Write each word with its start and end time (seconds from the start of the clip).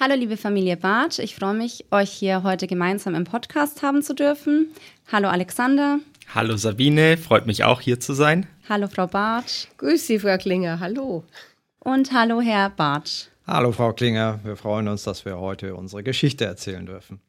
Hallo 0.00 0.14
liebe 0.14 0.36
Familie 0.36 0.76
Bartsch, 0.76 1.18
ich 1.18 1.34
freue 1.34 1.54
mich, 1.54 1.84
euch 1.90 2.10
hier 2.12 2.44
heute 2.44 2.68
gemeinsam 2.68 3.16
im 3.16 3.24
Podcast 3.24 3.82
haben 3.82 4.00
zu 4.00 4.14
dürfen. 4.14 4.68
Hallo 5.10 5.28
Alexander. 5.28 5.98
Hallo 6.32 6.56
Sabine, 6.56 7.16
freut 7.16 7.46
mich 7.46 7.64
auch 7.64 7.80
hier 7.80 7.98
zu 7.98 8.12
sein. 8.12 8.46
Hallo 8.68 8.86
Frau 8.86 9.08
Bartsch. 9.08 9.66
Grüß 9.76 10.06
Sie, 10.06 10.20
Frau 10.20 10.36
Klinger, 10.38 10.78
hallo. 10.78 11.24
Und 11.80 12.12
hallo 12.12 12.40
Herr 12.40 12.70
Bartsch. 12.70 13.24
Hallo 13.44 13.72
Frau 13.72 13.92
Klinger, 13.92 14.38
wir 14.44 14.54
freuen 14.54 14.86
uns, 14.86 15.02
dass 15.02 15.24
wir 15.24 15.40
heute 15.40 15.74
unsere 15.74 16.04
Geschichte 16.04 16.44
erzählen 16.44 16.86
dürfen. 16.86 17.20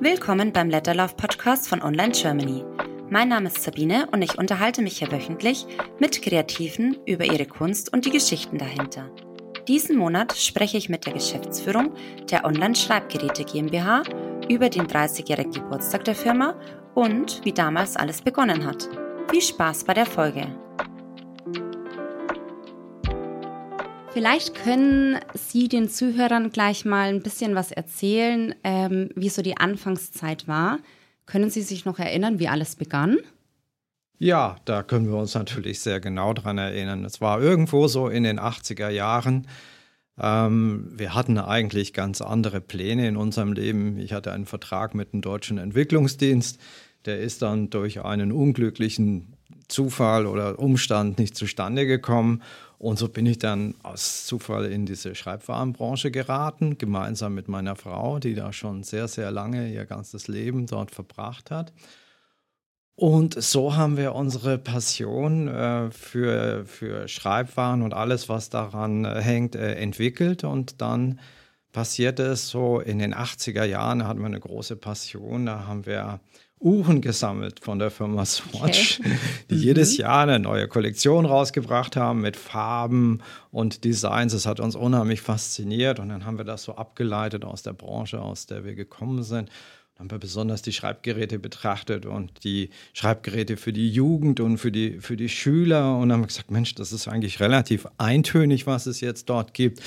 Willkommen 0.00 0.52
beim 0.52 0.68
Letterlove 0.68 1.14
Podcast 1.14 1.68
von 1.68 1.80
Online 1.80 2.10
Germany. 2.10 2.64
Mein 3.08 3.28
Name 3.28 3.46
ist 3.46 3.62
Sabine 3.62 4.08
und 4.10 4.22
ich 4.22 4.36
unterhalte 4.36 4.82
mich 4.82 4.98
hier 4.98 5.12
wöchentlich 5.12 5.66
mit 6.00 6.22
Kreativen 6.22 6.96
über 7.06 7.24
ihre 7.24 7.46
Kunst 7.46 7.92
und 7.92 8.04
die 8.04 8.10
Geschichten 8.10 8.58
dahinter. 8.58 9.08
Diesen 9.68 9.96
Monat 9.96 10.36
spreche 10.36 10.76
ich 10.76 10.88
mit 10.88 11.06
der 11.06 11.12
Geschäftsführung 11.12 11.92
der 12.30 12.44
Online-Schreibgeräte 12.44 13.44
GmbH 13.44 14.02
über 14.48 14.68
den 14.68 14.88
30-jährigen 14.88 15.52
Geburtstag 15.52 16.04
der 16.04 16.16
Firma 16.16 16.56
und 16.94 17.44
wie 17.44 17.52
damals 17.52 17.96
alles 17.96 18.22
begonnen 18.22 18.66
hat. 18.66 18.88
Viel 19.30 19.40
Spaß 19.40 19.84
bei 19.84 19.94
der 19.94 20.06
Folge! 20.06 20.48
Vielleicht 24.12 24.54
können 24.56 25.20
Sie 25.32 25.68
den 25.68 25.88
Zuhörern 25.88 26.50
gleich 26.50 26.84
mal 26.84 27.08
ein 27.08 27.22
bisschen 27.22 27.54
was 27.54 27.70
erzählen, 27.70 28.54
ähm, 28.64 29.10
wie 29.14 29.28
so 29.28 29.42
die 29.42 29.56
Anfangszeit 29.56 30.48
war. 30.48 30.80
Können 31.24 31.50
Sie 31.50 31.62
sich 31.62 31.84
noch 31.84 32.00
erinnern, 32.00 32.40
wie 32.40 32.48
alles 32.48 32.74
begann? 32.74 33.18
Ja, 34.22 34.54
da 34.66 34.84
können 34.84 35.10
wir 35.10 35.16
uns 35.16 35.34
natürlich 35.34 35.80
sehr 35.80 35.98
genau 35.98 36.32
dran 36.32 36.56
erinnern. 36.56 37.04
Es 37.04 37.20
war 37.20 37.42
irgendwo 37.42 37.88
so 37.88 38.06
in 38.06 38.22
den 38.22 38.38
80er 38.38 38.88
Jahren. 38.88 39.48
Ähm, 40.16 40.92
wir 40.92 41.16
hatten 41.16 41.38
eigentlich 41.38 41.92
ganz 41.92 42.20
andere 42.20 42.60
Pläne 42.60 43.08
in 43.08 43.16
unserem 43.16 43.52
Leben. 43.52 43.98
Ich 43.98 44.12
hatte 44.12 44.30
einen 44.30 44.46
Vertrag 44.46 44.94
mit 44.94 45.12
dem 45.12 45.22
Deutschen 45.22 45.58
Entwicklungsdienst. 45.58 46.60
Der 47.04 47.18
ist 47.18 47.42
dann 47.42 47.70
durch 47.70 48.04
einen 48.04 48.30
unglücklichen 48.30 49.36
Zufall 49.66 50.26
oder 50.26 50.56
Umstand 50.60 51.18
nicht 51.18 51.36
zustande 51.36 51.84
gekommen. 51.84 52.42
Und 52.78 53.00
so 53.00 53.08
bin 53.08 53.26
ich 53.26 53.38
dann 53.38 53.74
aus 53.82 54.24
Zufall 54.24 54.66
in 54.66 54.86
diese 54.86 55.16
Schreibwarenbranche 55.16 56.12
geraten, 56.12 56.78
gemeinsam 56.78 57.34
mit 57.34 57.48
meiner 57.48 57.74
Frau, 57.74 58.20
die 58.20 58.36
da 58.36 58.52
schon 58.52 58.84
sehr, 58.84 59.08
sehr 59.08 59.32
lange 59.32 59.72
ihr 59.72 59.84
ganzes 59.84 60.28
Leben 60.28 60.68
dort 60.68 60.92
verbracht 60.92 61.50
hat. 61.50 61.72
Und 62.94 63.42
so 63.42 63.74
haben 63.74 63.96
wir 63.96 64.14
unsere 64.14 64.58
Passion 64.58 65.48
äh, 65.48 65.90
für, 65.90 66.64
für 66.66 67.08
Schreibwaren 67.08 67.82
und 67.82 67.94
alles, 67.94 68.28
was 68.28 68.50
daran 68.50 69.04
äh, 69.04 69.20
hängt, 69.20 69.54
äh, 69.54 69.74
entwickelt. 69.74 70.44
Und 70.44 70.80
dann 70.82 71.18
passierte 71.72 72.24
es 72.24 72.48
so 72.48 72.80
in 72.80 72.98
den 72.98 73.14
80er 73.14 73.64
Jahren, 73.64 74.06
hatten 74.06 74.20
wir 74.20 74.26
eine 74.26 74.40
große 74.40 74.76
Passion, 74.76 75.46
da 75.46 75.66
haben 75.66 75.86
wir 75.86 76.20
Uhren 76.60 77.00
gesammelt 77.00 77.58
von 77.60 77.80
der 77.80 77.90
Firma 77.90 78.24
Swatch, 78.24 79.00
okay. 79.00 79.18
die 79.50 79.56
mhm. 79.56 79.62
jedes 79.62 79.96
Jahr 79.96 80.22
eine 80.22 80.38
neue 80.38 80.68
Kollektion 80.68 81.26
rausgebracht 81.26 81.96
haben 81.96 82.20
mit 82.20 82.36
Farben 82.36 83.20
und 83.50 83.84
Designs. 83.84 84.32
Das 84.32 84.46
hat 84.46 84.60
uns 84.60 84.76
unheimlich 84.76 85.22
fasziniert 85.22 85.98
und 85.98 86.10
dann 86.10 86.24
haben 86.24 86.38
wir 86.38 86.44
das 86.44 86.62
so 86.62 86.76
abgeleitet 86.76 87.44
aus 87.44 87.62
der 87.62 87.72
Branche, 87.72 88.20
aus 88.20 88.46
der 88.46 88.64
wir 88.64 88.74
gekommen 88.74 89.24
sind 89.24 89.50
haben 89.98 90.10
wir 90.10 90.18
besonders 90.18 90.62
die 90.62 90.72
Schreibgeräte 90.72 91.38
betrachtet 91.38 92.06
und 92.06 92.44
die 92.44 92.70
Schreibgeräte 92.92 93.56
für 93.56 93.72
die 93.72 93.90
Jugend 93.90 94.40
und 94.40 94.58
für 94.58 94.72
die, 94.72 95.00
für 95.00 95.16
die 95.16 95.28
Schüler 95.28 95.96
und 95.98 96.12
haben 96.12 96.26
gesagt, 96.26 96.50
Mensch, 96.50 96.74
das 96.74 96.92
ist 96.92 97.08
eigentlich 97.08 97.40
relativ 97.40 97.86
eintönig, 97.98 98.66
was 98.66 98.86
es 98.86 99.00
jetzt 99.00 99.28
dort 99.28 99.54
gibt. 99.54 99.82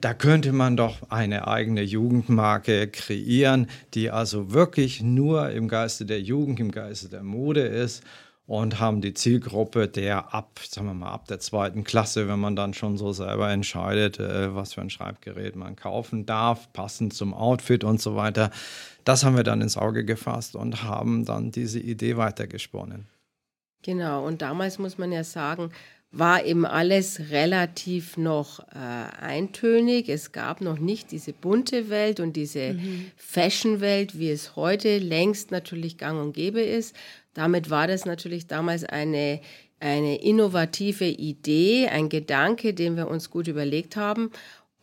Da 0.00 0.12
könnte 0.12 0.52
man 0.52 0.76
doch 0.76 1.10
eine 1.10 1.46
eigene 1.46 1.82
Jugendmarke 1.82 2.88
kreieren, 2.88 3.68
die 3.94 4.10
also 4.10 4.52
wirklich 4.52 5.02
nur 5.02 5.50
im 5.50 5.68
Geiste 5.68 6.04
der 6.04 6.20
Jugend, 6.20 6.58
im 6.60 6.72
Geiste 6.72 7.08
der 7.08 7.22
Mode 7.22 7.62
ist 7.62 8.02
und 8.46 8.78
haben 8.78 9.00
die 9.00 9.14
Zielgruppe 9.14 9.88
der 9.88 10.34
ab, 10.34 10.60
sagen 10.68 10.86
wir 10.86 10.94
mal, 10.94 11.12
ab 11.12 11.26
der 11.28 11.40
zweiten 11.40 11.82
Klasse, 11.84 12.28
wenn 12.28 12.38
man 12.38 12.56
dann 12.56 12.74
schon 12.74 12.98
so 12.98 13.12
selber 13.12 13.50
entscheidet, 13.50 14.20
äh, 14.20 14.54
was 14.54 14.74
für 14.74 14.82
ein 14.82 14.90
Schreibgerät 14.90 15.56
man 15.56 15.76
kaufen 15.76 16.26
darf, 16.26 16.72
passend 16.72 17.14
zum 17.14 17.32
Outfit 17.32 17.84
und 17.84 18.00
so 18.00 18.16
weiter. 18.16 18.50
Das 19.04 19.24
haben 19.24 19.36
wir 19.36 19.44
dann 19.44 19.62
ins 19.62 19.76
Auge 19.76 20.04
gefasst 20.04 20.56
und 20.56 20.82
haben 20.82 21.24
dann 21.24 21.52
diese 21.52 21.80
Idee 21.80 22.16
weitergesponnen. 22.16 23.06
Genau, 23.82 24.26
und 24.26 24.40
damals 24.40 24.78
muss 24.78 24.96
man 24.96 25.12
ja 25.12 25.24
sagen, 25.24 25.70
war 26.16 26.44
eben 26.44 26.64
alles 26.64 27.30
relativ 27.30 28.16
noch 28.16 28.60
äh, 28.60 28.76
eintönig. 29.20 30.08
Es 30.08 30.30
gab 30.30 30.60
noch 30.60 30.78
nicht 30.78 31.10
diese 31.10 31.32
bunte 31.32 31.90
Welt 31.90 32.20
und 32.20 32.34
diese 32.36 32.74
mhm. 32.74 33.10
Fashion-Welt, 33.16 34.18
wie 34.18 34.30
es 34.30 34.54
heute 34.54 34.98
längst 34.98 35.50
natürlich 35.50 35.98
gang 35.98 36.20
und 36.20 36.32
gäbe 36.32 36.60
ist, 36.60 36.94
damit 37.34 37.68
war 37.68 37.88
das 37.88 38.04
natürlich 38.04 38.46
damals 38.46 38.84
eine, 38.84 39.40
eine 39.80 40.22
innovative 40.22 41.06
Idee, 41.06 41.88
ein 41.88 42.08
Gedanke, 42.08 42.74
den 42.74 42.96
wir 42.96 43.08
uns 43.08 43.30
gut 43.30 43.48
überlegt 43.48 43.96
haben. 43.96 44.30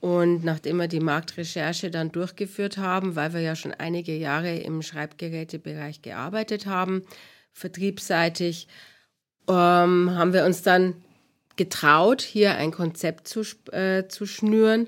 Und 0.01 0.43
nachdem 0.43 0.77
wir 0.77 0.87
die 0.87 0.99
Marktrecherche 0.99 1.91
dann 1.91 2.11
durchgeführt 2.11 2.77
haben, 2.77 3.15
weil 3.15 3.33
wir 3.33 3.41
ja 3.41 3.55
schon 3.55 3.71
einige 3.71 4.15
Jahre 4.17 4.57
im 4.57 4.81
Schreibgerätebereich 4.81 6.01
gearbeitet 6.01 6.65
haben, 6.65 7.03
vertriebsseitig, 7.53 8.67
ähm, 9.47 10.11
haben 10.11 10.33
wir 10.33 10.45
uns 10.45 10.63
dann 10.63 10.95
getraut, 11.61 12.21
hier 12.23 12.55
ein 12.55 12.71
Konzept 12.71 13.27
zu, 13.27 13.41
äh, 13.71 14.07
zu 14.07 14.25
schnüren 14.25 14.87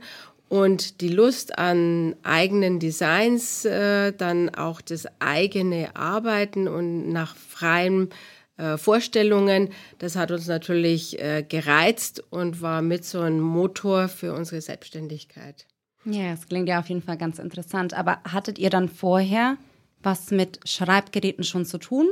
und 0.49 1.01
die 1.01 1.09
Lust 1.09 1.59
an 1.59 2.15
eigenen 2.23 2.79
Designs, 2.79 3.63
äh, 3.63 4.11
dann 4.11 4.49
auch 4.49 4.81
das 4.81 5.05
eigene 5.19 5.95
Arbeiten 5.95 6.67
und 6.67 7.11
nach 7.11 7.35
freien 7.35 8.09
äh, 8.57 8.77
Vorstellungen, 8.77 9.69
das 9.99 10.15
hat 10.15 10.31
uns 10.31 10.47
natürlich 10.47 11.19
äh, 11.21 11.43
gereizt 11.47 12.23
und 12.31 12.61
war 12.61 12.81
mit 12.81 13.05
so 13.05 13.21
ein 13.21 13.39
Motor 13.39 14.07
für 14.07 14.33
unsere 14.33 14.61
Selbstständigkeit. 14.61 15.67
Ja, 16.05 16.33
es 16.33 16.47
klingt 16.47 16.67
ja 16.69 16.79
auf 16.79 16.89
jeden 16.89 17.03
Fall 17.03 17.17
ganz 17.17 17.37
interessant. 17.37 17.93
Aber 17.93 18.19
hattet 18.23 18.57
ihr 18.57 18.69
dann 18.71 18.89
vorher 18.89 19.57
was 20.01 20.31
mit 20.31 20.59
Schreibgeräten 20.65 21.43
schon 21.43 21.65
zu 21.65 21.77
tun? 21.77 22.09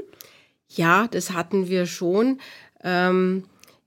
Ja, 0.70 1.08
das 1.08 1.32
hatten 1.32 1.68
wir 1.68 1.86
schon. 1.86 2.40
Ähm, 2.84 3.44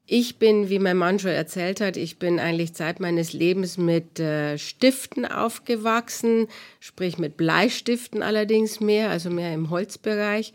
ich 0.06 0.38
bin, 0.38 0.68
wie 0.68 0.78
mein 0.78 0.98
Mann 0.98 1.18
schon 1.18 1.30
erzählt 1.30 1.80
hat, 1.80 1.96
ich 1.96 2.18
bin 2.18 2.38
eigentlich 2.38 2.74
Zeit 2.74 3.00
meines 3.00 3.32
Lebens 3.32 3.78
mit 3.78 4.20
äh, 4.20 4.58
Stiften 4.58 5.24
aufgewachsen, 5.24 6.48
sprich 6.78 7.16
mit 7.16 7.36
Bleistiften 7.38 8.22
allerdings 8.22 8.80
mehr, 8.80 9.10
also 9.10 9.30
mehr 9.30 9.54
im 9.54 9.70
Holzbereich 9.70 10.52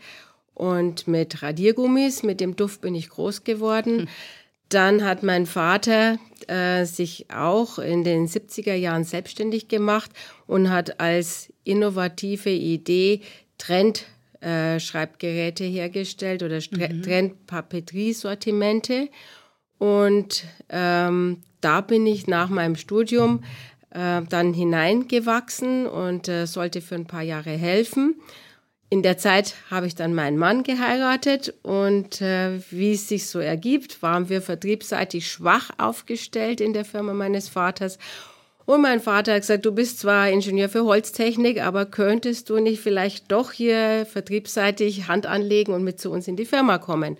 und 0.54 1.08
mit 1.08 1.42
Radiergummis. 1.42 2.22
Mit 2.22 2.40
dem 2.40 2.54
Duft 2.54 2.80
bin 2.80 2.94
ich 2.94 3.08
groß 3.08 3.42
geworden. 3.42 4.00
Hm. 4.00 4.08
Dann 4.68 5.04
hat 5.04 5.24
mein 5.24 5.46
Vater 5.46 6.18
äh, 6.46 6.84
sich 6.84 7.26
auch 7.34 7.80
in 7.80 8.04
den 8.04 8.28
70er 8.28 8.74
Jahren 8.74 9.02
selbstständig 9.02 9.66
gemacht 9.66 10.12
und 10.46 10.70
hat 10.70 11.00
als 11.00 11.52
innovative 11.64 12.50
Idee 12.50 13.22
Trend 13.58 14.06
äh, 14.40 14.78
Schreibgeräte 14.78 15.64
hergestellt 15.64 16.44
oder 16.44 16.60
mhm. 16.70 17.02
Trend 17.02 17.46
Papeterie-Sortimente. 17.46 19.08
Und 19.80 20.44
ähm, 20.68 21.38
da 21.62 21.80
bin 21.80 22.06
ich 22.06 22.26
nach 22.26 22.50
meinem 22.50 22.76
Studium 22.76 23.42
äh, 23.88 24.20
dann 24.28 24.52
hineingewachsen 24.52 25.86
und 25.86 26.28
äh, 26.28 26.46
sollte 26.46 26.82
für 26.82 26.96
ein 26.96 27.06
paar 27.06 27.22
Jahre 27.22 27.50
helfen. 27.50 28.20
In 28.90 29.02
der 29.02 29.16
Zeit 29.16 29.54
habe 29.70 29.86
ich 29.86 29.94
dann 29.94 30.14
meinen 30.14 30.36
Mann 30.36 30.64
geheiratet 30.64 31.54
und 31.62 32.20
äh, 32.20 32.60
wie 32.70 32.92
es 32.92 33.08
sich 33.08 33.26
so 33.26 33.38
ergibt, 33.38 34.02
waren 34.02 34.28
wir 34.28 34.42
vertriebsseitig 34.42 35.30
schwach 35.30 35.70
aufgestellt 35.78 36.60
in 36.60 36.74
der 36.74 36.84
Firma 36.84 37.14
meines 37.14 37.48
Vaters. 37.48 37.96
Und 38.66 38.82
mein 38.82 39.00
Vater 39.00 39.32
hat 39.32 39.40
gesagt, 39.40 39.64
du 39.64 39.72
bist 39.72 40.00
zwar 40.00 40.28
Ingenieur 40.28 40.68
für 40.68 40.84
Holztechnik, 40.84 41.62
aber 41.62 41.86
könntest 41.86 42.50
du 42.50 42.58
nicht 42.58 42.82
vielleicht 42.82 43.32
doch 43.32 43.50
hier 43.50 44.06
vertriebsseitig 44.06 45.08
Hand 45.08 45.24
anlegen 45.24 45.72
und 45.72 45.84
mit 45.84 45.98
zu 45.98 46.10
uns 46.10 46.28
in 46.28 46.36
die 46.36 46.44
Firma 46.44 46.76
kommen? 46.76 47.16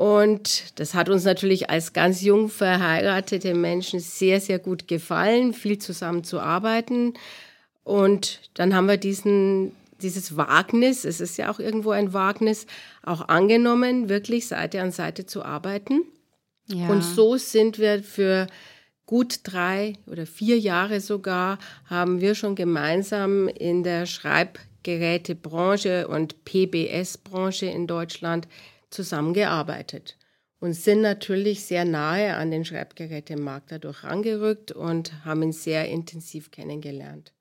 Und 0.00 0.80
das 0.80 0.94
hat 0.94 1.10
uns 1.10 1.24
natürlich 1.24 1.68
als 1.68 1.92
ganz 1.92 2.22
jung 2.22 2.48
verheiratete 2.48 3.52
Menschen 3.52 4.00
sehr, 4.00 4.40
sehr 4.40 4.58
gut 4.58 4.88
gefallen, 4.88 5.52
viel 5.52 5.76
zusammen 5.76 6.24
zu 6.24 6.40
arbeiten. 6.40 7.12
Und 7.84 8.40
dann 8.54 8.74
haben 8.74 8.88
wir 8.88 8.96
diesen, 8.96 9.72
dieses 10.00 10.38
Wagnis, 10.38 11.04
es 11.04 11.20
ist 11.20 11.36
ja 11.36 11.52
auch 11.52 11.58
irgendwo 11.58 11.90
ein 11.90 12.14
Wagnis, 12.14 12.64
auch 13.02 13.28
angenommen, 13.28 14.08
wirklich 14.08 14.48
Seite 14.48 14.80
an 14.80 14.90
Seite 14.90 15.26
zu 15.26 15.44
arbeiten. 15.44 16.00
Ja. 16.68 16.88
Und 16.88 17.02
so 17.02 17.36
sind 17.36 17.78
wir 17.78 18.02
für 18.02 18.46
gut 19.04 19.40
drei 19.42 19.98
oder 20.06 20.24
vier 20.24 20.58
Jahre 20.58 21.02
sogar, 21.02 21.58
haben 21.84 22.22
wir 22.22 22.34
schon 22.34 22.54
gemeinsam 22.54 23.48
in 23.48 23.82
der 23.82 24.06
Schreibgerätebranche 24.06 26.08
und 26.08 26.46
PBS-Branche 26.46 27.66
in 27.66 27.86
Deutschland 27.86 28.48
zusammengearbeitet. 28.90 30.16
und 30.60 30.74
sind 30.74 31.00
natürlich 31.00 31.64
sehr 31.64 31.84
nahe 31.84 32.36
an 32.36 32.50
den 32.50 32.64
Schreibgerätemarkt 32.64 33.72
dadurch 33.72 34.04
rangerückt 34.04 34.72
und 34.72 35.24
haben 35.24 35.42
ihn 35.42 35.52
sehr 35.52 35.88
intensiv 35.88 36.50
kennengelernt. 36.50 37.32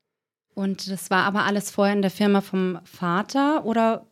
Und 0.56 0.90
das 0.90 1.10
war 1.10 1.26
aber 1.26 1.44
alles 1.44 1.70
vorher 1.70 1.94
in 1.94 2.02
der 2.02 2.12
Firma 2.12 2.42
vom 2.42 2.80
Vater 2.86 3.66
oder 3.66 4.08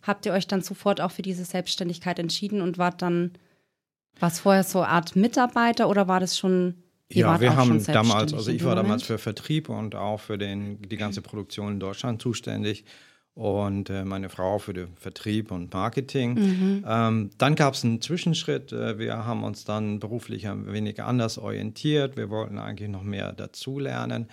habt 0.00 0.26
ihr 0.26 0.32
euch 0.32 0.46
dann 0.46 0.62
sofort 0.62 1.00
auch 1.00 1.10
für 1.10 1.22
diese 1.22 1.44
Selbstständigkeit 1.44 2.18
entschieden 2.18 2.60
und 2.60 2.78
wart 2.78 3.02
dann, 3.02 3.32
war 4.18 4.28
es 4.28 4.40
vorher 4.40 4.64
so 4.64 4.80
eine 4.80 4.88
Art 4.88 5.16
Mitarbeiter 5.16 5.88
oder 5.88 6.08
war 6.08 6.20
das 6.20 6.38
schon 6.38 6.82
ja, 7.14 7.40
wir 7.42 7.56
haben 7.56 7.84
damals, 7.84 8.32
also 8.32 8.50
ich 8.50 8.64
war 8.64 8.74
damals 8.74 9.02
für 9.02 9.18
Vertrieb 9.18 9.68
und 9.68 9.94
auch 9.94 10.18
für 10.18 10.38
den, 10.38 10.80
die 10.80 10.96
ganze 10.96 11.20
Produktion 11.20 11.74
in 11.74 11.80
Deutschland 11.80 12.22
zuständig 12.22 12.84
und 13.34 13.88
äh, 13.88 14.04
meine 14.04 14.28
Frau 14.28 14.58
für 14.58 14.74
den 14.74 14.94
Vertrieb 14.96 15.50
und 15.50 15.72
Marketing. 15.72 16.34
Mhm. 16.34 16.84
Ähm, 16.86 17.30
dann 17.38 17.54
gab 17.54 17.74
es 17.74 17.84
einen 17.84 18.00
Zwischenschritt. 18.00 18.72
Äh, 18.72 18.98
wir 18.98 19.24
haben 19.24 19.42
uns 19.42 19.64
dann 19.64 20.00
beruflich 20.00 20.48
ein 20.48 20.70
wenig 20.72 21.02
anders 21.02 21.38
orientiert. 21.38 22.16
Wir 22.16 22.28
wollten 22.28 22.58
eigentlich 22.58 22.90
noch 22.90 23.02
mehr 23.02 23.32
dazulernen. 23.32 24.28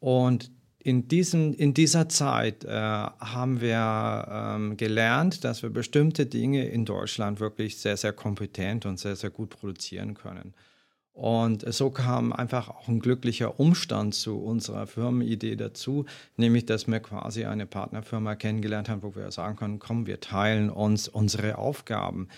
Und 0.00 0.50
in, 0.80 1.08
diesem, 1.08 1.54
in 1.54 1.74
dieser 1.74 2.08
Zeit 2.08 2.64
äh, 2.64 2.68
haben 2.70 3.60
wir 3.60 4.26
ähm, 4.28 4.76
gelernt, 4.76 5.44
dass 5.44 5.62
wir 5.62 5.70
bestimmte 5.70 6.26
Dinge 6.26 6.66
in 6.66 6.84
Deutschland 6.84 7.40
wirklich 7.40 7.78
sehr, 7.78 7.96
sehr 7.96 8.12
kompetent 8.12 8.84
und 8.84 8.98
sehr, 8.98 9.16
sehr 9.16 9.30
gut 9.30 9.50
produzieren 9.50 10.14
können. 10.14 10.54
Und 11.14 11.72
so 11.72 11.90
kam 11.90 12.32
einfach 12.32 12.68
auch 12.68 12.88
ein 12.88 12.98
glücklicher 12.98 13.60
Umstand 13.60 14.16
zu 14.16 14.36
unserer 14.36 14.88
Firmenidee 14.88 15.54
dazu, 15.54 16.06
nämlich 16.36 16.66
dass 16.66 16.88
wir 16.88 16.98
quasi 16.98 17.44
eine 17.44 17.66
Partnerfirma 17.66 18.34
kennengelernt 18.34 18.88
haben, 18.88 19.04
wo 19.04 19.14
wir 19.14 19.30
sagen 19.30 19.54
können, 19.54 19.78
komm, 19.78 20.08
wir 20.08 20.18
teilen 20.18 20.70
uns 20.70 21.06
unsere 21.06 21.56
Aufgaben. 21.56 22.28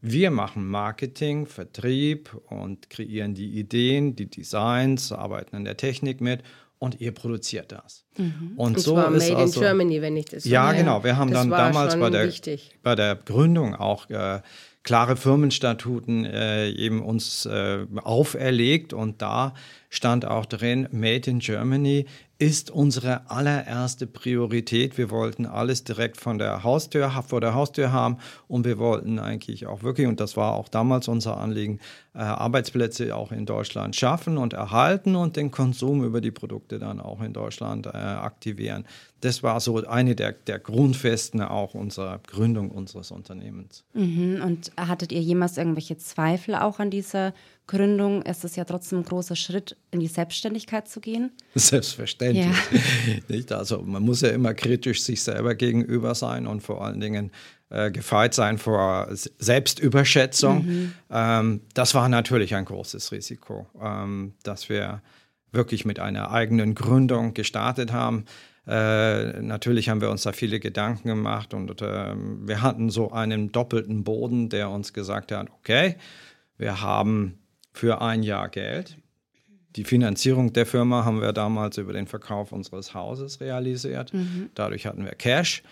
Wir 0.00 0.30
machen 0.30 0.64
Marketing, 0.64 1.46
Vertrieb 1.46 2.36
und 2.50 2.88
kreieren 2.88 3.34
die 3.34 3.58
Ideen, 3.58 4.14
die 4.14 4.30
Designs, 4.30 5.10
arbeiten 5.10 5.56
an 5.56 5.64
der 5.64 5.76
Technik 5.76 6.20
mit 6.20 6.44
und 6.78 7.00
ihr 7.00 7.10
produziert 7.10 7.72
das. 7.72 8.04
Mhm. 8.16 8.52
Und, 8.56 8.76
und 8.76 8.80
so 8.80 8.92
zwar 8.92 9.12
ist 9.12 9.28
Made 9.28 9.40
also, 9.40 9.60
in 9.60 9.66
Germany, 9.66 10.02
wenn 10.02 10.16
ich 10.16 10.26
das 10.26 10.44
Ja, 10.44 10.72
genau. 10.72 11.02
Wir 11.02 11.16
haben 11.16 11.32
dann 11.32 11.50
damals 11.50 11.98
bei 11.98 12.10
der, 12.10 12.30
bei 12.82 12.94
der 12.94 13.16
Gründung 13.16 13.74
auch 13.74 14.08
äh, 14.08 14.40
klare 14.84 15.16
Firmenstatuten 15.16 16.24
äh, 16.26 16.70
eben 16.70 17.02
uns 17.02 17.46
äh, 17.46 17.86
auferlegt 18.02 18.92
und 18.92 19.20
da 19.20 19.54
stand 19.88 20.26
auch 20.26 20.46
drin, 20.46 20.88
Made 20.92 21.30
in 21.30 21.38
Germany 21.38 22.06
ist 22.38 22.70
unsere 22.70 23.30
allererste 23.30 24.06
Priorität. 24.06 24.98
Wir 24.98 25.10
wollten 25.10 25.46
alles 25.46 25.84
direkt 25.84 26.18
von 26.18 26.38
der 26.38 26.64
Haustür, 26.64 27.10
vor 27.26 27.40
der 27.40 27.54
Haustür 27.54 27.92
haben 27.92 28.18
und 28.48 28.66
wir 28.66 28.78
wollten 28.78 29.18
eigentlich 29.18 29.66
auch 29.66 29.82
wirklich, 29.82 30.06
und 30.06 30.20
das 30.20 30.36
war 30.36 30.52
auch 30.54 30.68
damals 30.68 31.08
unser 31.08 31.38
Anliegen, 31.38 31.78
äh, 32.14 32.18
Arbeitsplätze 32.18 33.14
auch 33.16 33.32
in 33.32 33.46
Deutschland 33.46 33.96
schaffen 33.96 34.36
und 34.36 34.52
erhalten 34.52 35.16
und 35.16 35.36
den 35.36 35.50
Konsum 35.50 36.04
über 36.04 36.20
die 36.20 36.32
Produkte 36.32 36.78
dann 36.78 37.00
auch 37.00 37.22
in 37.22 37.32
Deutschland 37.32 37.86
äh, 37.86 37.90
aktivieren. 37.90 38.84
Das 39.20 39.42
war 39.42 39.58
so 39.60 39.76
eine 39.86 40.14
der, 40.14 40.32
der 40.32 40.58
Grundfesten 40.58 41.40
auch 41.40 41.74
unserer 41.74 42.20
Gründung 42.26 42.70
unseres 42.70 43.10
Unternehmens. 43.10 43.84
Mhm. 43.94 44.42
Und 44.42 44.72
hattet 44.76 45.12
ihr 45.12 45.22
jemals 45.22 45.56
irgendwelche 45.56 45.96
Zweifel 45.96 46.54
auch 46.54 46.78
an 46.78 46.90
dieser 46.90 47.32
Gründung 47.66 48.20
ist 48.22 48.44
es 48.44 48.56
ja 48.56 48.64
trotzdem 48.64 48.98
ein 48.98 49.04
großer 49.04 49.36
Schritt, 49.36 49.76
in 49.90 50.00
die 50.00 50.06
Selbstständigkeit 50.06 50.86
zu 50.86 51.00
gehen. 51.00 51.32
Selbstverständlich. 51.54 52.46
Ja. 52.46 53.56
Also 53.56 53.80
man 53.82 54.02
muss 54.02 54.20
ja 54.20 54.28
immer 54.28 54.52
kritisch 54.52 55.02
sich 55.02 55.22
selber 55.22 55.54
gegenüber 55.54 56.14
sein 56.14 56.46
und 56.46 56.60
vor 56.62 56.84
allen 56.84 57.00
Dingen 57.00 57.30
äh, 57.70 57.90
gefeit 57.90 58.34
sein 58.34 58.58
vor 58.58 59.08
Selbstüberschätzung. 59.10 60.66
Mhm. 60.66 60.92
Ähm, 61.10 61.60
das 61.72 61.94
war 61.94 62.08
natürlich 62.08 62.54
ein 62.54 62.66
großes 62.66 63.12
Risiko, 63.12 63.66
ähm, 63.80 64.34
dass 64.42 64.68
wir 64.68 65.00
wirklich 65.52 65.84
mit 65.84 66.00
einer 66.00 66.30
eigenen 66.30 66.74
Gründung 66.74 67.32
gestartet 67.32 67.92
haben. 67.92 68.26
Äh, 68.66 69.42
natürlich 69.42 69.88
haben 69.88 70.00
wir 70.00 70.10
uns 70.10 70.22
da 70.22 70.32
viele 70.32 70.58
Gedanken 70.58 71.08
gemacht 71.08 71.52
und 71.52 71.82
äh, 71.82 72.14
wir 72.16 72.62
hatten 72.62 72.88
so 72.88 73.10
einen 73.12 73.52
doppelten 73.52 74.04
Boden, 74.04 74.48
der 74.48 74.70
uns 74.70 74.92
gesagt 74.92 75.32
hat, 75.32 75.48
okay, 75.50 75.96
wir 76.56 76.80
haben 76.80 77.38
für 77.72 78.00
ein 78.00 78.22
Jahr 78.22 78.48
Geld. 78.48 78.96
Die 79.76 79.84
Finanzierung 79.84 80.52
der 80.52 80.66
Firma 80.66 81.04
haben 81.04 81.20
wir 81.20 81.32
damals 81.32 81.78
über 81.78 81.92
den 81.92 82.06
Verkauf 82.06 82.52
unseres 82.52 82.94
Hauses 82.94 83.40
realisiert. 83.40 84.14
Mhm. 84.14 84.50
Dadurch 84.54 84.86
hatten 84.86 85.04
wir 85.04 85.12
Cash. 85.12 85.62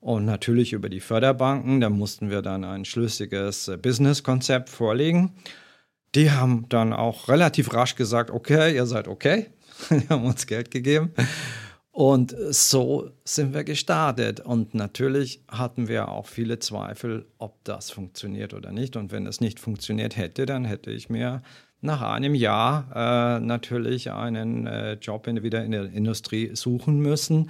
Und 0.00 0.26
natürlich 0.26 0.74
über 0.74 0.90
die 0.90 1.00
Förderbanken, 1.00 1.80
da 1.80 1.88
mussten 1.88 2.28
wir 2.28 2.42
dann 2.42 2.62
ein 2.64 2.84
schlüssiges 2.84 3.68
äh, 3.68 3.78
Businesskonzept 3.78 4.68
vorlegen. 4.68 5.32
Die 6.14 6.30
haben 6.30 6.66
dann 6.68 6.92
auch 6.92 7.28
relativ 7.28 7.72
rasch 7.72 7.94
gesagt, 7.94 8.30
okay, 8.30 8.74
ihr 8.74 8.84
seid 8.84 9.08
okay. 9.08 9.46
Die 9.90 10.08
haben 10.10 10.24
uns 10.24 10.46
Geld 10.46 10.70
gegeben. 10.70 11.12
Und 11.94 12.34
so 12.50 13.12
sind 13.22 13.54
wir 13.54 13.62
gestartet. 13.62 14.40
Und 14.40 14.74
natürlich 14.74 15.44
hatten 15.46 15.86
wir 15.86 16.08
auch 16.08 16.26
viele 16.26 16.58
Zweifel, 16.58 17.24
ob 17.38 17.62
das 17.62 17.92
funktioniert 17.92 18.52
oder 18.52 18.72
nicht. 18.72 18.96
Und 18.96 19.12
wenn 19.12 19.28
es 19.28 19.40
nicht 19.40 19.60
funktioniert 19.60 20.16
hätte, 20.16 20.44
dann 20.44 20.64
hätte 20.64 20.90
ich 20.90 21.08
mir 21.08 21.40
nach 21.82 22.02
einem 22.02 22.34
Jahr 22.34 22.88
äh, 22.96 23.38
natürlich 23.38 24.10
einen 24.10 24.66
äh, 24.66 24.94
Job 24.94 25.28
in, 25.28 25.44
wieder 25.44 25.64
in 25.64 25.70
der 25.70 25.84
Industrie 25.84 26.50
suchen 26.56 26.98
müssen. 26.98 27.48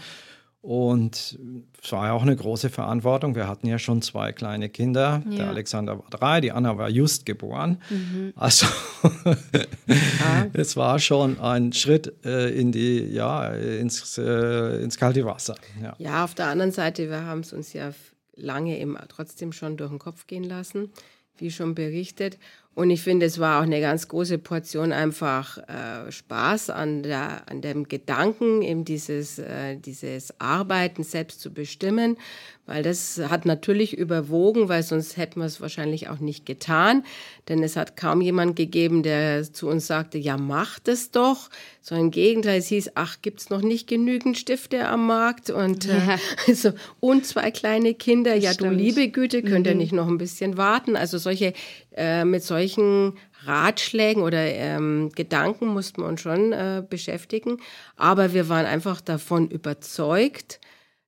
Und 0.64 1.38
es 1.82 1.93
war 1.93 2.06
ja 2.06 2.12
auch 2.14 2.22
eine 2.22 2.34
große 2.34 2.70
Verantwortung. 2.70 3.34
Wir 3.34 3.49
hatten 3.49 3.66
ja 3.66 3.78
schon 3.78 4.00
zwei 4.00 4.32
kleine 4.32 4.70
Kinder. 4.70 5.22
Ja. 5.28 5.37
Der 5.37 5.49
Alexander 5.49 5.99
war 5.99 6.08
drei, 6.08 6.40
die 6.40 6.52
Anna 6.52 6.78
war 6.78 6.88
just 6.88 7.26
geboren. 7.26 7.82
Mhm. 7.90 8.32
Also 8.34 8.64
ah. 9.02 10.46
es 10.55 10.75
war 10.75 10.99
schon 11.00 11.38
ein 11.38 11.75
Schritt 11.75 12.14
äh, 12.25 12.49
in 12.58 12.72
die, 12.72 13.05
ja, 13.12 13.49
ins, 13.49 14.16
äh, 14.16 14.82
ins 14.82 14.96
kalte 14.96 15.26
Wasser. 15.26 15.56
Ja. 15.82 15.94
ja, 15.99 16.25
auf 16.25 16.34
der 16.34 16.46
anderen 16.46 16.72
Seite, 16.72 17.11
wir 17.11 17.26
haben 17.26 17.40
es 17.40 17.52
uns 17.52 17.75
ja 17.75 17.93
lange 18.34 18.78
eben 18.78 18.96
trotzdem 19.08 19.52
schon 19.52 19.76
durch 19.76 19.90
den 19.90 19.99
Kopf 19.99 20.26
gehen 20.26 20.44
lassen, 20.44 20.88
wie 21.37 21.50
schon 21.50 21.75
berichtet. 21.75 22.38
Und 22.75 22.91
ich 22.91 23.03
finde, 23.03 23.26
es 23.26 23.38
war 23.38 23.61
auch 23.61 23.65
eine 23.65 23.81
ganz 23.81 24.09
große 24.09 24.38
Portion 24.38 24.93
einfach 24.93 25.59
äh, 25.69 26.11
Spaß 26.11 26.71
an, 26.71 27.05
der, 27.05 27.49
an 27.49 27.61
dem 27.61 27.87
Gedanken, 27.87 28.62
eben 28.62 28.85
dieses, 28.85 29.38
äh, 29.38 29.76
dieses 29.76 30.41
Arbeiten 30.41 31.05
selbst 31.05 31.41
zu 31.41 31.53
bestimmen, 31.53 32.17
weil 32.66 32.82
das 32.82 33.20
hat 33.28 33.44
natürlich 33.44 33.96
überwogen, 33.96 34.69
weil 34.69 34.82
sonst 34.82 35.16
hätten 35.16 35.40
wir 35.40 35.46
es 35.46 35.61
wahrscheinlich 35.61 36.08
auch 36.08 36.19
nicht 36.19 36.46
getan. 36.46 37.05
Denn 37.49 37.62
es 37.62 37.76
hat 37.76 37.96
kaum 37.96 38.22
jemand 38.22 38.56
gegeben, 38.56 39.02
der 39.02 39.43
zu 39.52 39.69
uns 39.69 39.87
sagte, 39.87 40.16
ja, 40.16 40.38
macht 40.38 40.88
es 40.88 41.11
doch. 41.11 41.50
So 41.82 41.94
im 41.94 42.11
Gegenteil, 42.11 42.58
es 42.58 42.69
hieß, 42.69 42.93
ach, 42.94 43.16
gibt's 43.20 43.50
noch 43.50 43.61
nicht 43.61 43.87
genügend 43.87 44.38
Stifte 44.38 44.88
am 44.88 45.06
Markt? 45.06 45.50
Und, 45.50 45.85
ja. 45.85 46.18
äh, 46.47 46.54
so, 46.54 46.73
und 47.00 47.26
zwei 47.26 47.50
kleine 47.50 47.92
Kinder, 47.92 48.35
ja, 48.35 48.54
Stimmt. 48.54 48.73
du 48.73 48.76
liebe 48.76 49.09
Güte, 49.09 49.42
könnt 49.42 49.66
ihr 49.66 49.75
mhm. 49.75 49.80
nicht 49.80 49.92
noch 49.92 50.09
ein 50.09 50.18
bisschen 50.18 50.56
warten? 50.56 50.97
Also 50.97 51.18
solche, 51.18 51.52
äh, 51.94 52.25
mit 52.25 52.42
solchen 52.42 53.12
Ratschlägen 53.44 54.23
oder 54.23 54.42
ähm, 54.42 55.11
Gedanken 55.14 55.66
mussten 55.66 56.00
wir 56.00 56.09
uns 56.09 56.23
schon 56.23 56.52
äh, 56.52 56.83
beschäftigen. 56.88 57.59
Aber 57.97 58.33
wir 58.33 58.49
waren 58.49 58.64
einfach 58.64 59.02
davon 59.02 59.49
überzeugt, 59.50 60.61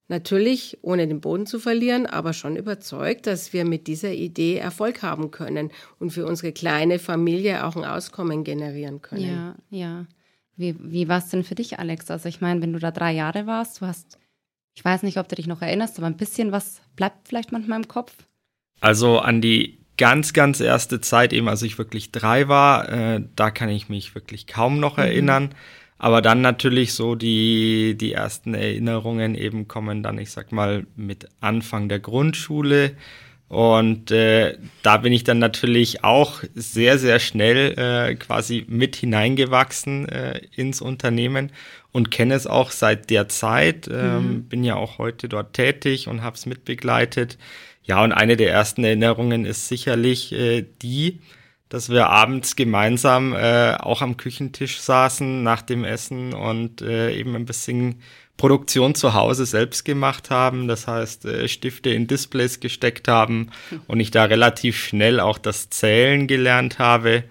Natürlich 0.08 0.78
ohne 0.82 1.08
den 1.08 1.20
Boden 1.20 1.46
zu 1.46 1.58
verlieren, 1.58 2.06
aber 2.06 2.32
schon 2.32 2.54
überzeugt, 2.54 3.26
dass 3.26 3.52
wir 3.52 3.64
mit 3.64 3.88
dieser 3.88 4.12
Idee 4.12 4.56
Erfolg 4.56 5.02
haben 5.02 5.32
können 5.32 5.72
und 5.98 6.10
für 6.10 6.26
unsere 6.26 6.52
kleine 6.52 7.00
Familie 7.00 7.64
auch 7.64 7.75
ein 7.75 7.84
Auskommen 7.84 8.44
generieren 8.44 9.02
können. 9.02 9.56
Ja, 9.70 9.78
ja. 9.78 10.06
Wie, 10.56 10.76
wie 10.78 11.08
war 11.08 11.18
es 11.18 11.28
denn 11.28 11.44
für 11.44 11.56
dich, 11.56 11.78
Alex? 11.80 12.10
Also 12.10 12.28
ich 12.28 12.40
meine, 12.40 12.62
wenn 12.62 12.72
du 12.72 12.78
da 12.78 12.92
drei 12.92 13.12
Jahre 13.12 13.46
warst, 13.46 13.80
du 13.80 13.86
hast, 13.86 14.18
ich 14.75 14.84
weiß 14.84 15.02
nicht, 15.02 15.18
ob 15.18 15.28
du 15.28 15.34
dich 15.34 15.48
noch 15.48 15.60
erinnerst, 15.60 15.98
aber 15.98 16.06
ein 16.06 16.16
bisschen 16.16 16.52
was 16.52 16.80
bleibt 16.94 17.28
vielleicht 17.28 17.50
manchmal 17.50 17.80
im 17.80 17.88
Kopf. 17.88 18.14
Also 18.80 19.18
an 19.18 19.40
die 19.40 19.78
ganz, 19.96 20.32
ganz 20.32 20.60
erste 20.60 21.00
Zeit, 21.00 21.32
eben 21.32 21.48
als 21.48 21.62
ich 21.62 21.78
wirklich 21.78 22.12
drei 22.12 22.48
war, 22.48 22.88
äh, 22.88 23.22
da 23.34 23.50
kann 23.50 23.68
ich 23.68 23.88
mich 23.88 24.14
wirklich 24.14 24.46
kaum 24.46 24.78
noch 24.78 24.96
mhm. 24.98 25.02
erinnern. 25.02 25.54
Aber 25.98 26.20
dann 26.20 26.42
natürlich 26.42 26.92
so 26.92 27.14
die, 27.14 27.96
die 27.98 28.12
ersten 28.12 28.54
Erinnerungen 28.54 29.34
eben 29.34 29.66
kommen 29.66 30.02
dann, 30.02 30.18
ich 30.18 30.30
sag 30.30 30.52
mal, 30.52 30.86
mit 30.94 31.28
Anfang 31.40 31.88
der 31.88 32.00
Grundschule. 32.00 32.92
Und 33.48 34.10
äh, 34.10 34.58
da 34.82 34.96
bin 34.96 35.12
ich 35.12 35.22
dann 35.22 35.38
natürlich 35.38 36.02
auch 36.02 36.42
sehr, 36.54 36.98
sehr 36.98 37.20
schnell 37.20 37.78
äh, 37.78 38.14
quasi 38.16 38.66
mit 38.68 38.96
hineingewachsen 38.96 40.08
äh, 40.08 40.40
ins 40.56 40.80
Unternehmen 40.80 41.52
und 41.92 42.10
kenne 42.10 42.34
es 42.34 42.48
auch 42.48 42.72
seit 42.72 43.08
der 43.08 43.28
Zeit. 43.28 43.88
Ähm, 43.90 44.28
mhm. 44.28 44.42
Bin 44.44 44.64
ja 44.64 44.74
auch 44.74 44.98
heute 44.98 45.28
dort 45.28 45.54
tätig 45.54 46.08
und 46.08 46.22
habe 46.22 46.36
es 46.36 46.44
mitbegleitet. 46.44 47.38
Ja, 47.84 48.02
und 48.02 48.12
eine 48.12 48.36
der 48.36 48.50
ersten 48.50 48.82
Erinnerungen 48.82 49.44
ist 49.44 49.68
sicherlich 49.68 50.32
äh, 50.32 50.66
die, 50.82 51.20
dass 51.68 51.88
wir 51.88 52.08
abends 52.08 52.56
gemeinsam 52.56 53.35
äh, 53.35 53.75
auch 53.75 54.02
am 54.02 54.16
Küchentisch 54.16 54.80
saßen 54.80 55.42
nach 55.42 55.62
dem 55.62 55.85
Essen 55.85 56.32
und 56.32 56.80
äh, 56.82 57.12
eben 57.14 57.35
ein 57.35 57.44
bisschen 57.44 58.00
Produktion 58.37 58.94
zu 58.94 59.14
Hause 59.14 59.46
selbst 59.46 59.85
gemacht 59.85 60.30
haben. 60.30 60.68
Das 60.68 60.87
heißt, 60.87 61.25
äh, 61.25 61.49
Stifte 61.49 61.90
in 61.90 62.06
Displays 62.06 62.61
gesteckt 62.61 63.08
haben 63.08 63.50
und 63.88 64.00
ich 64.00 64.11
da 64.11 64.25
relativ 64.25 64.76
schnell 64.76 65.20
auch 65.20 65.38
das 65.38 65.70
Zählen 65.70 66.26
gelernt 66.26 66.78
habe. 66.78 67.25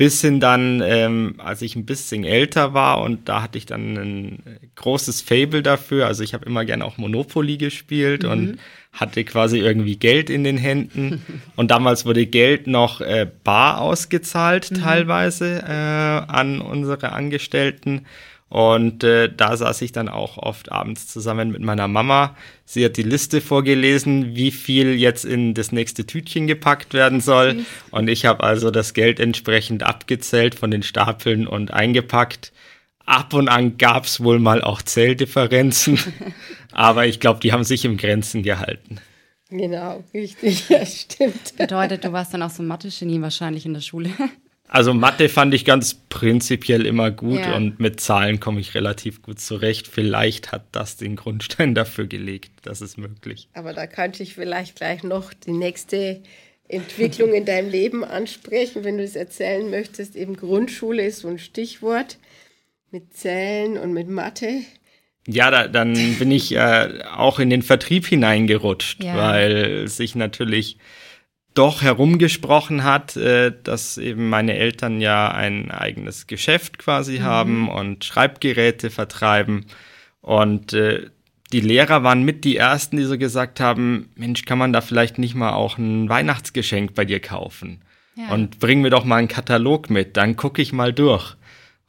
Bis 0.00 0.22
hin 0.22 0.40
dann, 0.40 0.80
ähm, 0.82 1.34
als 1.36 1.60
ich 1.60 1.76
ein 1.76 1.84
bisschen 1.84 2.24
älter 2.24 2.72
war 2.72 3.02
und 3.02 3.28
da 3.28 3.42
hatte 3.42 3.58
ich 3.58 3.66
dann 3.66 3.98
ein 3.98 4.42
großes 4.76 5.20
Fable 5.20 5.62
dafür. 5.62 6.06
Also 6.06 6.22
ich 6.22 6.32
habe 6.32 6.46
immer 6.46 6.64
gerne 6.64 6.86
auch 6.86 6.96
Monopoly 6.96 7.58
gespielt 7.58 8.22
mhm. 8.22 8.30
und 8.30 8.58
hatte 8.94 9.24
quasi 9.24 9.58
irgendwie 9.58 9.96
Geld 9.96 10.30
in 10.30 10.42
den 10.42 10.56
Händen. 10.56 11.22
und 11.56 11.70
damals 11.70 12.06
wurde 12.06 12.24
Geld 12.24 12.66
noch 12.66 13.02
äh, 13.02 13.26
bar 13.44 13.82
ausgezahlt, 13.82 14.70
mhm. 14.70 14.76
teilweise 14.76 15.62
äh, 15.66 15.70
an 15.70 16.62
unsere 16.62 17.12
Angestellten. 17.12 18.06
Und 18.50 19.04
äh, 19.04 19.32
da 19.32 19.56
saß 19.56 19.80
ich 19.82 19.92
dann 19.92 20.08
auch 20.08 20.36
oft 20.36 20.72
abends 20.72 21.06
zusammen 21.06 21.52
mit 21.52 21.62
meiner 21.62 21.86
Mama. 21.86 22.36
Sie 22.64 22.84
hat 22.84 22.96
die 22.96 23.04
Liste 23.04 23.40
vorgelesen, 23.40 24.34
wie 24.34 24.50
viel 24.50 24.94
jetzt 24.94 25.24
in 25.24 25.54
das 25.54 25.70
nächste 25.70 26.04
Tütchen 26.04 26.48
gepackt 26.48 26.92
werden 26.92 27.20
soll. 27.20 27.64
Und 27.92 28.08
ich 28.08 28.26
habe 28.26 28.42
also 28.42 28.72
das 28.72 28.92
Geld 28.92 29.20
entsprechend 29.20 29.84
abgezählt 29.84 30.56
von 30.56 30.72
den 30.72 30.82
Stapeln 30.82 31.46
und 31.46 31.72
eingepackt. 31.72 32.52
Ab 33.06 33.34
und 33.34 33.48
an 33.48 33.78
gab's 33.78 34.20
wohl 34.20 34.40
mal 34.40 34.62
auch 34.62 34.82
Zähldifferenzen, 34.82 35.98
aber 36.72 37.06
ich 37.06 37.18
glaube, 37.20 37.40
die 37.40 37.52
haben 37.52 37.64
sich 37.64 37.84
im 37.84 37.96
Grenzen 37.96 38.42
gehalten. 38.42 38.98
Genau, 39.48 40.04
richtig, 40.12 40.68
ja, 40.68 40.84
stimmt. 40.84 41.56
Bedeutet, 41.56 42.04
du 42.04 42.12
warst 42.12 42.34
dann 42.34 42.42
auch 42.42 42.50
so 42.50 42.62
ein 42.62 42.66
Mathe-Genie 42.66 43.20
wahrscheinlich 43.20 43.64
in 43.64 43.74
der 43.74 43.80
Schule. 43.80 44.10
Also 44.72 44.94
Mathe 44.94 45.28
fand 45.28 45.52
ich 45.52 45.64
ganz 45.64 45.94
prinzipiell 45.94 46.86
immer 46.86 47.10
gut 47.10 47.40
ja. 47.40 47.56
und 47.56 47.80
mit 47.80 47.98
Zahlen 47.98 48.38
komme 48.38 48.60
ich 48.60 48.72
relativ 48.76 49.20
gut 49.20 49.40
zurecht. 49.40 49.88
Vielleicht 49.88 50.52
hat 50.52 50.62
das 50.70 50.96
den 50.96 51.16
Grundstein 51.16 51.74
dafür 51.74 52.06
gelegt, 52.06 52.52
das 52.62 52.80
ist 52.80 52.96
möglich. 52.96 53.48
Aber 53.52 53.72
da 53.72 53.88
könnte 53.88 54.22
ich 54.22 54.34
vielleicht 54.34 54.76
gleich 54.76 55.02
noch 55.02 55.32
die 55.34 55.50
nächste 55.50 56.22
Entwicklung 56.68 57.34
in 57.34 57.44
deinem 57.46 57.68
Leben 57.68 58.04
ansprechen, 58.04 58.84
wenn 58.84 58.96
du 58.96 59.02
es 59.02 59.16
erzählen 59.16 59.68
möchtest. 59.68 60.14
Eben 60.14 60.36
Grundschule 60.36 61.04
ist 61.04 61.18
so 61.22 61.28
ein 61.28 61.40
Stichwort 61.40 62.18
mit 62.92 63.12
Zählen 63.12 63.76
und 63.76 63.92
mit 63.92 64.08
Mathe. 64.08 64.60
Ja, 65.26 65.50
da, 65.50 65.66
dann 65.66 65.94
bin 66.20 66.30
ich 66.30 66.54
äh, 66.54 67.02
auch 67.12 67.40
in 67.40 67.50
den 67.50 67.62
Vertrieb 67.62 68.06
hineingerutscht, 68.06 69.02
ja. 69.02 69.16
weil 69.16 69.88
sich 69.88 70.14
natürlich 70.14 70.78
doch 71.54 71.82
herumgesprochen 71.82 72.84
hat, 72.84 73.16
äh, 73.16 73.52
dass 73.62 73.98
eben 73.98 74.28
meine 74.28 74.56
Eltern 74.56 75.00
ja 75.00 75.30
ein 75.30 75.70
eigenes 75.70 76.26
Geschäft 76.26 76.78
quasi 76.78 77.18
mhm. 77.18 77.22
haben 77.22 77.68
und 77.68 78.04
Schreibgeräte 78.04 78.90
vertreiben. 78.90 79.66
Und 80.20 80.72
äh, 80.72 81.10
die 81.52 81.60
Lehrer 81.60 82.04
waren 82.04 82.22
mit 82.22 82.44
die 82.44 82.56
ersten, 82.56 82.96
die 82.96 83.04
so 83.04 83.18
gesagt 83.18 83.58
haben, 83.58 84.10
Mensch, 84.14 84.44
kann 84.44 84.58
man 84.58 84.72
da 84.72 84.80
vielleicht 84.80 85.18
nicht 85.18 85.34
mal 85.34 85.52
auch 85.52 85.78
ein 85.78 86.08
Weihnachtsgeschenk 86.08 86.94
bei 86.94 87.04
dir 87.04 87.20
kaufen? 87.20 87.80
Ja. 88.14 88.32
Und 88.32 88.60
bring 88.60 88.80
mir 88.80 88.90
doch 88.90 89.04
mal 89.04 89.16
einen 89.16 89.28
Katalog 89.28 89.90
mit, 89.90 90.16
dann 90.16 90.36
gucke 90.36 90.62
ich 90.62 90.72
mal 90.72 90.92
durch. 90.92 91.36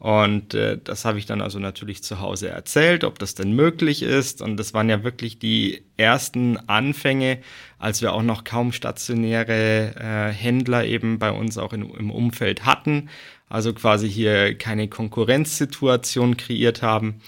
Und 0.02 0.56
äh, 0.56 0.80
das 0.84 1.06
habe 1.06 1.20
ich 1.20 1.28
dann 1.28 1.42
also 1.42 1.60
natürlich 1.60 2.02
zu 2.02 2.20
Hause 2.20 2.50
erzählt, 2.50 3.04
ob 3.04 3.20
das 3.20 3.36
denn 3.36 3.54
möglich 3.54 4.02
ist. 4.02 4.42
Und 4.42 4.58
das 4.58 4.74
waren 4.74 4.90
ja 4.90 5.04
wirklich 5.04 5.38
die 5.38 5.84
ersten 5.96 6.58
Anfänge, 6.58 7.38
als 7.78 8.02
wir 8.02 8.14
auch 8.14 8.24
noch 8.24 8.44
kaum 8.44 8.72
stationäre 8.72 9.94
äh, 9.96 10.34
Händler 10.34 10.86
eben 10.86 11.20
bei 11.20 11.30
uns 11.30 11.60
auch 11.60 11.72
in, 11.72 11.88
im 11.88 12.10
Umfeld 12.10 12.66
hatten. 12.66 13.10
Also 13.48 13.74
quasi 13.74 14.10
hier 14.10 14.58
keine 14.58 14.88
Konkurrenzsituation 14.88 16.36
kreiert 16.36 16.82
haben. 16.82 17.22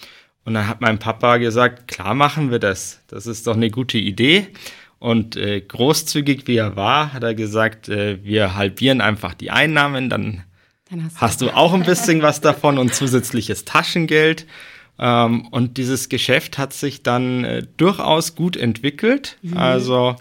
Und 0.44 0.56
dann 0.56 0.68
hat 0.68 0.82
mein 0.82 0.98
Papa 0.98 1.38
gesagt, 1.38 1.88
klar 1.88 2.16
machen 2.16 2.50
wir 2.50 2.58
das. 2.58 3.04
Das 3.06 3.28
ist 3.28 3.46
doch 3.46 3.56
eine 3.56 3.70
gute 3.70 4.00
Idee. 4.00 4.48
Und 4.98 5.36
äh, 5.36 5.62
großzügig 5.62 6.48
wie 6.48 6.58
er 6.58 6.76
war, 6.76 7.14
hat 7.14 7.22
er 7.22 7.36
gesagt, 7.36 7.88
äh, 7.90 8.24
wir 8.24 8.56
halbieren 8.56 9.00
einfach 9.00 9.36
die 9.36 9.52
Einnahmen, 9.52 10.10
dann 10.10 10.44
hast, 11.02 11.22
hast 11.22 11.42
du 11.42 11.50
auch 11.50 11.74
ein 11.74 11.84
bisschen 11.86 12.22
was 12.22 12.42
davon 12.42 12.78
und 12.78 12.94
zusätzliches 12.94 13.66
Taschengeld. 13.66 14.46
Ähm, 15.00 15.48
und 15.48 15.78
dieses 15.78 16.08
Geschäft 16.08 16.60
hat 16.60 16.72
sich 16.72 17.02
dann 17.02 17.44
äh, 17.44 17.64
durchaus 17.78 18.36
gut 18.36 18.56
entwickelt. 18.56 19.38
Mhm, 19.42 19.58
also 19.58 20.16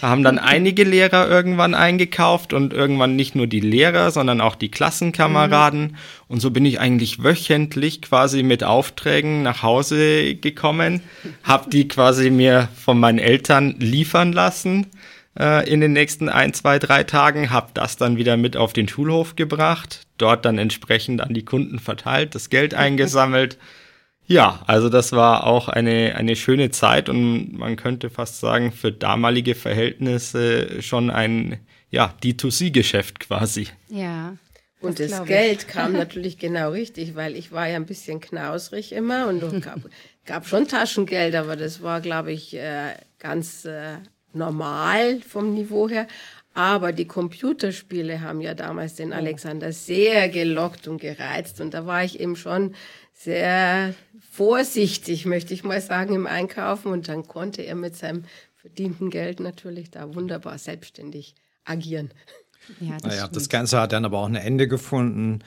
haben 0.00 0.22
dann 0.22 0.38
einige 0.38 0.82
Lehrer 0.84 1.28
irgendwann 1.28 1.74
eingekauft 1.74 2.54
und 2.54 2.72
irgendwann 2.72 3.16
nicht 3.16 3.34
nur 3.34 3.46
die 3.46 3.60
Lehrer, 3.60 4.10
sondern 4.10 4.40
auch 4.40 4.54
die 4.54 4.70
Klassenkameraden. 4.70 5.82
Mhm. 5.82 5.96
Und 6.28 6.40
so 6.40 6.50
bin 6.50 6.64
ich 6.64 6.80
eigentlich 6.80 7.22
wöchentlich 7.22 8.00
quasi 8.00 8.42
mit 8.42 8.64
Aufträgen 8.64 9.42
nach 9.42 9.62
Hause 9.62 10.36
gekommen, 10.36 11.02
habe 11.42 11.68
die 11.68 11.86
quasi 11.86 12.30
mir 12.30 12.70
von 12.74 12.98
meinen 12.98 13.18
Eltern 13.18 13.74
liefern 13.78 14.32
lassen 14.32 14.86
äh, 15.38 15.68
in 15.68 15.80
den 15.80 15.92
nächsten 15.92 16.28
ein, 16.28 16.52
zwei, 16.54 16.78
drei 16.78 17.04
Tagen, 17.04 17.50
habe 17.50 17.70
das 17.74 17.96
dann 17.96 18.16
wieder 18.16 18.36
mit 18.36 18.56
auf 18.56 18.72
den 18.72 18.88
Schulhof 18.88 19.36
gebracht, 19.36 20.06
dort 20.18 20.44
dann 20.44 20.58
entsprechend 20.58 21.20
an 21.20 21.34
die 21.34 21.44
Kunden 21.44 21.78
verteilt, 21.78 22.34
das 22.34 22.50
Geld 22.50 22.74
eingesammelt. 22.74 23.58
Ja, 24.26 24.62
also 24.66 24.88
das 24.88 25.12
war 25.12 25.46
auch 25.46 25.68
eine, 25.68 26.14
eine 26.16 26.34
schöne 26.34 26.70
Zeit 26.70 27.08
und 27.08 27.52
man 27.52 27.76
könnte 27.76 28.08
fast 28.08 28.40
sagen, 28.40 28.72
für 28.72 28.90
damalige 28.90 29.54
Verhältnisse 29.54 30.80
schon 30.80 31.10
ein 31.10 31.60
ja, 31.90 32.14
D2C-Geschäft 32.22 33.20
quasi. 33.20 33.68
Ja. 33.88 34.36
Und 34.80 35.00
das, 35.00 35.10
das 35.10 35.26
Geld 35.26 35.68
kam 35.68 35.92
natürlich 35.94 36.38
genau 36.38 36.70
richtig, 36.70 37.14
weil 37.14 37.36
ich 37.36 37.52
war 37.52 37.68
ja 37.68 37.76
ein 37.76 37.86
bisschen 37.86 38.20
knausrig 38.20 38.92
immer 38.92 39.28
und 39.28 39.62
gab, 39.62 39.80
gab 40.24 40.46
schon 40.46 40.68
Taschengeld, 40.68 41.34
aber 41.34 41.56
das 41.56 41.82
war, 41.82 42.00
glaube 42.00 42.32
ich, 42.32 42.54
äh, 42.54 42.94
ganz 43.18 43.64
äh, 43.64 43.96
normal 44.34 45.20
vom 45.20 45.54
Niveau 45.54 45.88
her. 45.88 46.06
Aber 46.54 46.92
die 46.92 47.06
Computerspiele 47.06 48.20
haben 48.20 48.40
ja 48.40 48.54
damals 48.54 48.94
den 48.94 49.12
Alexander 49.12 49.72
sehr 49.72 50.28
gelockt 50.28 50.86
und 50.86 51.00
gereizt. 51.00 51.60
Und 51.60 51.74
da 51.74 51.84
war 51.84 52.04
ich 52.04 52.20
eben 52.20 52.36
schon 52.36 52.74
sehr 53.12 53.94
vorsichtig, 54.30 55.26
möchte 55.26 55.52
ich 55.52 55.64
mal 55.64 55.80
sagen, 55.80 56.14
im 56.14 56.28
Einkaufen. 56.28 56.92
Und 56.92 57.08
dann 57.08 57.26
konnte 57.26 57.62
er 57.62 57.74
mit 57.74 57.96
seinem 57.96 58.24
verdienten 58.54 59.10
Geld 59.10 59.40
natürlich 59.40 59.90
da 59.90 60.14
wunderbar 60.14 60.58
selbstständig 60.58 61.34
agieren. 61.64 62.10
Ja, 62.80 62.96
das, 62.98 63.02
naja, 63.02 63.28
das 63.28 63.48
Ganze 63.48 63.80
hat 63.80 63.92
dann 63.92 64.04
aber 64.04 64.18
auch 64.18 64.26
ein 64.26 64.36
Ende 64.36 64.68
gefunden. 64.68 65.40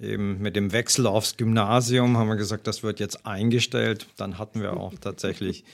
Eben 0.00 0.40
mit 0.40 0.56
dem 0.56 0.72
Wechsel 0.72 1.06
aufs 1.06 1.36
Gymnasium 1.36 2.16
haben 2.16 2.28
wir 2.28 2.36
gesagt, 2.36 2.66
das 2.66 2.82
wird 2.82 3.00
jetzt 3.00 3.26
eingestellt. 3.26 4.06
Dann 4.16 4.38
hatten 4.38 4.60
wir 4.60 4.76
auch 4.76 4.94
tatsächlich 5.00 5.64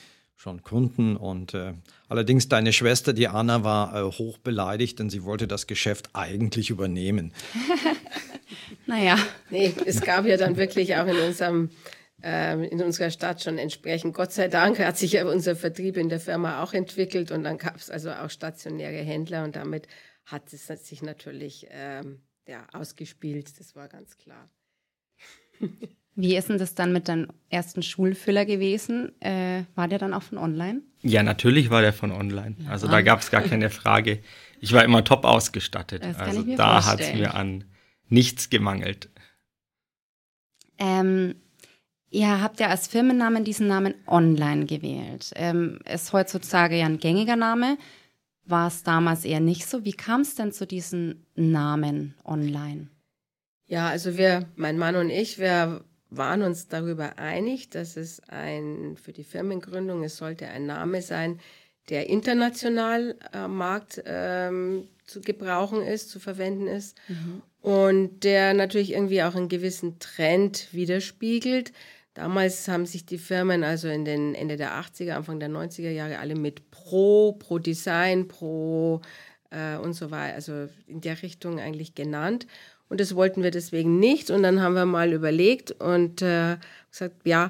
schon 0.41 0.63
Kunden. 0.63 1.15
Und 1.15 1.53
äh, 1.53 1.73
allerdings 2.09 2.49
deine 2.49 2.73
Schwester, 2.73 3.13
die 3.13 3.27
Anna, 3.27 3.63
war 3.63 3.95
äh, 3.95 4.03
hoch 4.03 4.39
beleidigt, 4.39 4.99
denn 4.99 5.09
sie 5.09 5.23
wollte 5.23 5.47
das 5.47 5.67
Geschäft 5.67 6.09
eigentlich 6.13 6.71
übernehmen. 6.71 7.31
naja. 8.87 9.17
Nee, 9.51 9.73
es 9.85 10.01
gab 10.01 10.25
ja 10.25 10.37
dann 10.37 10.57
wirklich 10.57 10.95
auch 10.95 11.05
in 11.05 11.17
unserem 11.17 11.69
ähm, 12.23 12.63
in 12.63 12.81
unserer 12.81 13.09
Stadt 13.09 13.41
schon 13.41 13.57
entsprechend. 13.57 14.13
Gott 14.13 14.31
sei 14.31 14.47
Dank 14.47 14.79
hat 14.79 14.97
sich 14.97 15.13
ja 15.13 15.25
unser 15.25 15.55
Vertrieb 15.55 15.97
in 15.97 16.09
der 16.09 16.19
Firma 16.19 16.63
auch 16.63 16.73
entwickelt 16.73 17.31
und 17.31 17.43
dann 17.43 17.57
gab 17.57 17.77
es 17.77 17.89
also 17.89 18.11
auch 18.11 18.29
stationäre 18.29 19.03
Händler 19.03 19.43
und 19.43 19.55
damit 19.55 19.87
hat 20.25 20.53
es 20.53 20.67
sich 20.67 21.01
natürlich 21.01 21.67
ähm, 21.71 22.21
ja, 22.47 22.67
ausgespielt, 22.73 23.59
das 23.59 23.75
war 23.75 23.87
ganz 23.87 24.17
klar. 24.17 24.49
Wie 26.21 26.37
ist 26.37 26.49
denn 26.49 26.59
das 26.59 26.75
dann 26.75 26.93
mit 26.93 27.07
deinem 27.07 27.29
ersten 27.49 27.81
Schulfüller 27.81 28.45
gewesen? 28.45 29.11
Äh, 29.21 29.63
war 29.73 29.87
der 29.87 29.97
dann 29.97 30.13
auch 30.13 30.21
von 30.21 30.37
online? 30.37 30.81
Ja, 31.01 31.23
natürlich 31.23 31.71
war 31.71 31.81
der 31.81 31.93
von 31.93 32.11
online. 32.11 32.55
Ja. 32.59 32.69
Also 32.69 32.87
da 32.87 33.01
gab 33.01 33.21
es 33.21 33.31
gar 33.31 33.41
keine 33.41 33.71
Frage. 33.71 34.19
Ich 34.59 34.71
war 34.71 34.83
immer 34.83 35.03
top 35.03 35.25
ausgestattet. 35.25 36.03
Das 36.03 36.17
also 36.17 36.43
da 36.43 36.85
hat 36.85 36.99
es 36.99 37.11
mir 37.15 37.33
an 37.33 37.63
nichts 38.07 38.51
gemangelt. 38.51 39.09
Ähm, 40.77 41.33
ihr 42.11 42.39
habt 42.39 42.59
ja 42.59 42.67
als 42.67 42.87
Firmennamen 42.87 43.43
diesen 43.43 43.67
Namen 43.67 43.95
Online 44.05 44.67
gewählt. 44.67 45.31
Ähm, 45.35 45.79
ist 45.91 46.13
heutzutage 46.13 46.77
ja 46.77 46.85
ein 46.85 46.99
gängiger 46.99 47.35
Name. 47.35 47.79
War 48.45 48.67
es 48.67 48.83
damals 48.83 49.25
eher 49.25 49.39
nicht 49.39 49.65
so? 49.65 49.85
Wie 49.85 49.93
kam 49.93 50.21
es 50.21 50.35
denn 50.35 50.51
zu 50.51 50.67
diesem 50.67 51.25
Namen 51.33 52.13
Online? 52.23 52.89
Ja, 53.65 53.87
also 53.87 54.17
wir, 54.19 54.45
mein 54.55 54.77
Mann 54.77 54.95
und 54.95 55.09
ich, 55.09 55.39
wir 55.39 55.83
waren 56.11 56.43
uns 56.43 56.67
darüber 56.67 57.17
einig, 57.17 57.69
dass 57.69 57.97
es 57.97 58.21
ein, 58.27 58.97
für 59.01 59.13
die 59.13 59.23
Firmengründung, 59.23 60.03
es 60.03 60.17
sollte 60.17 60.47
ein 60.47 60.65
Name 60.65 61.01
sein, 61.01 61.39
der 61.89 62.09
international 62.09 63.15
am 63.31 63.57
Markt 63.57 64.03
ähm, 64.05 64.87
zu 65.05 65.21
gebrauchen 65.21 65.81
ist, 65.81 66.09
zu 66.09 66.19
verwenden 66.19 66.67
ist 66.67 66.97
mhm. 67.07 67.41
und 67.61 68.23
der 68.23 68.53
natürlich 68.53 68.91
irgendwie 68.91 69.23
auch 69.23 69.35
einen 69.35 69.49
gewissen 69.49 69.99
Trend 69.99 70.67
widerspiegelt. 70.71 71.71
Damals 72.13 72.67
haben 72.67 72.85
sich 72.85 73.05
die 73.05 73.17
Firmen 73.17 73.63
also 73.63 73.87
in 73.87 74.03
den 74.03 74.35
Ende 74.35 74.57
der 74.57 74.73
80er, 74.73 75.11
Anfang 75.11 75.39
der 75.39 75.49
90er 75.49 75.91
Jahre 75.91 76.19
alle 76.19 76.35
mit 76.35 76.71
Pro, 76.71 77.33
Pro 77.33 77.57
Design, 77.57 78.27
Pro 78.27 79.01
äh, 79.49 79.77
und 79.77 79.93
so 79.93 80.11
weiter, 80.11 80.35
also 80.35 80.67
in 80.87 80.99
der 80.99 81.21
Richtung 81.23 81.59
eigentlich 81.59 81.95
genannt. 81.95 82.47
Und 82.91 82.99
das 82.99 83.15
wollten 83.15 83.41
wir 83.41 83.51
deswegen 83.51 83.99
nicht. 83.99 84.29
Und 84.31 84.43
dann 84.43 84.61
haben 84.61 84.75
wir 84.75 84.85
mal 84.85 85.13
überlegt 85.13 85.71
und 85.71 86.21
äh, 86.21 86.57
gesagt, 86.91 87.25
ja, 87.25 87.49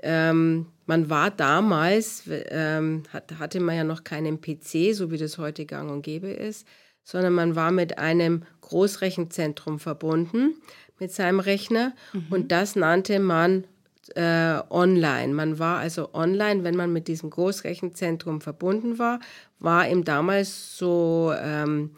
ähm, 0.00 0.66
man 0.86 1.10
war 1.10 1.32
damals, 1.32 2.22
ähm, 2.28 3.02
hat, 3.12 3.36
hatte 3.40 3.58
man 3.58 3.74
ja 3.74 3.82
noch 3.82 4.04
keinen 4.04 4.40
PC, 4.40 4.94
so 4.94 5.10
wie 5.10 5.18
das 5.18 5.38
heute 5.38 5.66
gang 5.66 5.90
und 5.90 6.02
gäbe 6.02 6.28
ist, 6.28 6.68
sondern 7.02 7.32
man 7.32 7.56
war 7.56 7.72
mit 7.72 7.98
einem 7.98 8.44
Großrechenzentrum 8.60 9.80
verbunden, 9.80 10.54
mit 11.00 11.10
seinem 11.10 11.40
Rechner. 11.40 11.92
Mhm. 12.12 12.26
Und 12.30 12.52
das 12.52 12.76
nannte 12.76 13.18
man 13.18 13.64
äh, 14.14 14.60
online. 14.70 15.34
Man 15.34 15.58
war 15.58 15.78
also 15.78 16.14
online, 16.14 16.62
wenn 16.62 16.76
man 16.76 16.92
mit 16.92 17.08
diesem 17.08 17.30
Großrechenzentrum 17.30 18.40
verbunden 18.40 19.00
war, 19.00 19.18
war 19.58 19.88
ihm 19.88 20.04
damals 20.04 20.78
so 20.78 21.34
ähm, 21.36 21.90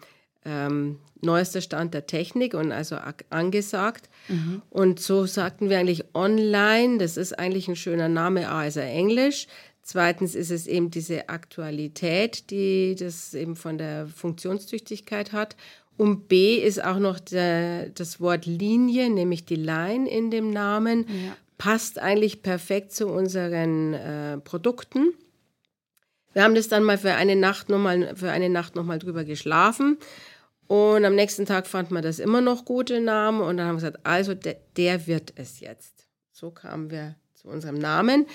ähm, 0.48 0.98
neuester 1.20 1.60
Stand 1.60 1.94
der 1.94 2.06
Technik 2.06 2.54
und 2.54 2.72
also 2.72 2.96
angesagt. 3.30 4.08
Mhm. 4.28 4.62
Und 4.70 5.00
so 5.00 5.26
sagten 5.26 5.68
wir 5.68 5.78
eigentlich 5.78 6.04
online, 6.14 6.98
das 6.98 7.16
ist 7.16 7.38
eigentlich 7.38 7.68
ein 7.68 7.76
schöner 7.76 8.08
Name, 8.08 8.48
A 8.48 8.66
ist 8.66 8.76
er 8.76 8.90
Englisch. 8.90 9.46
Zweitens 9.82 10.34
ist 10.34 10.50
es 10.50 10.66
eben 10.66 10.90
diese 10.90 11.28
Aktualität, 11.28 12.50
die 12.50 12.94
das 12.98 13.32
eben 13.34 13.56
von 13.56 13.78
der 13.78 14.06
Funktionstüchtigkeit 14.06 15.32
hat. 15.32 15.56
Und 15.96 16.28
B 16.28 16.56
ist 16.56 16.84
auch 16.84 16.98
noch 16.98 17.18
der, 17.18 17.88
das 17.88 18.20
Wort 18.20 18.46
Linie, 18.46 19.10
nämlich 19.10 19.46
die 19.46 19.56
Line 19.56 20.08
in 20.08 20.30
dem 20.30 20.50
Namen, 20.50 21.06
ja. 21.08 21.36
passt 21.56 21.98
eigentlich 21.98 22.42
perfekt 22.42 22.92
zu 22.92 23.08
unseren 23.08 23.94
äh, 23.94 24.38
Produkten. 24.38 25.14
Wir 26.34 26.44
haben 26.44 26.54
das 26.54 26.68
dann 26.68 26.84
mal 26.84 26.98
für 26.98 27.14
eine 27.14 27.34
Nacht 27.34 27.68
nochmal 27.68 28.14
für 28.14 28.30
eine 28.30 28.50
Nacht 28.50 28.76
noch 28.76 28.84
mal 28.84 28.98
drüber 28.98 29.24
geschlafen 29.24 29.96
und 30.68 31.04
am 31.06 31.14
nächsten 31.14 31.46
Tag 31.46 31.66
fand 31.66 31.90
man 31.90 32.02
das 32.02 32.18
immer 32.18 32.42
noch 32.42 32.66
gute 32.66 33.00
Namen 33.00 33.40
und 33.40 33.56
dann 33.56 33.66
haben 33.66 33.76
wir 33.76 33.90
gesagt, 33.90 34.06
also 34.06 34.34
der, 34.34 34.58
der 34.76 35.06
wird 35.06 35.32
es 35.36 35.60
jetzt. 35.60 36.06
So 36.30 36.50
kamen 36.50 36.90
wir 36.90 37.16
zu 37.34 37.48
unserem 37.48 37.76
Namen, 37.76 38.26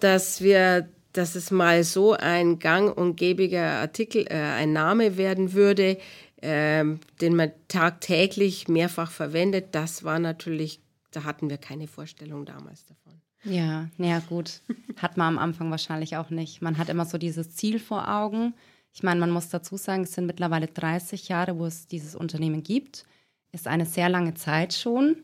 dass 0.00 0.40
wir, 0.40 0.88
dass 1.12 1.34
es 1.34 1.50
mal 1.50 1.84
so 1.84 2.14
ein 2.14 2.58
gang 2.58 2.96
und 2.96 3.16
gäbiger 3.16 3.66
Artikel, 3.80 4.26
äh, 4.30 4.34
ein 4.34 4.72
Name 4.72 5.18
werden 5.18 5.52
würde, 5.52 5.98
äh, 6.40 6.84
den 7.20 7.36
man 7.36 7.52
tagtäglich 7.68 8.66
mehrfach 8.68 9.10
verwendet. 9.10 9.68
Das 9.72 10.04
war 10.04 10.18
natürlich, 10.18 10.80
da 11.10 11.24
hatten 11.24 11.50
wir 11.50 11.58
keine 11.58 11.86
Vorstellung 11.86 12.46
damals 12.46 12.86
davon. 12.86 13.20
Ja, 13.44 13.90
naja, 13.98 14.22
gut. 14.26 14.62
Hat 14.96 15.18
man 15.18 15.34
am 15.34 15.38
Anfang 15.38 15.70
wahrscheinlich 15.70 16.16
auch 16.16 16.30
nicht. 16.30 16.62
Man 16.62 16.78
hat 16.78 16.88
immer 16.88 17.04
so 17.04 17.18
dieses 17.18 17.54
Ziel 17.54 17.78
vor 17.78 18.08
Augen 18.08 18.54
ich 18.96 19.02
meine, 19.02 19.20
man 19.20 19.30
muss 19.30 19.50
dazu 19.50 19.76
sagen, 19.76 20.04
es 20.04 20.14
sind 20.14 20.24
mittlerweile 20.24 20.68
30 20.68 21.28
Jahre, 21.28 21.58
wo 21.58 21.66
es 21.66 21.86
dieses 21.86 22.16
Unternehmen 22.16 22.62
gibt. 22.62 23.04
Ist 23.52 23.68
eine 23.68 23.84
sehr 23.84 24.08
lange 24.08 24.32
Zeit 24.32 24.72
schon. 24.72 25.22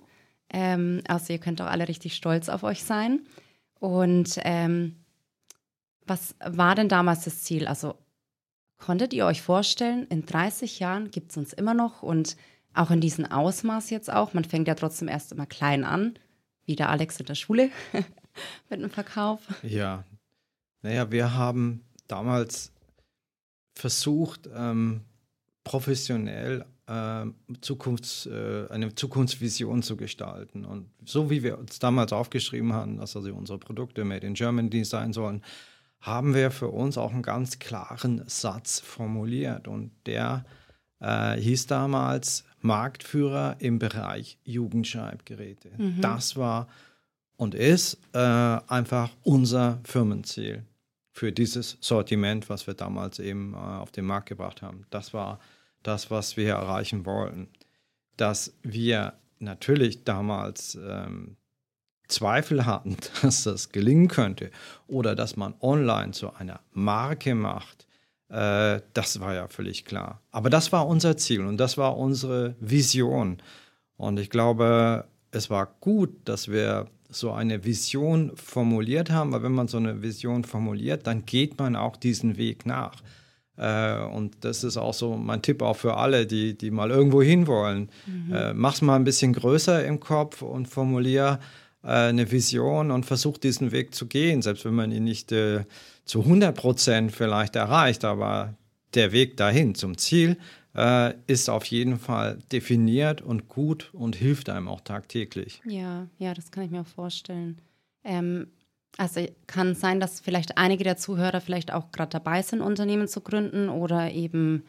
Ähm, 0.50 1.00
also 1.08 1.32
ihr 1.32 1.38
könnt 1.38 1.62
auch 1.62 1.68
alle 1.68 1.88
richtig 1.88 2.14
stolz 2.14 2.50
auf 2.50 2.64
euch 2.64 2.84
sein. 2.84 3.22
Und 3.80 4.38
ähm, 4.42 5.02
was 6.04 6.34
war 6.44 6.74
denn 6.74 6.90
damals 6.90 7.24
das 7.24 7.44
Ziel? 7.44 7.66
Also 7.66 7.94
konntet 8.76 9.14
ihr 9.14 9.24
euch 9.24 9.40
vorstellen, 9.40 10.06
in 10.08 10.26
30 10.26 10.78
Jahren 10.78 11.10
gibt 11.10 11.30
es 11.30 11.38
uns 11.38 11.54
immer 11.54 11.72
noch 11.72 12.02
und 12.02 12.36
auch 12.74 12.90
in 12.90 13.00
diesem 13.00 13.24
Ausmaß 13.24 13.88
jetzt 13.88 14.12
auch? 14.12 14.34
Man 14.34 14.44
fängt 14.44 14.68
ja 14.68 14.74
trotzdem 14.74 15.08
erst 15.08 15.32
immer 15.32 15.46
klein 15.46 15.84
an, 15.84 16.18
wie 16.66 16.76
der 16.76 16.90
Alex 16.90 17.18
in 17.20 17.24
der 17.24 17.36
Schule 17.36 17.70
mit 18.68 18.82
dem 18.82 18.90
Verkauf. 18.90 19.40
Ja, 19.62 20.04
naja, 20.82 21.10
wir 21.10 21.32
haben 21.32 21.86
damals 22.06 22.71
versucht, 23.74 24.48
ähm, 24.54 25.02
professionell 25.64 26.64
äh, 26.86 27.24
Zukunfts, 27.60 28.26
äh, 28.26 28.66
eine 28.70 28.94
Zukunftsvision 28.94 29.82
zu 29.82 29.96
gestalten. 29.96 30.64
Und 30.64 30.90
so 31.04 31.30
wie 31.30 31.42
wir 31.42 31.58
uns 31.58 31.78
damals 31.78 32.12
aufgeschrieben 32.12 32.72
haben, 32.72 32.98
dass 32.98 33.16
also 33.16 33.32
unsere 33.34 33.58
Produkte 33.58 34.04
Made 34.04 34.26
in 34.26 34.34
Germany 34.34 34.84
sein 34.84 35.12
sollen, 35.12 35.42
haben 36.00 36.34
wir 36.34 36.50
für 36.50 36.68
uns 36.68 36.98
auch 36.98 37.12
einen 37.12 37.22
ganz 37.22 37.58
klaren 37.60 38.22
Satz 38.26 38.80
formuliert. 38.80 39.68
Und 39.68 39.92
der 40.06 40.44
äh, 41.00 41.36
hieß 41.36 41.66
damals 41.68 42.44
Marktführer 42.60 43.56
im 43.60 43.78
Bereich 43.78 44.38
Jugendschreibgeräte. 44.44 45.70
Mhm. 45.78 46.00
Das 46.00 46.36
war 46.36 46.68
und 47.36 47.54
ist 47.54 47.98
äh, 48.12 48.18
einfach 48.18 49.10
unser 49.22 49.80
Firmenziel 49.84 50.64
für 51.12 51.30
dieses 51.30 51.76
Sortiment, 51.80 52.48
was 52.48 52.66
wir 52.66 52.74
damals 52.74 53.18
eben 53.18 53.54
äh, 53.54 53.56
auf 53.56 53.92
den 53.92 54.06
Markt 54.06 54.28
gebracht 54.28 54.62
haben. 54.62 54.86
Das 54.90 55.12
war 55.12 55.38
das, 55.82 56.10
was 56.10 56.36
wir 56.36 56.50
erreichen 56.50 57.06
wollten. 57.06 57.48
Dass 58.16 58.54
wir 58.62 59.14
natürlich 59.38 60.04
damals 60.04 60.78
ähm, 60.82 61.36
Zweifel 62.08 62.66
hatten, 62.66 62.96
dass 63.22 63.44
das 63.44 63.70
gelingen 63.70 64.08
könnte 64.08 64.50
oder 64.86 65.14
dass 65.14 65.36
man 65.36 65.54
online 65.60 66.12
zu 66.12 66.32
einer 66.34 66.60
Marke 66.72 67.34
macht, 67.34 67.86
äh, 68.28 68.80
das 68.94 69.20
war 69.20 69.34
ja 69.34 69.48
völlig 69.48 69.84
klar. 69.84 70.22
Aber 70.30 70.48
das 70.48 70.72
war 70.72 70.86
unser 70.86 71.16
Ziel 71.16 71.44
und 71.44 71.58
das 71.58 71.76
war 71.76 71.98
unsere 71.98 72.56
Vision. 72.58 73.38
Und 73.96 74.18
ich 74.18 74.30
glaube, 74.30 75.04
es 75.30 75.50
war 75.50 75.74
gut, 75.80 76.10
dass 76.24 76.48
wir 76.48 76.86
so 77.12 77.32
eine 77.32 77.64
Vision 77.64 78.32
formuliert 78.34 79.10
haben, 79.10 79.32
weil 79.32 79.42
wenn 79.42 79.52
man 79.52 79.68
so 79.68 79.76
eine 79.76 80.02
Vision 80.02 80.44
formuliert, 80.44 81.06
dann 81.06 81.24
geht 81.24 81.58
man 81.58 81.76
auch 81.76 81.96
diesen 81.96 82.36
Weg 82.36 82.66
nach. 82.66 83.02
Äh, 83.56 84.02
und 84.04 84.44
das 84.44 84.64
ist 84.64 84.76
auch 84.76 84.94
so 84.94 85.16
mein 85.16 85.42
Tipp 85.42 85.62
auch 85.62 85.76
für 85.76 85.96
alle, 85.96 86.26
die, 86.26 86.56
die 86.56 86.70
mal 86.70 86.90
irgendwo 86.90 87.22
hinwollen. 87.22 87.90
Mhm. 88.06 88.34
Äh, 88.34 88.54
mach's 88.54 88.82
mal 88.82 88.96
ein 88.96 89.04
bisschen 89.04 89.32
größer 89.32 89.84
im 89.84 90.00
Kopf 90.00 90.42
und 90.42 90.68
formulier 90.68 91.38
äh, 91.84 91.88
eine 91.88 92.30
Vision 92.30 92.90
und 92.90 93.04
versuch 93.04 93.38
diesen 93.38 93.72
Weg 93.72 93.94
zu 93.94 94.06
gehen, 94.06 94.42
selbst 94.42 94.64
wenn 94.64 94.74
man 94.74 94.92
ihn 94.92 95.04
nicht 95.04 95.32
äh, 95.32 95.64
zu 96.04 96.20
100 96.20 96.56
Prozent 96.56 97.12
vielleicht 97.12 97.56
erreicht, 97.56 98.04
aber 98.04 98.54
der 98.94 99.12
Weg 99.12 99.36
dahin 99.36 99.74
zum 99.74 99.96
Ziel 99.96 100.36
äh, 100.74 101.14
ist 101.26 101.48
auf 101.50 101.64
jeden 101.66 101.98
Fall 101.98 102.38
definiert 102.50 103.22
und 103.22 103.48
gut 103.48 103.90
und 103.92 104.16
hilft 104.16 104.48
einem 104.48 104.68
auch 104.68 104.80
tagtäglich. 104.80 105.60
Ja, 105.64 106.06
ja, 106.18 106.34
das 106.34 106.50
kann 106.50 106.64
ich 106.64 106.70
mir 106.70 106.82
auch 106.82 106.86
vorstellen. 106.86 107.60
Ähm, 108.04 108.48
also 108.98 109.26
kann 109.46 109.74
sein, 109.74 110.00
dass 110.00 110.20
vielleicht 110.20 110.58
einige 110.58 110.84
der 110.84 110.96
Zuhörer 110.96 111.40
vielleicht 111.40 111.72
auch 111.72 111.92
gerade 111.92 112.10
dabei 112.10 112.42
sind, 112.42 112.60
Unternehmen 112.60 113.08
zu 113.08 113.20
gründen 113.20 113.68
oder 113.68 114.10
eben 114.10 114.64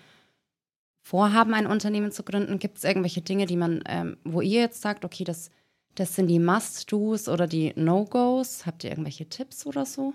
vorhaben, 1.02 1.54
ein 1.54 1.68
Unternehmen 1.68 2.12
zu 2.12 2.24
gründen. 2.24 2.60
Gibt 2.60 2.78
es 2.78 2.84
irgendwelche 2.86 3.22
Dinge, 3.22 3.46
die 3.46 3.58
man, 3.58 3.84
ähm, 3.86 4.18
wo 4.24 4.42
ihr 4.42 4.62
jetzt 4.62 4.82
sagt, 4.82 5.04
okay, 5.04 5.26
das, 5.26 5.52
das 5.96 6.16
sind 6.16 6.28
die 6.28 6.40
Must-Dos 6.40 7.28
oder 7.28 7.48
die 7.48 7.74
No-Gos? 7.76 8.66
Habt 8.66 8.84
ihr 8.84 8.92
irgendwelche 8.92 9.28
Tipps 9.28 9.66
oder 9.66 9.86
so? 9.86 10.14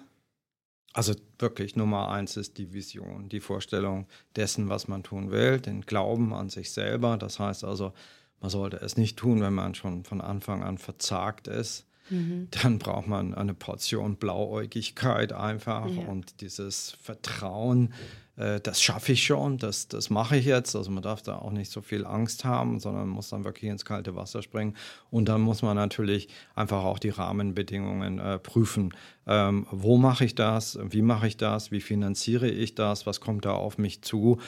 Also 0.98 1.14
wirklich 1.38 1.76
Nummer 1.76 2.08
eins 2.08 2.36
ist 2.36 2.58
die 2.58 2.72
Vision, 2.72 3.28
die 3.28 3.38
Vorstellung 3.38 4.08
dessen, 4.34 4.68
was 4.68 4.88
man 4.88 5.04
tun 5.04 5.30
will, 5.30 5.60
den 5.60 5.82
Glauben 5.82 6.34
an 6.34 6.48
sich 6.48 6.72
selber. 6.72 7.16
Das 7.16 7.38
heißt 7.38 7.62
also, 7.62 7.92
man 8.40 8.50
sollte 8.50 8.78
es 8.78 8.96
nicht 8.96 9.16
tun, 9.16 9.40
wenn 9.40 9.54
man 9.54 9.76
schon 9.76 10.02
von 10.02 10.20
Anfang 10.20 10.64
an 10.64 10.76
verzagt 10.76 11.46
ist. 11.46 11.86
Mhm. 12.10 12.48
Dann 12.50 12.78
braucht 12.78 13.06
man 13.06 13.34
eine 13.34 13.54
Portion 13.54 14.16
Blauäugigkeit 14.16 15.32
einfach 15.32 15.88
ja. 15.88 16.02
und 16.02 16.40
dieses 16.40 16.96
Vertrauen, 17.02 17.92
äh, 18.38 18.60
das 18.60 18.80
schaffe 18.80 19.12
ich 19.12 19.24
schon, 19.24 19.58
das, 19.58 19.88
das 19.88 20.10
mache 20.10 20.36
ich 20.36 20.46
jetzt. 20.46 20.74
Also 20.74 20.90
man 20.90 21.02
darf 21.02 21.22
da 21.22 21.36
auch 21.36 21.50
nicht 21.50 21.70
so 21.70 21.80
viel 21.80 22.06
Angst 22.06 22.44
haben, 22.44 22.78
sondern 22.78 23.08
muss 23.08 23.28
dann 23.28 23.44
wirklich 23.44 23.70
ins 23.70 23.84
kalte 23.84 24.14
Wasser 24.14 24.42
springen. 24.42 24.74
Und 25.10 25.28
dann 25.28 25.40
muss 25.40 25.62
man 25.62 25.76
natürlich 25.76 26.28
einfach 26.54 26.84
auch 26.84 26.98
die 26.98 27.10
Rahmenbedingungen 27.10 28.18
äh, 28.18 28.38
prüfen. 28.38 28.94
Ähm, 29.26 29.66
wo 29.70 29.98
mache 29.98 30.24
ich 30.24 30.34
das? 30.34 30.78
Wie 30.82 31.02
mache 31.02 31.26
ich 31.26 31.36
das? 31.36 31.70
Wie 31.70 31.80
finanziere 31.80 32.48
ich 32.48 32.74
das? 32.74 33.06
Was 33.06 33.20
kommt 33.20 33.44
da 33.44 33.52
auf 33.52 33.78
mich 33.78 34.02
zu? 34.02 34.38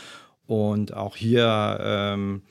Und 0.47 0.95
auch 0.95 1.17
hier 1.17 1.79
ähm, 1.81 2.43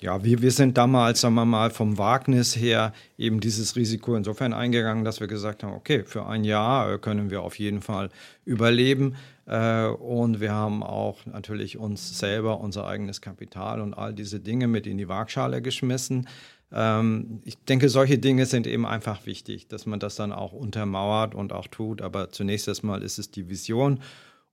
ja, 0.00 0.22
wir, 0.22 0.42
wir 0.42 0.50
sind 0.50 0.76
damals, 0.76 1.22
sagen 1.22 1.34
wir 1.34 1.46
mal, 1.46 1.70
vom 1.70 1.96
Wagnis 1.96 2.54
her 2.54 2.92
eben 3.16 3.40
dieses 3.40 3.76
Risiko 3.76 4.14
insofern 4.14 4.52
eingegangen, 4.52 5.04
dass 5.04 5.20
wir 5.20 5.26
gesagt 5.26 5.62
haben, 5.62 5.72
okay, 5.72 6.04
für 6.04 6.26
ein 6.26 6.44
Jahr 6.44 6.92
äh, 6.92 6.98
können 6.98 7.30
wir 7.30 7.42
auf 7.42 7.58
jeden 7.58 7.80
Fall 7.80 8.10
überleben. 8.44 9.16
Äh, 9.46 9.86
und 9.86 10.40
wir 10.40 10.52
haben 10.52 10.82
auch 10.82 11.24
natürlich 11.24 11.78
uns 11.78 12.18
selber 12.18 12.60
unser 12.60 12.86
eigenes 12.86 13.22
Kapital 13.22 13.80
und 13.80 13.94
all 13.94 14.12
diese 14.12 14.38
Dinge 14.38 14.68
mit 14.68 14.86
in 14.86 14.98
die 14.98 15.08
Waagschale 15.08 15.62
geschmissen. 15.62 16.28
Ähm, 16.72 17.40
ich 17.44 17.56
denke, 17.64 17.88
solche 17.88 18.18
Dinge 18.18 18.44
sind 18.44 18.66
eben 18.66 18.84
einfach 18.84 19.24
wichtig, 19.24 19.68
dass 19.68 19.86
man 19.86 19.98
das 19.98 20.16
dann 20.16 20.32
auch 20.32 20.52
untermauert 20.52 21.34
und 21.34 21.54
auch 21.54 21.68
tut. 21.68 22.02
Aber 22.02 22.28
zunächst 22.30 22.68
erstmal 22.68 23.02
ist 23.02 23.18
es 23.18 23.30
die 23.30 23.48
Vision 23.48 24.00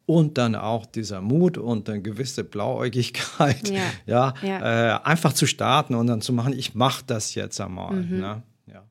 und 0.06 0.38
dann 0.38 0.56
auch 0.56 0.86
dieser 0.86 1.22
Mut 1.22 1.58
und 1.58 1.89
eine 1.89 2.02
gewisse 2.02 2.44
Blauäugigkeit, 2.44 3.70
ja, 3.70 3.82
ja, 4.06 4.34
ja. 4.42 4.98
Äh, 4.98 5.04
einfach 5.04 5.34
zu 5.34 5.46
starten 5.46 5.96
und 5.96 6.08
dann 6.08 6.22
zu 6.22 6.34
machen, 6.34 6.54
ich 6.54 6.76
mache 6.76 7.04
das 7.06 7.36
jetzt 7.36 7.60
einmal. 7.62 7.94
Mhm. 7.94 8.20
Ne? 8.20 8.44
Ja. 8.68 8.86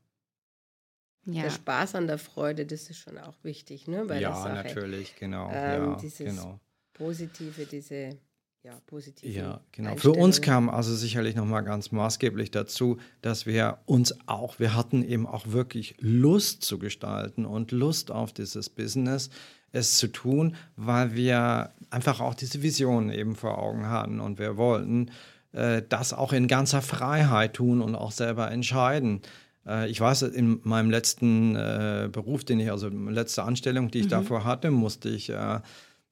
ja. 1.27 1.43
Der 1.43 1.51
Spaß 1.51 1.97
an 1.97 2.07
der 2.07 2.19
Freude, 2.19 2.65
das 2.65 2.89
ist 2.89 2.99
schon 2.99 3.19
auch 3.19 3.37
wichtig, 3.43 3.89
ne? 3.89 4.05
Bei 4.07 4.21
ja, 4.21 4.49
natürlich, 4.49 5.17
genau. 5.17 5.51
Ähm, 5.53 5.97
dieses 6.01 6.19
genau. 6.19 6.59
Positive, 6.95 7.67
diese 7.67 8.17
ja, 8.65 8.81
positive 8.87 9.33
Ja, 9.33 9.61
genau. 9.73 9.97
Für 9.97 10.13
uns 10.13 10.41
kam 10.41 10.71
also 10.71 10.95
sicherlich 10.95 11.35
nochmal 11.35 11.65
ganz 11.65 11.91
maßgeblich 11.91 12.53
dazu, 12.53 12.99
dass 13.21 13.45
wir 13.45 13.79
uns 13.87 14.15
auch, 14.29 14.61
wir 14.61 14.77
hatten 14.77 15.03
eben 15.03 15.27
auch 15.27 15.49
wirklich 15.49 15.97
Lust 15.99 16.63
zu 16.63 16.79
gestalten 16.79 17.45
und 17.45 17.73
Lust 17.73 18.13
auf 18.13 18.33
dieses 18.33 18.71
Business, 18.71 19.31
es 19.73 19.97
zu 19.97 20.09
tun, 20.09 20.55
weil 20.77 21.15
wir 21.15 21.71
einfach 21.91 22.21
auch 22.21 22.35
diese 22.35 22.63
Vision 22.63 23.11
eben 23.11 23.35
vor 23.35 23.59
Augen 23.59 23.89
hatten 23.89 24.21
und 24.21 24.39
wir 24.39 24.57
wollten 24.57 25.11
äh, 25.53 25.83
das 25.89 26.13
auch 26.13 26.33
in 26.33 26.49
ganzer 26.49 26.83
Freiheit 26.83 27.55
tun 27.55 27.83
und 27.83 27.95
auch 27.95 28.13
selber 28.13 28.51
entscheiden. 28.51 29.23
Äh, 29.67 29.91
ich 29.91 30.01
weiß, 30.01 30.23
in 30.23 30.61
meinem 30.63 30.91
letzten 30.91 31.57
äh, 31.57 32.09
Beruf, 32.11 32.45
den 32.45 32.61
ich, 32.61 32.71
also 32.71 32.89
letzte 32.89 33.43
Anstellung, 33.43 33.91
die 33.91 34.01
ich 34.01 34.07
mhm. 34.07 34.11
davor 34.11 34.45
hatte, 34.45 34.71
musste 34.71 35.09
ich 35.09 35.31
äh, 35.31 35.61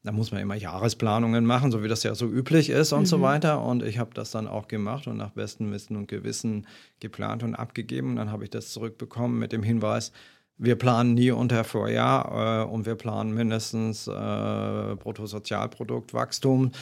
da 0.03 0.13
muss 0.13 0.33
man 0.33 0.41
immer 0.41 0.55
Jahresplanungen 0.55 1.45
machen, 1.45 1.71
so 1.71 1.83
wie 1.83 1.89
das 1.89 2.03
ja 2.05 2.15
so 2.15 2.27
üblich 2.27 2.71
ist 2.71 2.93
und 2.93 3.01
mhm. 3.01 3.07
so 3.07 3.21
weiter. 3.21 3.63
Und 3.63 3.83
ich 3.83 3.99
habe 3.99 4.11
das 4.15 4.31
dann 4.31 4.49
auch 4.49 4.67
gemacht 4.67 5.07
und 5.07 5.19
nach 5.19 5.31
bestem 5.31 5.71
Wissen 5.73 5.97
und 5.97 6.09
Gewissen 6.09 6.67
geplant 7.01 7.43
und 7.43 7.55
abgegeben. 7.55 8.11
Und 8.11 8.17
dann 8.17 8.33
habe 8.33 8.45
ich 8.45 8.51
das 8.51 8.71
zurückbekommen 8.71 9.39
mit 9.39 9.53
dem 9.53 9.63
Hinweis, 9.63 10.13
wir 10.61 10.77
planen 10.77 11.15
nie 11.15 11.31
unter 11.31 11.65
Vorjahr 11.65 12.67
äh, 12.67 12.71
und 12.71 12.85
wir 12.85 12.95
planen 12.95 13.33
mindestens 13.35 14.07
äh, 14.07 14.11
Bruttosozialproduktwachstum. 14.97 16.73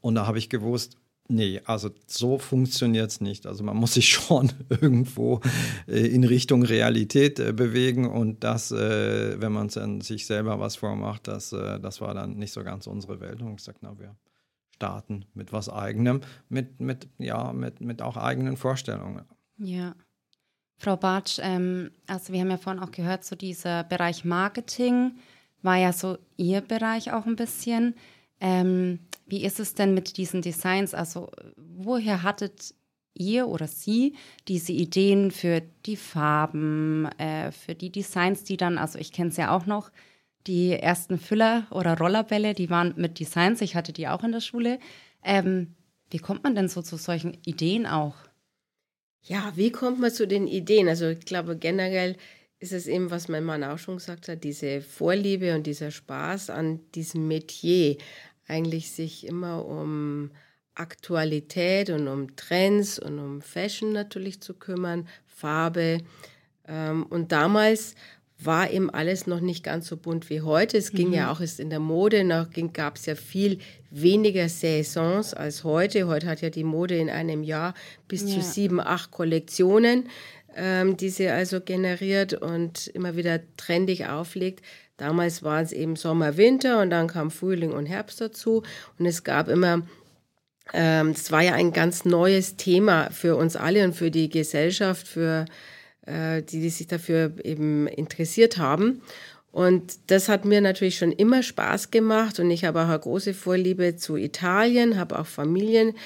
Und 0.00 0.14
da 0.14 0.26
habe 0.26 0.38
ich 0.38 0.48
gewusst, 0.48 0.96
Nee, 1.28 1.60
also 1.64 1.90
so 2.06 2.38
funktioniert 2.38 3.10
es 3.10 3.20
nicht. 3.20 3.46
Also 3.46 3.64
man 3.64 3.76
muss 3.76 3.94
sich 3.94 4.08
schon 4.10 4.52
irgendwo 4.68 5.40
äh, 5.88 6.06
in 6.06 6.22
Richtung 6.22 6.62
Realität 6.62 7.40
äh, 7.40 7.52
bewegen 7.52 8.08
und 8.08 8.44
das, 8.44 8.70
äh, 8.70 9.40
wenn 9.40 9.50
man 9.50 9.68
sich 10.00 10.26
selber 10.26 10.60
was 10.60 10.76
vormacht, 10.76 11.26
das, 11.26 11.52
äh, 11.52 11.80
das 11.80 12.00
war 12.00 12.14
dann 12.14 12.36
nicht 12.36 12.52
so 12.52 12.62
ganz 12.62 12.86
unsere 12.86 13.18
Welt. 13.18 13.42
Und 13.42 13.50
ich 13.50 13.56
gesagt, 13.56 13.78
na, 13.82 13.98
wir 13.98 14.14
starten 14.76 15.24
mit 15.34 15.52
was 15.52 15.68
eigenem, 15.68 16.20
mit, 16.48 16.80
mit, 16.80 17.08
ja, 17.18 17.52
mit, 17.52 17.80
mit 17.80 18.02
auch 18.02 18.16
eigenen 18.16 18.56
Vorstellungen. 18.56 19.24
Ja. 19.58 19.96
Frau 20.78 20.96
Bartsch, 20.96 21.38
ähm, 21.42 21.90
also 22.06 22.32
wir 22.32 22.40
haben 22.40 22.50
ja 22.50 22.58
vorhin 22.58 22.82
auch 22.82 22.92
gehört, 22.92 23.24
so 23.24 23.34
dieser 23.34 23.84
Bereich 23.84 24.24
Marketing 24.24 25.16
war 25.62 25.76
ja 25.76 25.92
so 25.92 26.18
Ihr 26.36 26.60
Bereich 26.60 27.12
auch 27.12 27.26
ein 27.26 27.36
bisschen. 27.36 27.94
Ähm, 28.40 29.00
wie 29.26 29.44
ist 29.44 29.58
es 29.58 29.74
denn 29.74 29.94
mit 29.94 30.16
diesen 30.18 30.42
Designs? 30.42 30.94
Also, 30.94 31.30
woher 31.56 32.22
hattet 32.22 32.74
ihr 33.14 33.48
oder 33.48 33.66
sie 33.66 34.14
diese 34.46 34.72
Ideen 34.72 35.30
für 35.30 35.62
die 35.86 35.96
Farben, 35.96 37.06
äh, 37.18 37.50
für 37.50 37.74
die 37.74 37.90
Designs, 37.90 38.44
die 38.44 38.56
dann, 38.56 38.78
also 38.78 38.98
ich 38.98 39.12
kenne 39.12 39.30
es 39.30 39.36
ja 39.36 39.56
auch 39.56 39.66
noch, 39.66 39.90
die 40.46 40.72
ersten 40.72 41.18
Füller 41.18 41.66
oder 41.70 41.98
Rollerbälle, 41.98 42.54
die 42.54 42.70
waren 42.70 42.94
mit 42.96 43.18
Designs, 43.18 43.60
ich 43.62 43.74
hatte 43.74 43.92
die 43.92 44.06
auch 44.06 44.22
in 44.22 44.32
der 44.32 44.40
Schule. 44.40 44.78
Ähm, 45.24 45.74
wie 46.10 46.18
kommt 46.18 46.44
man 46.44 46.54
denn 46.54 46.68
so 46.68 46.82
zu 46.82 46.96
solchen 46.96 47.36
Ideen 47.44 47.86
auch? 47.86 48.14
Ja, 49.28 49.52
wie 49.56 49.72
kommt 49.72 49.98
man 49.98 50.12
zu 50.12 50.26
den 50.28 50.46
Ideen? 50.46 50.88
Also 50.88 51.08
ich 51.08 51.24
glaube 51.24 51.56
generell 51.56 52.16
ist 52.60 52.72
es 52.72 52.86
eben, 52.86 53.10
was 53.10 53.26
mein 53.28 53.42
Mann 53.44 53.64
auch 53.64 53.78
schon 53.78 53.96
gesagt 53.96 54.28
hat, 54.28 54.44
diese 54.44 54.80
Vorliebe 54.80 55.54
und 55.54 55.66
dieser 55.66 55.90
Spaß 55.90 56.50
an 56.50 56.80
diesem 56.92 57.26
Metier, 57.26 57.96
eigentlich 58.46 58.92
sich 58.92 59.26
immer 59.26 59.66
um 59.66 60.30
Aktualität 60.76 61.90
und 61.90 62.06
um 62.06 62.36
Trends 62.36 63.00
und 63.00 63.18
um 63.18 63.42
Fashion 63.42 63.92
natürlich 63.92 64.40
zu 64.40 64.54
kümmern, 64.54 65.08
Farbe. 65.26 65.98
Ähm, 66.68 67.04
und 67.06 67.32
damals 67.32 67.96
war 68.38 68.70
eben 68.70 68.90
alles 68.90 69.26
noch 69.26 69.40
nicht 69.40 69.64
ganz 69.64 69.86
so 69.86 69.96
bunt 69.96 70.28
wie 70.28 70.42
heute. 70.42 70.76
Es 70.76 70.92
ging 70.92 71.08
mhm. 71.08 71.14
ja 71.14 71.32
auch 71.32 71.40
ist 71.40 71.58
in 71.58 71.70
der 71.70 71.80
Mode, 71.80 72.22
noch 72.22 72.48
gab 72.72 72.96
es 72.96 73.06
ja 73.06 73.14
viel 73.14 73.58
weniger 73.90 74.48
Saisons 74.48 75.32
als 75.32 75.64
heute. 75.64 76.06
Heute 76.06 76.26
hat 76.26 76.42
ja 76.42 76.50
die 76.50 76.64
Mode 76.64 76.96
in 76.98 77.08
einem 77.08 77.42
Jahr 77.42 77.74
bis 78.08 78.22
ja. 78.22 78.28
zu 78.28 78.42
sieben, 78.42 78.78
acht 78.78 79.10
Kollektionen, 79.10 80.08
ähm, 80.54 80.98
die 80.98 81.08
sie 81.08 81.28
also 81.28 81.60
generiert 81.60 82.34
und 82.34 82.88
immer 82.88 83.16
wieder 83.16 83.40
trendig 83.56 84.06
auflegt. 84.06 84.62
Damals 84.98 85.42
waren 85.42 85.64
es 85.64 85.72
eben 85.72 85.96
Sommer, 85.96 86.36
Winter 86.36 86.80
und 86.80 86.90
dann 86.90 87.06
kam 87.06 87.30
Frühling 87.30 87.72
und 87.72 87.86
Herbst 87.86 88.20
dazu. 88.20 88.62
Und 88.98 89.06
es 89.06 89.24
gab 89.24 89.48
immer, 89.48 89.82
ähm, 90.74 91.10
es 91.10 91.32
war 91.32 91.42
ja 91.42 91.54
ein 91.54 91.72
ganz 91.72 92.04
neues 92.04 92.56
Thema 92.56 93.10
für 93.10 93.36
uns 93.36 93.56
alle 93.56 93.84
und 93.84 93.94
für 93.94 94.10
die 94.10 94.28
Gesellschaft, 94.28 95.08
für 95.08 95.46
äh, 96.06 96.42
die, 96.42 96.60
die 96.60 96.70
sich 96.70 96.86
dafür 96.86 97.32
eben 97.44 97.86
interessiert 97.86 98.58
haben. 98.58 99.02
Und 99.52 99.98
das 100.08 100.28
hat 100.28 100.44
mir 100.44 100.60
natürlich 100.60 100.98
schon 100.98 101.12
immer 101.12 101.42
Spaß 101.42 101.90
gemacht 101.90 102.38
und 102.40 102.50
ich 102.50 102.66
habe 102.66 102.82
auch 102.82 102.88
eine 102.88 102.98
große 102.98 103.32
Vorliebe 103.32 103.96
zu 103.96 104.16
Italien, 104.16 104.98
habe 104.98 105.18
auch 105.18 105.26
Familienteile 105.26 105.96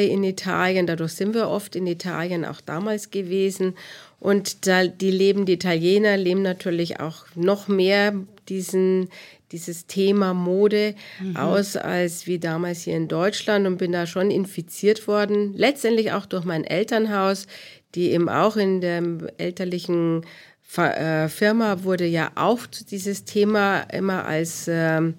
äh, 0.00 0.06
in 0.06 0.22
Italien. 0.22 0.86
Dadurch 0.86 1.14
sind 1.14 1.34
wir 1.34 1.48
oft 1.48 1.74
in 1.74 1.88
Italien 1.88 2.44
auch 2.44 2.60
damals 2.60 3.10
gewesen. 3.10 3.74
Und 4.20 4.68
da, 4.68 4.86
die 4.86 5.10
leben, 5.10 5.46
die 5.46 5.54
Italiener 5.54 6.16
leben 6.16 6.42
natürlich 6.42 7.00
auch 7.00 7.26
noch 7.34 7.66
mehr 7.66 8.14
diesen, 8.48 9.08
dieses 9.50 9.88
Thema 9.88 10.32
Mode 10.32 10.94
mhm. 11.20 11.36
aus 11.36 11.76
als 11.76 12.28
wie 12.28 12.38
damals 12.38 12.82
hier 12.82 12.96
in 12.96 13.08
Deutschland 13.08 13.66
und 13.66 13.78
bin 13.78 13.90
da 13.90 14.06
schon 14.06 14.30
infiziert 14.30 15.08
worden. 15.08 15.54
Letztendlich 15.56 16.12
auch 16.12 16.26
durch 16.26 16.44
mein 16.44 16.62
Elternhaus, 16.62 17.48
die 17.94 18.12
eben 18.12 18.28
auch 18.28 18.56
in 18.56 18.80
der 18.80 19.02
elterlichen 19.38 20.24
äh, 20.76 21.28
Firma 21.28 21.84
wurde 21.84 22.06
ja 22.06 22.32
auch 22.34 22.66
dieses 22.66 23.24
Thema 23.24 23.80
immer 23.92 24.24
als, 24.24 24.66
ähm, 24.68 25.14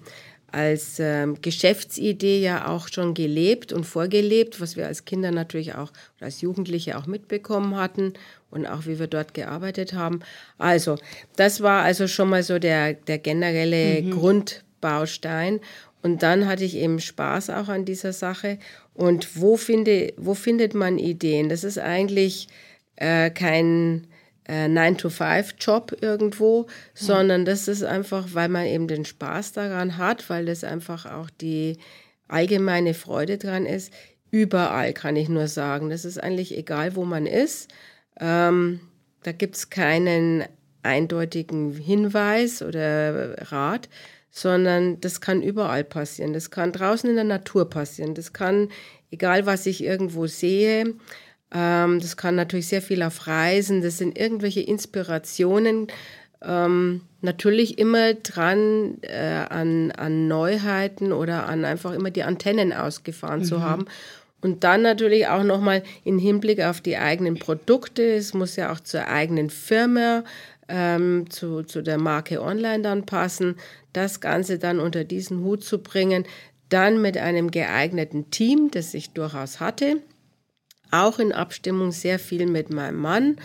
als 0.50 0.98
ähm, 0.98 1.40
Geschäftsidee 1.40 2.40
ja 2.40 2.68
auch 2.68 2.88
schon 2.88 3.14
gelebt 3.14 3.72
und 3.72 3.84
vorgelebt, 3.84 4.60
was 4.60 4.76
wir 4.76 4.86
als 4.86 5.04
Kinder 5.04 5.30
natürlich 5.30 5.74
auch 5.74 5.92
als 6.20 6.40
Jugendliche 6.40 6.98
auch 6.98 7.06
mitbekommen 7.06 7.76
hatten 7.76 8.14
und 8.50 8.66
auch 8.66 8.86
wie 8.86 8.98
wir 8.98 9.06
dort 9.06 9.34
gearbeitet 9.34 9.92
haben. 9.92 10.20
Also, 10.58 10.96
das 11.36 11.60
war 11.60 11.82
also 11.82 12.08
schon 12.08 12.30
mal 12.30 12.42
so 12.42 12.58
der, 12.58 12.94
der 12.94 13.18
generelle 13.18 14.02
mhm. 14.02 14.10
Grundbaustein. 14.10 15.60
Und 16.02 16.22
dann 16.22 16.46
hatte 16.46 16.64
ich 16.64 16.76
eben 16.76 17.00
Spaß 17.00 17.50
auch 17.50 17.68
an 17.68 17.84
dieser 17.84 18.12
Sache. 18.12 18.58
Und 18.94 19.40
wo, 19.40 19.56
finde, 19.56 20.12
wo 20.16 20.34
findet 20.34 20.74
man 20.74 20.98
Ideen? 20.98 21.48
Das 21.48 21.64
ist 21.64 21.78
eigentlich 21.78 22.48
äh, 22.96 23.30
kein 23.30 24.06
äh, 24.46 24.66
9-to-5-Job 24.66 25.96
irgendwo, 26.00 26.62
mhm. 26.62 26.66
sondern 26.94 27.44
das 27.44 27.68
ist 27.68 27.82
einfach, 27.82 28.28
weil 28.32 28.48
man 28.48 28.66
eben 28.66 28.88
den 28.88 29.04
Spaß 29.04 29.52
daran 29.52 29.98
hat, 29.98 30.30
weil 30.30 30.46
das 30.46 30.64
einfach 30.64 31.06
auch 31.06 31.30
die 31.30 31.78
allgemeine 32.28 32.94
Freude 32.94 33.38
dran 33.38 33.66
ist. 33.66 33.92
Überall 34.30 34.92
kann 34.92 35.16
ich 35.16 35.28
nur 35.28 35.48
sagen. 35.48 35.90
Das 35.90 36.04
ist 36.04 36.22
eigentlich 36.22 36.56
egal, 36.56 36.96
wo 36.96 37.04
man 37.04 37.26
ist. 37.26 37.72
Ähm, 38.20 38.80
da 39.22 39.32
gibt 39.32 39.56
es 39.56 39.70
keinen 39.70 40.44
eindeutigen 40.82 41.72
Hinweis 41.72 42.62
oder 42.62 43.50
Rat, 43.50 43.88
sondern 44.36 45.00
das 45.00 45.20
kann 45.20 45.42
überall 45.42 45.84
passieren. 45.84 46.32
Das 46.32 46.50
kann 46.50 46.72
draußen 46.72 47.08
in 47.08 47.14
der 47.14 47.24
Natur 47.24 47.70
passieren. 47.70 48.14
Das 48.14 48.32
kann, 48.32 48.68
egal 49.12 49.46
was 49.46 49.64
ich 49.64 49.84
irgendwo 49.84 50.26
sehe, 50.26 50.96
ähm, 51.54 52.00
das 52.00 52.16
kann 52.16 52.34
natürlich 52.34 52.66
sehr 52.66 52.82
viel 52.82 53.04
auf 53.04 53.28
Reisen. 53.28 53.80
Das 53.80 53.96
sind 53.96 54.18
irgendwelche 54.18 54.60
Inspirationen. 54.60 55.86
Ähm, 56.42 57.02
natürlich 57.20 57.78
immer 57.78 58.14
dran 58.14 58.98
äh, 59.02 59.44
an, 59.48 59.92
an 59.92 60.26
Neuheiten 60.26 61.12
oder 61.12 61.46
an 61.46 61.64
einfach 61.64 61.92
immer 61.92 62.10
die 62.10 62.24
Antennen 62.24 62.72
ausgefahren 62.72 63.40
mhm. 63.40 63.44
zu 63.44 63.62
haben. 63.62 63.84
Und 64.44 64.62
dann 64.62 64.82
natürlich 64.82 65.28
auch 65.28 65.42
nochmal 65.42 65.82
im 66.04 66.18
Hinblick 66.18 66.60
auf 66.60 66.82
die 66.82 66.98
eigenen 66.98 67.38
Produkte. 67.38 68.02
Es 68.02 68.34
muss 68.34 68.56
ja 68.56 68.72
auch 68.72 68.80
zur 68.80 69.06
eigenen 69.06 69.48
Firma, 69.48 70.22
ähm, 70.68 71.30
zu, 71.30 71.62
zu 71.62 71.82
der 71.82 71.98
Marke 71.98 72.42
Online 72.42 72.82
dann 72.82 73.06
passen. 73.06 73.56
Das 73.92 74.20
Ganze 74.20 74.58
dann 74.58 74.80
unter 74.80 75.04
diesen 75.04 75.42
Hut 75.44 75.64
zu 75.64 75.78
bringen. 75.82 76.24
Dann 76.68 77.00
mit 77.00 77.16
einem 77.18 77.50
geeigneten 77.50 78.30
Team, 78.30 78.70
das 78.70 78.94
ich 78.94 79.10
durchaus 79.10 79.60
hatte. 79.60 80.02
Auch 80.90 81.18
in 81.18 81.32
Abstimmung 81.32 81.92
sehr 81.92 82.18
viel 82.18 82.46
mit 82.46 82.72
meinem 82.72 82.98
Mann. 82.98 83.36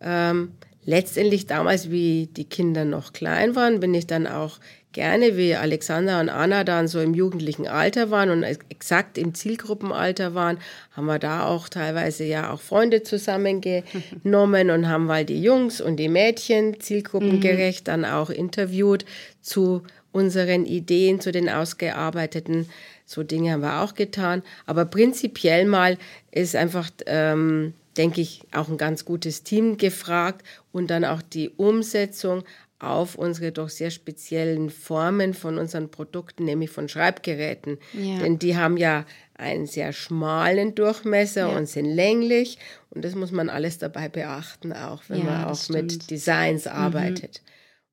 Ähm, 0.00 0.52
letztendlich 0.84 1.46
damals, 1.46 1.90
wie 1.90 2.26
die 2.26 2.48
Kinder 2.48 2.84
noch 2.84 3.12
klein 3.12 3.54
waren, 3.54 3.80
bin 3.80 3.94
ich 3.94 4.06
dann 4.06 4.26
auch 4.26 4.58
gerne, 4.92 5.36
wie 5.36 5.54
Alexander 5.54 6.20
und 6.20 6.28
Anna 6.28 6.64
dann 6.64 6.88
so 6.88 7.00
im 7.00 7.14
jugendlichen 7.14 7.66
Alter 7.66 8.10
waren 8.10 8.30
und 8.30 8.42
exakt 8.42 9.18
im 9.18 9.34
Zielgruppenalter 9.34 10.34
waren, 10.34 10.58
haben 10.92 11.06
wir 11.06 11.18
da 11.18 11.46
auch 11.46 11.68
teilweise 11.68 12.24
ja 12.24 12.52
auch 12.52 12.60
Freunde 12.60 13.02
zusammengenommen 13.02 14.70
und 14.70 14.88
haben 14.88 15.06
mal 15.06 15.24
die 15.24 15.42
Jungs 15.42 15.80
und 15.80 15.96
die 15.96 16.08
Mädchen 16.08 16.80
zielgruppengerecht 16.80 17.88
dann 17.88 18.04
auch 18.04 18.30
interviewt 18.30 19.04
zu 19.40 19.82
unseren 20.12 20.66
Ideen, 20.66 21.20
zu 21.20 21.32
den 21.32 21.48
ausgearbeiteten. 21.48 22.68
So 23.06 23.22
Dinge 23.22 23.52
haben 23.52 23.62
wir 23.62 23.80
auch 23.80 23.94
getan. 23.94 24.42
Aber 24.66 24.84
prinzipiell 24.84 25.64
mal 25.64 25.98
ist 26.30 26.54
einfach, 26.54 26.90
ähm, 27.06 27.74
denke 27.96 28.20
ich, 28.20 28.42
auch 28.52 28.68
ein 28.68 28.78
ganz 28.78 29.04
gutes 29.04 29.42
Team 29.42 29.76
gefragt 29.76 30.46
und 30.70 30.90
dann 30.90 31.04
auch 31.04 31.22
die 31.22 31.50
Umsetzung 31.50 32.44
auf 32.82 33.14
unsere 33.14 33.52
doch 33.52 33.68
sehr 33.68 33.90
speziellen 33.90 34.70
Formen 34.70 35.34
von 35.34 35.58
unseren 35.58 35.90
Produkten, 35.90 36.44
nämlich 36.44 36.70
von 36.70 36.88
Schreibgeräten. 36.88 37.78
Ja. 37.92 38.18
Denn 38.18 38.38
die 38.38 38.56
haben 38.56 38.76
ja 38.76 39.06
einen 39.34 39.66
sehr 39.66 39.92
schmalen 39.92 40.74
Durchmesser 40.74 41.48
ja. 41.48 41.56
und 41.56 41.66
sind 41.66 41.86
länglich. 41.86 42.58
Und 42.90 43.04
das 43.04 43.14
muss 43.14 43.30
man 43.30 43.48
alles 43.48 43.78
dabei 43.78 44.08
beachten, 44.08 44.72
auch 44.72 45.02
wenn 45.08 45.18
ja, 45.18 45.24
man 45.24 45.44
auch 45.44 45.68
mit 45.68 46.10
Designs 46.10 46.64
mhm. 46.64 46.72
arbeitet. 46.72 47.42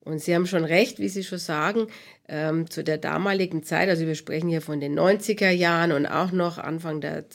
Und 0.01 0.19
Sie 0.19 0.33
haben 0.33 0.47
schon 0.47 0.65
recht, 0.65 0.99
wie 0.99 1.09
Sie 1.09 1.23
schon 1.23 1.37
sagen, 1.37 1.87
ähm, 2.27 2.69
zu 2.69 2.83
der 2.83 2.97
damaligen 2.97 3.63
Zeit, 3.63 3.89
also 3.89 4.07
wir 4.07 4.15
sprechen 4.15 4.49
hier 4.49 4.61
von 4.61 4.79
den 4.79 4.97
90er 4.97 5.49
Jahren 5.49 5.91
und 5.91 6.07
auch 6.07 6.31
noch 6.31 6.57
Anfang 6.57 7.01
der, 7.01 7.25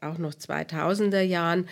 auch 0.00 0.18
noch 0.18 0.32
2000er 0.32 1.20
Jahren, 1.20 1.68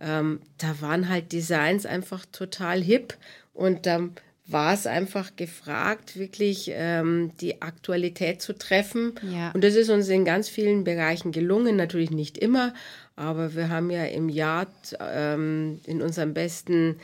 ähm, 0.00 0.40
da 0.58 0.80
waren 0.80 1.08
halt 1.08 1.32
Designs 1.32 1.86
einfach 1.86 2.26
total 2.30 2.82
hip 2.82 3.14
und 3.52 3.86
ähm, 3.86 4.12
war 4.52 4.74
es 4.74 4.86
einfach 4.86 5.36
gefragt, 5.36 6.18
wirklich 6.18 6.70
ähm, 6.74 7.32
die 7.40 7.62
Aktualität 7.62 8.42
zu 8.42 8.52
treffen. 8.52 9.14
Ja. 9.32 9.50
Und 9.52 9.64
das 9.64 9.74
ist 9.74 9.90
uns 9.90 10.08
in 10.08 10.24
ganz 10.24 10.48
vielen 10.48 10.84
Bereichen 10.84 11.32
gelungen, 11.32 11.76
natürlich 11.76 12.10
nicht 12.10 12.38
immer, 12.38 12.74
aber 13.16 13.54
wir 13.54 13.68
haben 13.68 13.90
ja 13.90 14.04
im 14.04 14.28
Jahr 14.28 14.66
ähm, 15.00 15.80
in 15.86 16.02
unserem 16.02 16.34
besten 16.34 16.96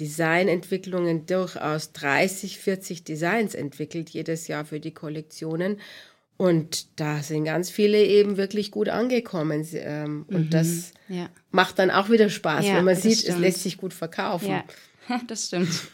Designentwicklungen 0.00 1.26
durchaus 1.26 1.92
30, 1.92 2.58
40 2.58 3.04
Designs 3.04 3.54
entwickelt 3.54 4.10
jedes 4.10 4.46
Jahr 4.48 4.64
für 4.64 4.80
die 4.80 4.92
Kollektionen. 4.92 5.80
Und 6.36 7.00
da 7.00 7.22
sind 7.22 7.44
ganz 7.44 7.70
viele 7.70 8.04
eben 8.04 8.36
wirklich 8.36 8.70
gut 8.70 8.90
angekommen. 8.90 9.66
Ähm, 9.72 10.26
und 10.28 10.46
mhm, 10.46 10.50
das 10.50 10.92
ja. 11.08 11.30
macht 11.50 11.78
dann 11.78 11.90
auch 11.90 12.10
wieder 12.10 12.28
Spaß, 12.28 12.66
ja, 12.66 12.76
wenn 12.76 12.84
man 12.84 12.96
sieht, 12.96 13.20
stimmt. 13.20 13.36
es 13.36 13.40
lässt 13.40 13.62
sich 13.62 13.78
gut 13.78 13.94
verkaufen. 13.94 14.50
Ja, 14.50 14.64
das 15.28 15.46
stimmt. 15.46 15.88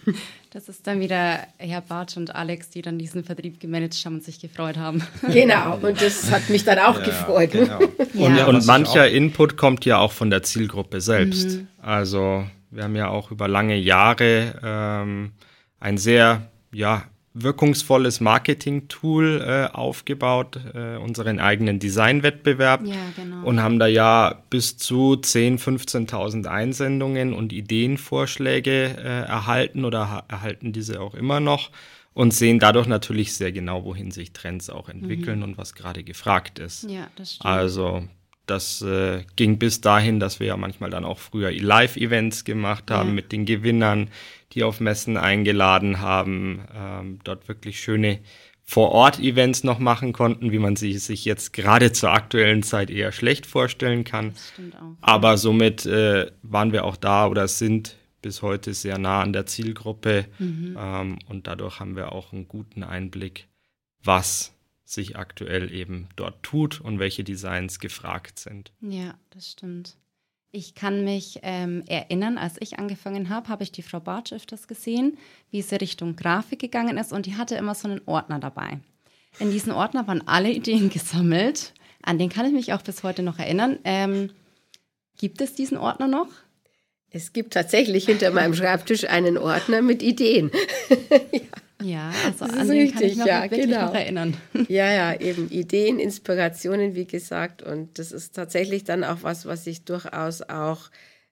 Das 0.53 0.69
ist 0.69 0.87
dann 0.87 1.01
wieder 1.01 1.38
Herr 1.57 1.81
Bartsch 1.81 2.19
und 2.19 2.35
Alex, 2.35 2.69
die 2.69 2.83
dann 2.83 2.99
diesen 2.99 3.25
Vertrieb 3.25 3.59
gemanagt 3.59 3.95
haben 4.05 4.17
und 4.17 4.25
sich 4.25 4.38
gefreut 4.38 4.77
haben. 4.77 5.03
Genau, 5.33 5.79
und 5.79 6.03
das 6.03 6.31
hat 6.31 6.51
mich 6.51 6.62
dann 6.62 6.79
auch 6.79 6.99
ja, 6.99 7.07
gefreut. 7.07 7.53
Genau. 7.53 7.79
Und, 8.15 8.38
und 8.38 8.67
mancher 8.67 9.09
Input 9.09 9.57
kommt 9.57 9.87
ja 9.87 9.97
auch 9.97 10.12
von 10.12 10.29
der 10.29 10.43
Zielgruppe 10.43 11.01
selbst. 11.01 11.49
Mhm. 11.49 11.69
Also 11.81 12.45
wir 12.71 12.85
haben 12.85 12.95
ja 12.95 13.09
auch 13.09 13.31
über 13.31 13.49
lange 13.49 13.77
Jahre 13.77 14.61
ähm, 14.62 15.33
ein 15.81 15.97
sehr 15.97 16.51
ja, 16.73 17.05
wirkungsvolles 17.35 18.21
Marketing-Tool 18.21 19.40
äh, 19.40 19.75
aufgebaut, 19.75 20.61
äh, 20.75 20.97
unseren 20.97 21.40
eigenen 21.40 21.79
Designwettbewerb 21.79 22.85
ja, 22.85 22.95
genau. 23.16 23.47
und 23.47 23.62
haben 23.62 23.79
da 23.79 23.87
ja 23.87 24.42
bis 24.51 24.77
zu 24.77 25.14
10.000, 25.14 26.09
15.000 26.09 26.47
Einsendungen 26.47 27.33
und 27.33 27.53
Ideenvorschläge 27.53 28.97
äh, 28.99 29.23
erhalten 29.27 29.85
oder 29.85 30.25
erhalten 30.29 30.73
diese 30.73 31.01
auch 31.01 31.14
immer 31.14 31.40
noch 31.40 31.71
und 32.14 32.35
sehen 32.35 32.59
dadurch 32.59 32.87
natürlich 32.87 33.35
sehr 33.35 33.53
genau, 33.53 33.85
wohin 33.85 34.11
sich 34.11 34.33
Trends 34.33 34.68
auch 34.68 34.88
entwickeln 34.88 35.38
mhm. 35.38 35.45
und 35.45 35.59
was 35.59 35.75
gerade 35.75 36.05
gefragt 36.05 36.59
ist. 36.59 36.85
Ja, 36.90 37.09
das 37.16 37.35
stimmt. 37.35 37.47
Also 37.47 38.03
das 38.47 38.83
äh, 38.83 39.25
ging 39.37 39.59
bis 39.59 39.81
dahin, 39.81 40.21
dass 40.21 40.40
wir 40.40 40.49
ja 40.49 40.57
manchmal 40.57 40.90
dann 40.90 41.05
auch 41.05 41.18
früher 41.18 41.53
Live-Events 41.53 42.45
gemacht 42.45 42.90
haben 42.90 43.11
ja. 43.11 43.14
mit 43.14 43.33
den 43.33 43.47
Gewinnern, 43.47 44.11
die 44.53 44.62
auf 44.65 44.81
Messen 44.81 45.17
eingeladen 45.17 46.01
haben, 46.01 46.65
ähm, 46.75 47.19
dort 47.25 47.49
wirklich 47.49 47.81
schöne 47.81 48.21
Vor-Ort-Events 48.65 49.65
noch 49.65 49.79
machen 49.79 50.12
konnten, 50.12 50.53
wie 50.53 50.59
man 50.59 50.77
sie 50.77 50.97
sich 50.99 51.25
jetzt 51.25 51.53
gerade 51.53 51.93
zur 51.93 52.12
aktuellen 52.12 52.62
Zeit 52.62 52.91
eher 52.91 53.12
schlecht 53.12 53.47
vorstellen 53.47 54.05
kann. 54.05 54.33
Das 54.33 54.49
stimmt 54.51 54.77
auch. 54.77 54.97
Aber 55.01 55.37
somit 55.37 55.85
äh, 55.85 56.31
waren 56.43 56.73
wir 56.73 56.85
auch 56.85 56.97
da 56.97 57.27
oder 57.27 57.49
sind 57.49 57.97
bis 58.23 58.41
heute 58.41 58.73
sehr 58.73 58.99
nah 58.99 59.21
an 59.21 59.33
der 59.33 59.47
Zielgruppe 59.47 60.27
mhm. 60.38 60.77
ähm, 60.79 61.19
und 61.29 61.49
dadurch 61.49 61.81
haben 61.81 61.97
wir 61.97 62.12
auch 62.12 62.33
einen 62.33 62.47
guten 62.47 62.85
Einblick, 62.85 63.49
was 64.03 64.55
sich 64.85 65.17
aktuell 65.17 65.73
eben 65.73 66.09
dort 66.17 66.43
tut 66.43 66.81
und 66.81 66.99
welche 66.99 67.25
Designs 67.25 67.81
gefragt 67.81 68.38
sind. 68.38 68.73
Ja, 68.81 69.15
das 69.31 69.51
stimmt. 69.51 69.97
Ich 70.55 70.75
kann 70.75 71.03
mich 71.03 71.41
ähm, 71.43 71.83
erinnern, 71.87 72.37
als 72.37 72.57
ich 72.61 72.79
angefangen 72.79 73.31
habe, 73.31 73.49
habe 73.49 73.62
ich 73.62 73.73
die 73.73 73.81
Frau 73.81 74.01
Bartsch 74.01 74.35
öfters 74.35 74.69
gesehen, 74.69 75.17
wie 75.51 75.62
sie 75.62 75.77
Richtung 75.77 76.15
Grafik 76.15 76.59
gegangen 76.59 76.99
ist 76.99 77.11
und 77.11 77.25
die 77.25 77.37
hatte 77.37 77.55
immer 77.55 77.75
so 77.75 77.88
einen 77.88 78.03
Ordner 78.05 78.38
dabei. 78.38 78.79
In 79.38 79.51
diesen 79.51 79.73
Ordner 79.73 80.07
waren 80.07 80.29
alle 80.29 80.51
Ideen 80.51 80.91
gesammelt. 80.91 81.73
An 82.03 82.19
den 82.19 82.29
kann 82.29 82.45
ich 82.45 82.53
mich 82.53 82.75
auch 82.75 82.83
bis 82.83 83.03
heute 83.03 83.23
noch 83.23 83.38
erinnern. 83.38 83.79
Ähm, 83.85 84.29
gibt 85.17 85.41
es 85.41 85.55
diesen 85.55 85.79
Ordner 85.79 86.07
noch? 86.07 86.29
Es 87.09 87.33
gibt 87.33 87.55
tatsächlich 87.55 88.05
hinter 88.05 88.31
meinem 88.31 88.53
Schreibtisch 88.53 89.05
einen 89.05 89.38
Ordner 89.38 89.81
mit 89.81 90.03
Ideen. 90.03 90.51
ja. 91.33 91.41
Ja, 91.83 92.12
also 92.25 92.47
das 92.47 92.57
an 92.57 92.68
den 92.68 92.79
richtig, 92.79 92.95
kann 92.95 93.03
ich 93.03 93.16
mich 93.16 93.27
ja, 93.27 93.42
wirklich 93.42 93.64
genau. 93.66 93.87
noch 93.87 93.95
erinnern. 93.95 94.37
Ja, 94.68 94.92
ja, 94.92 95.21
eben 95.21 95.51
Ideen, 95.51 95.99
Inspirationen, 95.99 96.95
wie 96.95 97.07
gesagt. 97.07 97.62
Und 97.62 97.99
das 97.99 98.12
ist 98.12 98.35
tatsächlich 98.35 98.85
dann 98.85 99.05
auch 99.05 99.18
was, 99.23 99.47
was 99.47 99.66
ich 99.66 99.85
durchaus 99.85 100.42
auch 100.42 100.90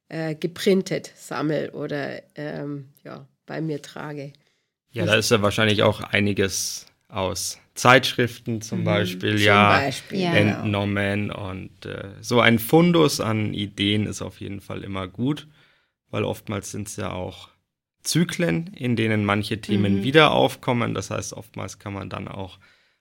äh, 0.08 0.34
geprintet 0.34 1.12
sammle 1.16 1.72
oder 1.72 2.22
ähm, 2.34 2.88
ja, 3.04 3.26
bei 3.46 3.60
mir 3.60 3.80
trage. 3.80 4.32
Ja, 4.92 5.06
da 5.06 5.14
ist 5.14 5.30
ja 5.30 5.40
wahrscheinlich 5.40 5.82
auch 5.82 6.00
einiges 6.00 6.86
aus 7.08 7.58
Zeitschriften 7.74 8.60
zum 8.60 8.80
mhm, 8.80 8.84
Beispiel, 8.84 9.36
zum 9.36 9.46
ja, 9.46 9.78
Beispiel, 9.78 10.20
ja, 10.20 10.32
genau. 10.32 10.62
entnommen. 10.62 11.30
Und 11.30 11.86
äh, 11.86 12.10
so 12.20 12.40
ein 12.40 12.58
Fundus 12.58 13.20
an 13.20 13.54
Ideen 13.54 14.06
ist 14.06 14.22
auf 14.22 14.40
jeden 14.40 14.60
Fall 14.60 14.82
immer 14.82 15.08
gut, 15.08 15.46
weil 16.10 16.24
oftmals 16.24 16.70
sind 16.70 16.88
es 16.88 16.96
ja 16.96 17.12
auch 17.12 17.48
Zyklen, 18.02 18.72
in 18.74 18.96
denen 18.96 19.24
manche 19.24 19.60
Themen 19.60 19.98
mhm. 19.98 20.02
wieder 20.02 20.32
aufkommen. 20.32 20.94
Das 20.94 21.10
heißt, 21.10 21.32
oftmals 21.32 21.78
kann 21.78 21.92
man 21.92 22.08
dann 22.08 22.28
auch 22.28 22.58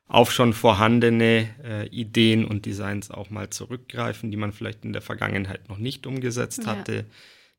auf 0.08 0.32
schon 0.32 0.54
vorhandene 0.54 1.50
äh, 1.64 1.88
Ideen 1.88 2.44
und 2.44 2.66
Designs 2.66 3.12
auch 3.12 3.30
mal 3.30 3.50
zurückgreifen, 3.50 4.32
die 4.32 4.38
man 4.38 4.52
vielleicht 4.52 4.84
in 4.84 4.92
der 4.92 5.04
Vergangenheit 5.04 5.70
noch 5.70 5.78
nicht 5.78 6.08
umgesetzt 6.08 6.64
ja. 6.64 6.68
hatte, 6.68 7.06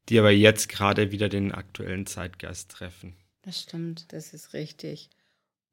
die 0.08 0.18
aber 0.18 0.32
jetzt 0.32 0.68
gerade 0.68 1.12
wieder 1.12 1.28
den 1.28 1.52
aktuellen 1.52 2.06
Zeitgeist 2.06 2.70
treffen. 2.70 3.14
Das 3.42 3.60
stimmt. 3.60 4.12
Das 4.12 4.34
ist 4.34 4.52
richtig. 4.52 5.08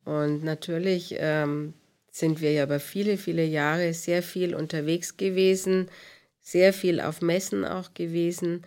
Und 0.05 0.43
natürlich 0.43 1.15
ähm, 1.17 1.73
sind 2.11 2.41
wir 2.41 2.53
ja 2.53 2.63
über 2.63 2.79
viele, 2.79 3.17
viele 3.17 3.43
Jahre 3.43 3.93
sehr 3.93 4.23
viel 4.23 4.55
unterwegs 4.55 5.17
gewesen, 5.17 5.89
sehr 6.39 6.71
viel 6.73 7.01
auf 7.01 7.21
Messen 7.21 7.65
auch 7.65 7.93
gewesen 7.93 8.61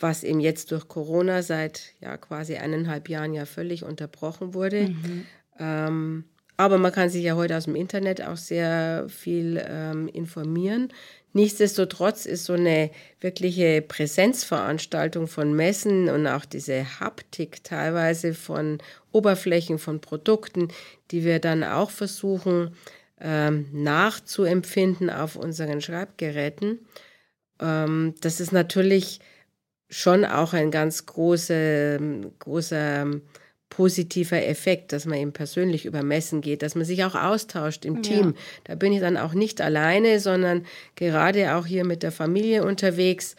was 0.00 0.24
eben 0.24 0.40
jetzt 0.40 0.70
durch 0.70 0.88
Corona 0.88 1.42
seit 1.42 1.92
ja 2.00 2.16
quasi 2.16 2.56
eineinhalb 2.56 3.08
Jahren 3.08 3.34
ja 3.34 3.46
völlig 3.46 3.84
unterbrochen 3.84 4.54
wurde. 4.54 4.88
Mhm. 4.88 5.26
Ähm, 5.58 6.24
aber 6.56 6.78
man 6.78 6.92
kann 6.92 7.08
sich 7.08 7.22
ja 7.22 7.36
heute 7.36 7.56
aus 7.56 7.64
dem 7.64 7.76
Internet 7.76 8.20
auch 8.20 8.36
sehr 8.36 9.06
viel 9.08 9.64
ähm, 9.64 10.08
informieren. 10.08 10.92
Nichtsdestotrotz 11.32 12.26
ist 12.26 12.46
so 12.46 12.54
eine 12.54 12.90
wirkliche 13.20 13.80
Präsenzveranstaltung 13.82 15.28
von 15.28 15.54
Messen 15.54 16.08
und 16.08 16.26
auch 16.26 16.44
diese 16.44 16.98
Haptik 16.98 17.62
teilweise 17.62 18.34
von 18.34 18.78
Oberflächen, 19.12 19.78
von 19.78 20.00
Produkten, 20.00 20.68
die 21.12 21.24
wir 21.24 21.38
dann 21.38 21.62
auch 21.62 21.90
versuchen 21.90 22.74
ähm, 23.20 23.66
nachzuempfinden 23.72 25.10
auf 25.10 25.36
unseren 25.36 25.80
Schreibgeräten. 25.80 26.80
Ähm, 27.60 28.14
das 28.20 28.40
ist 28.40 28.52
natürlich 28.52 29.20
schon 29.88 30.24
auch 30.24 30.52
ein 30.52 30.70
ganz 30.70 31.06
großer, 31.06 31.98
großer 32.38 33.06
positiver 33.70 34.44
Effekt, 34.44 34.92
dass 34.92 35.06
man 35.06 35.18
eben 35.18 35.32
persönlich 35.32 35.84
über 35.84 36.02
Messen 36.02 36.40
geht, 36.40 36.62
dass 36.62 36.74
man 36.74 36.84
sich 36.84 37.04
auch 37.04 37.14
austauscht 37.14 37.84
im 37.84 38.02
Team. 38.02 38.26
Ja. 38.26 38.32
Da 38.64 38.74
bin 38.74 38.92
ich 38.92 39.00
dann 39.00 39.16
auch 39.16 39.34
nicht 39.34 39.60
alleine, 39.60 40.20
sondern 40.20 40.66
gerade 40.96 41.54
auch 41.54 41.66
hier 41.66 41.84
mit 41.84 42.02
der 42.02 42.12
Familie 42.12 42.64
unterwegs. 42.64 43.36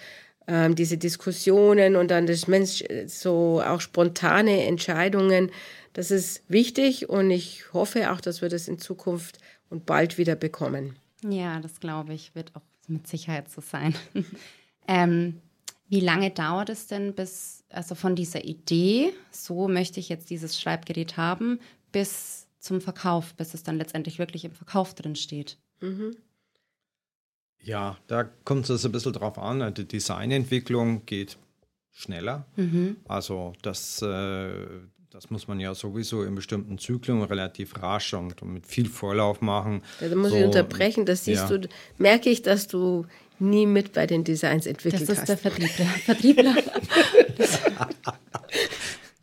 Ähm, 0.48 0.76
diese 0.76 0.98
Diskussionen 0.98 1.96
und 1.96 2.10
dann 2.10 2.26
das 2.26 2.48
Mensch, 2.48 2.84
so 3.06 3.62
auch 3.64 3.82
spontane 3.82 4.66
Entscheidungen, 4.66 5.52
das 5.94 6.10
ist 6.12 6.44
wichtig 6.48 7.10
und 7.10 7.30
ich 7.30 7.74
hoffe 7.74 8.12
auch, 8.12 8.22
dass 8.22 8.42
wir 8.42 8.50
das 8.50 8.68
in 8.68 8.80
Zukunft 8.80 9.40
und 9.70 9.86
bald 9.86 10.18
wieder 10.18 10.36
bekommen. 10.36 10.96
Ja, 11.28 11.60
das 11.60 11.80
glaube 11.80 12.14
ich, 12.14 12.34
wird 12.34 12.56
auch 12.56 12.62
mit 12.88 13.08
Sicherheit 13.08 13.50
so 13.50 13.62
sein. 13.62 13.94
ähm, 14.88 15.42
wie 15.90 16.00
lange 16.00 16.30
dauert 16.30 16.70
es 16.70 16.88
denn 16.88 17.14
bis, 17.14 17.64
also 17.70 17.96
von 17.96 18.16
dieser 18.16 18.46
Idee, 18.46 19.12
so 19.32 19.68
möchte 19.68 20.00
ich 20.00 20.08
jetzt 20.08 20.30
dieses 20.30 20.60
Schreibgerät 20.60 21.18
haben, 21.18 21.60
bis 21.92 22.48
zum 22.60 22.80
Verkauf, 22.80 23.34
bis 23.34 23.54
es 23.56 23.64
dann 23.64 23.78
letztendlich 23.78 24.20
wirklich 24.20 24.46
im 24.46 24.52
Verkauf 24.52 24.94
drin 24.94 25.16
steht? 25.16 25.58
Mhm. 25.82 26.16
Ja, 27.62 27.98
da 28.08 28.24
kommt 28.24 28.70
es 28.70 28.86
ein 28.86 28.92
bisschen 28.92 29.14
drauf 29.14 29.38
an. 29.38 29.74
Die 29.74 29.88
Designentwicklung 29.88 31.06
geht 31.06 31.38
schneller. 31.92 32.46
Mhm. 32.56 32.98
Also 33.08 33.54
das, 33.62 34.02
äh, 34.02 34.52
das 35.10 35.30
muss 35.30 35.48
man 35.48 35.60
ja 35.60 35.74
sowieso 35.74 36.24
in 36.24 36.36
bestimmten 36.36 36.78
Zyklen 36.78 37.22
relativ 37.24 37.82
rasch 37.82 38.14
und, 38.14 38.42
und 38.42 38.54
mit 38.54 38.68
viel 38.68 38.88
Vorlauf 38.88 39.42
machen. 39.42 39.82
Da 40.00 40.16
muss 40.16 40.30
so, 40.32 40.38
ich 40.38 40.46
unterbrechen. 40.46 41.06
Das 41.06 41.26
siehst 41.26 41.50
ja. 41.50 41.58
du, 41.58 41.68
merke 41.98 42.30
ich, 42.30 42.44
dass 42.44 42.68
du 42.68 43.06
nie 43.40 43.66
mit 43.66 43.94
bei 43.94 44.08
den 44.08 44.24
Designs 44.24 44.66
entwickelt 44.66 45.02
hast. 45.02 45.10
Das 45.10 45.18
ist 45.18 45.22
hast. 45.22 45.30
der 45.30 45.38
Vertriebler. 45.38 45.86
Vertriebler. 46.06 46.56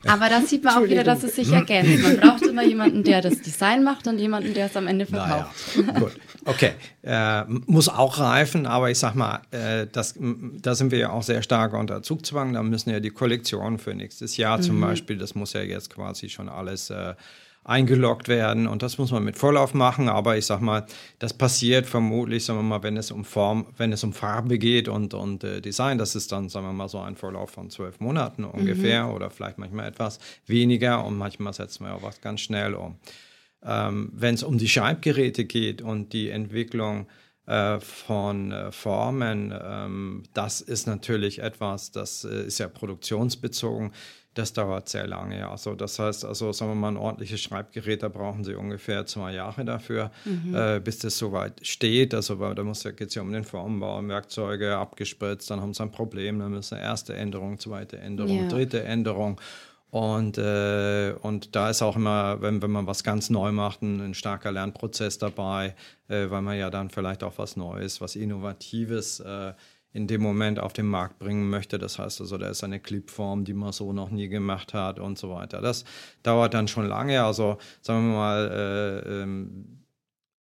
Aber 0.06 0.28
da 0.28 0.40
sieht 0.42 0.62
man 0.62 0.74
auch 0.74 0.88
wieder, 0.88 1.04
dass 1.04 1.22
es 1.22 1.36
sich 1.36 1.50
ergänzt. 1.52 2.02
Man 2.02 2.18
braucht 2.18 2.42
immer 2.42 2.64
jemanden, 2.64 3.02
der 3.02 3.20
das 3.22 3.40
Design 3.42 3.82
macht 3.82 4.06
und 4.06 4.18
jemanden, 4.18 4.54
der 4.54 4.66
es 4.66 4.76
am 4.76 4.86
Ende 4.86 5.06
verkauft. 5.06 5.76
Naja, 5.76 5.98
gut. 5.98 6.12
Okay. 6.44 6.72
Äh, 7.02 7.44
muss 7.66 7.88
auch 7.88 8.18
reifen, 8.18 8.66
aber 8.66 8.90
ich 8.90 8.98
sag 8.98 9.14
mal, 9.14 9.40
äh, 9.50 9.86
das, 9.90 10.14
da 10.18 10.74
sind 10.74 10.92
wir 10.92 10.98
ja 10.98 11.10
auch 11.10 11.22
sehr 11.22 11.42
stark 11.42 11.74
unter 11.74 12.02
Zugzwang. 12.02 12.52
Da 12.52 12.62
müssen 12.62 12.90
ja 12.90 13.00
die 13.00 13.10
Kollektionen 13.10 13.78
für 13.78 13.94
nächstes 13.94 14.36
Jahr 14.36 14.58
mhm. 14.58 14.62
zum 14.62 14.80
Beispiel, 14.80 15.18
das 15.18 15.34
muss 15.34 15.52
ja 15.54 15.62
jetzt 15.62 15.92
quasi 15.92 16.28
schon 16.28 16.48
alles 16.48 16.90
äh, 16.90 17.14
eingeloggt 17.66 18.28
werden. 18.28 18.68
Und 18.68 18.82
das 18.82 18.96
muss 18.96 19.10
man 19.10 19.24
mit 19.24 19.36
Vorlauf 19.36 19.74
machen, 19.74 20.08
aber 20.08 20.36
ich 20.36 20.46
sag 20.46 20.60
mal, 20.60 20.86
das 21.18 21.34
passiert 21.34 21.86
vermutlich, 21.86 22.44
sagen 22.44 22.60
wir 22.60 22.62
mal, 22.62 22.82
wenn 22.84 22.96
es 22.96 23.10
um 23.10 23.24
Form, 23.24 23.66
wenn 23.76 23.92
es 23.92 24.04
um 24.04 24.12
Farbe 24.12 24.58
geht 24.58 24.88
und, 24.88 25.14
und 25.14 25.42
äh, 25.42 25.60
Design, 25.60 25.98
das 25.98 26.14
ist 26.14 26.30
dann, 26.30 26.48
sagen 26.48 26.66
wir 26.66 26.72
mal, 26.72 26.88
so 26.88 27.00
ein 27.00 27.16
Vorlauf 27.16 27.50
von 27.50 27.68
zwölf 27.68 27.98
Monaten 27.98 28.44
ungefähr 28.44 29.06
mhm. 29.06 29.14
oder 29.14 29.30
vielleicht 29.30 29.58
manchmal 29.58 29.88
etwas 29.88 30.20
weniger. 30.46 31.04
Und 31.04 31.18
manchmal 31.18 31.52
setzen 31.52 31.84
wir 31.84 31.94
auch 31.94 32.02
was 32.02 32.20
ganz 32.20 32.40
schnell 32.40 32.74
um. 32.74 32.98
Ähm, 33.64 34.12
wenn 34.14 34.36
es 34.36 34.44
um 34.44 34.58
die 34.58 34.68
Schreibgeräte 34.68 35.44
geht 35.44 35.82
und 35.82 36.12
die 36.12 36.30
Entwicklung 36.30 37.08
äh, 37.46 37.80
von 37.80 38.52
äh, 38.52 38.70
Formen, 38.70 39.52
ähm, 39.60 40.22
das 40.34 40.60
ist 40.60 40.86
natürlich 40.86 41.40
etwas, 41.40 41.90
das 41.90 42.22
äh, 42.24 42.46
ist 42.46 42.58
ja 42.58 42.68
produktionsbezogen 42.68 43.90
das 44.38 44.52
dauert 44.52 44.88
sehr 44.88 45.06
lange. 45.06 45.48
Also 45.48 45.74
das 45.74 45.98
heißt, 45.98 46.24
also 46.24 46.52
sagen 46.52 46.72
wir 46.72 46.74
mal, 46.74 46.88
ein 46.88 46.96
ordentliches 46.96 47.40
Schreibgerät, 47.40 48.02
da 48.02 48.08
brauchen 48.08 48.44
Sie 48.44 48.54
ungefähr 48.54 49.06
zwei 49.06 49.32
Jahre 49.32 49.64
dafür, 49.64 50.10
mhm. 50.24 50.54
äh, 50.54 50.80
bis 50.80 50.98
das 50.98 51.16
soweit 51.16 51.66
steht. 51.66 52.14
Also 52.14 52.36
da 52.36 52.62
muss 52.62 52.82
ja, 52.82 52.90
geht 52.90 53.08
es 53.08 53.14
ja 53.14 53.22
um 53.22 53.32
den 53.32 53.44
Formbau, 53.44 54.06
Werkzeuge 54.06 54.76
abgespritzt, 54.76 55.50
dann 55.50 55.60
haben 55.60 55.74
Sie 55.74 55.82
ein 55.82 55.90
Problem, 55.90 56.38
dann 56.38 56.52
müssen 56.52 56.78
erste 56.78 57.14
Änderung, 57.14 57.58
zweite 57.58 57.98
Änderung, 57.98 58.42
ja. 58.42 58.48
dritte 58.48 58.84
Änderung. 58.84 59.40
Und, 59.90 60.36
äh, 60.36 61.14
und 61.22 61.56
da 61.56 61.70
ist 61.70 61.80
auch 61.80 61.96
immer, 61.96 62.42
wenn, 62.42 62.60
wenn 62.60 62.70
man 62.70 62.86
was 62.86 63.02
ganz 63.02 63.30
neu 63.30 63.52
macht, 63.52 63.82
ein, 63.82 64.00
ein 64.00 64.14
starker 64.14 64.52
Lernprozess 64.52 65.16
dabei, 65.16 65.74
äh, 66.08 66.28
weil 66.28 66.42
man 66.42 66.58
ja 66.58 66.68
dann 66.70 66.90
vielleicht 66.90 67.22
auch 67.22 67.34
was 67.38 67.56
Neues, 67.56 68.00
was 68.00 68.16
Innovatives 68.16 69.20
äh, 69.20 69.54
in 69.96 70.06
dem 70.06 70.20
Moment 70.20 70.60
auf 70.60 70.74
den 70.74 70.86
Markt 70.86 71.18
bringen 71.18 71.48
möchte. 71.48 71.78
Das 71.78 71.98
heißt 71.98 72.20
also, 72.20 72.36
da 72.36 72.48
ist 72.48 72.62
eine 72.62 72.80
Clipform, 72.80 73.44
die 73.44 73.54
man 73.54 73.72
so 73.72 73.94
noch 73.94 74.10
nie 74.10 74.28
gemacht 74.28 74.74
hat 74.74 74.98
und 74.98 75.16
so 75.16 75.30
weiter. 75.30 75.62
Das 75.62 75.84
dauert 76.22 76.52
dann 76.52 76.68
schon 76.68 76.86
lange. 76.86 77.24
Also 77.24 77.56
sagen 77.80 78.10
wir 78.10 78.16
mal, 78.16 79.02
äh, 79.06 79.22
ähm, 79.22 79.85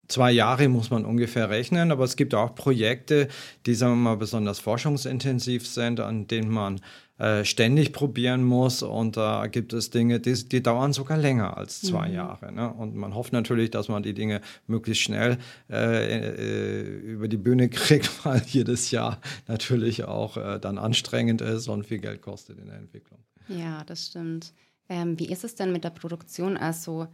zwei 0.08 0.32
Jahre 0.32 0.68
muss 0.68 0.90
man 0.90 1.04
ungefähr 1.04 1.50
rechnen, 1.50 1.90
aber 1.90 2.04
es 2.04 2.16
gibt 2.16 2.34
auch 2.34 2.54
Projekte, 2.54 3.28
die, 3.66 3.74
sagen 3.74 3.94
wir 3.94 4.10
mal, 4.10 4.16
besonders 4.16 4.58
forschungsintensiv 4.58 5.66
sind, 5.66 6.00
an 6.00 6.26
denen 6.26 6.50
man 6.50 6.80
äh, 7.16 7.44
ständig 7.44 7.92
probieren 7.92 8.42
muss. 8.42 8.82
Und 8.82 9.16
da 9.16 9.46
gibt 9.46 9.72
es 9.72 9.90
Dinge, 9.90 10.18
die, 10.18 10.34
die 10.48 10.62
dauern 10.62 10.92
sogar 10.92 11.16
länger 11.16 11.56
als 11.56 11.80
zwei 11.80 12.08
mhm. 12.08 12.14
Jahre. 12.14 12.52
Ne? 12.52 12.72
Und 12.72 12.96
man 12.96 13.14
hofft 13.14 13.32
natürlich, 13.32 13.70
dass 13.70 13.88
man 13.88 14.02
die 14.02 14.14
Dinge 14.14 14.40
möglichst 14.66 15.04
schnell 15.04 15.38
äh, 15.70 16.18
äh, 16.18 16.82
über 16.82 17.28
die 17.28 17.36
Bühne 17.36 17.68
kriegt, 17.70 18.24
weil 18.24 18.42
jedes 18.46 18.90
Jahr 18.90 19.20
natürlich 19.46 20.04
auch 20.04 20.36
äh, 20.36 20.58
dann 20.58 20.76
anstrengend 20.76 21.40
ist 21.40 21.68
und 21.68 21.86
viel 21.86 21.98
Geld 21.98 22.20
kostet 22.20 22.58
in 22.58 22.66
der 22.66 22.78
Entwicklung. 22.78 23.20
Ja, 23.46 23.84
das 23.84 24.06
stimmt. 24.06 24.52
Ähm, 24.88 25.18
wie 25.18 25.26
ist 25.30 25.44
es 25.44 25.54
denn 25.54 25.72
mit 25.72 25.84
der 25.84 25.90
Produktion? 25.90 26.56
Also 26.56 27.06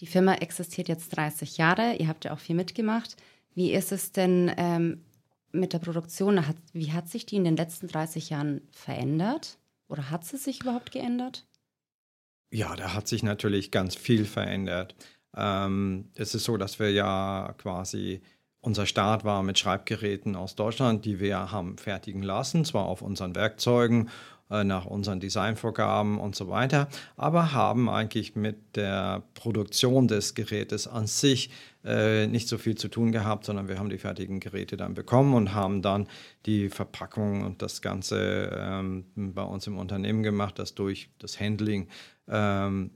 die 0.00 0.06
Firma 0.06 0.34
existiert 0.34 0.88
jetzt 0.88 1.16
30 1.16 1.58
Jahre, 1.58 1.94
ihr 1.96 2.08
habt 2.08 2.24
ja 2.24 2.32
auch 2.32 2.38
viel 2.38 2.56
mitgemacht. 2.56 3.16
Wie 3.54 3.72
ist 3.72 3.92
es 3.92 4.12
denn 4.12 4.52
ähm, 4.56 5.04
mit 5.52 5.72
der 5.72 5.78
Produktion, 5.78 6.42
wie 6.72 6.92
hat 6.92 7.08
sich 7.08 7.26
die 7.26 7.36
in 7.36 7.44
den 7.44 7.56
letzten 7.56 7.88
30 7.88 8.30
Jahren 8.30 8.62
verändert? 8.70 9.58
Oder 9.88 10.10
hat 10.10 10.24
sie 10.24 10.38
sich 10.38 10.62
überhaupt 10.62 10.90
geändert? 10.90 11.46
Ja, 12.50 12.74
da 12.76 12.94
hat 12.94 13.08
sich 13.08 13.22
natürlich 13.22 13.70
ganz 13.70 13.94
viel 13.94 14.24
verändert. 14.24 14.94
Ähm, 15.36 16.10
es 16.14 16.34
ist 16.34 16.44
so, 16.44 16.56
dass 16.56 16.78
wir 16.78 16.90
ja 16.90 17.54
quasi, 17.58 18.22
unser 18.60 18.86
Start 18.86 19.24
war 19.24 19.42
mit 19.42 19.58
Schreibgeräten 19.58 20.36
aus 20.36 20.54
Deutschland, 20.54 21.04
die 21.04 21.20
wir 21.20 21.52
haben 21.52 21.78
fertigen 21.78 22.22
lassen, 22.22 22.64
zwar 22.64 22.86
auf 22.86 23.02
unseren 23.02 23.34
Werkzeugen 23.34 24.10
nach 24.64 24.86
unseren 24.86 25.20
Designvorgaben 25.20 26.18
und 26.18 26.36
so 26.36 26.48
weiter, 26.48 26.88
aber 27.16 27.52
haben 27.52 27.88
eigentlich 27.88 28.36
mit 28.36 28.76
der 28.76 29.22
Produktion 29.34 30.08
des 30.08 30.34
Gerätes 30.34 30.86
an 30.86 31.06
sich 31.06 31.50
äh, 31.84 32.26
nicht 32.26 32.48
so 32.48 32.58
viel 32.58 32.76
zu 32.76 32.88
tun 32.88 33.12
gehabt, 33.12 33.44
sondern 33.44 33.68
wir 33.68 33.78
haben 33.78 33.90
die 33.90 33.98
fertigen 33.98 34.40
Geräte 34.40 34.76
dann 34.76 34.94
bekommen 34.94 35.34
und 35.34 35.54
haben 35.54 35.82
dann 35.82 36.08
die 36.46 36.68
Verpackung 36.68 37.44
und 37.44 37.62
das 37.62 37.82
Ganze 37.82 38.50
ähm, 38.56 39.04
bei 39.14 39.42
uns 39.42 39.66
im 39.66 39.78
Unternehmen 39.78 40.22
gemacht, 40.22 40.58
das 40.58 40.74
durch 40.74 41.10
das 41.18 41.38
Handling. 41.40 41.88
Ähm, 42.28 42.90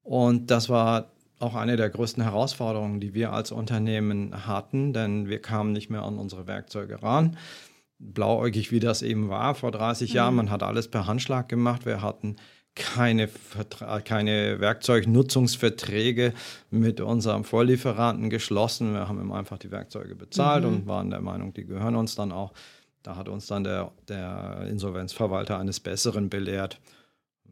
Und 0.01 0.49
das 0.49 0.69
war 0.69 1.11
auch 1.37 1.53
eine 1.53 1.75
der 1.75 1.91
größten 1.91 2.23
Herausforderungen, 2.23 2.99
die 2.99 3.13
wir 3.13 3.31
als 3.31 3.51
Unternehmen 3.51 4.47
hatten, 4.47 4.93
denn 4.93 5.27
wir 5.27 5.39
kamen 5.39 5.71
nicht 5.71 5.91
mehr 5.91 6.01
an 6.01 6.17
unsere 6.17 6.47
Werkzeuge 6.47 7.03
ran 7.03 7.37
blauäugig, 8.03 8.71
wie 8.71 8.79
das 8.79 9.01
eben 9.01 9.29
war 9.29 9.55
vor 9.55 9.71
30 9.71 10.11
mhm. 10.11 10.15
Jahren. 10.15 10.35
Man 10.35 10.49
hat 10.49 10.63
alles 10.63 10.87
per 10.87 11.07
Handschlag 11.07 11.49
gemacht. 11.49 11.85
Wir 11.85 12.01
hatten 12.01 12.35
keine, 12.75 13.29
keine 14.03 14.59
Werkzeugnutzungsverträge 14.59 16.33
mit 16.71 17.01
unserem 17.01 17.43
Vorlieferanten 17.43 18.29
geschlossen. 18.29 18.93
Wir 18.93 19.07
haben 19.07 19.21
ihm 19.21 19.31
einfach 19.31 19.57
die 19.57 19.71
Werkzeuge 19.71 20.15
bezahlt 20.15 20.63
mhm. 20.63 20.69
und 20.69 20.87
waren 20.87 21.09
der 21.09 21.21
Meinung, 21.21 21.53
die 21.53 21.65
gehören 21.65 21.95
uns 21.95 22.15
dann 22.15 22.31
auch. 22.31 22.53
Da 23.03 23.15
hat 23.15 23.29
uns 23.29 23.47
dann 23.47 23.63
der, 23.63 23.91
der 24.07 24.65
Insolvenzverwalter 24.69 25.59
eines 25.59 25.79
Besseren 25.79 26.29
belehrt 26.29 26.79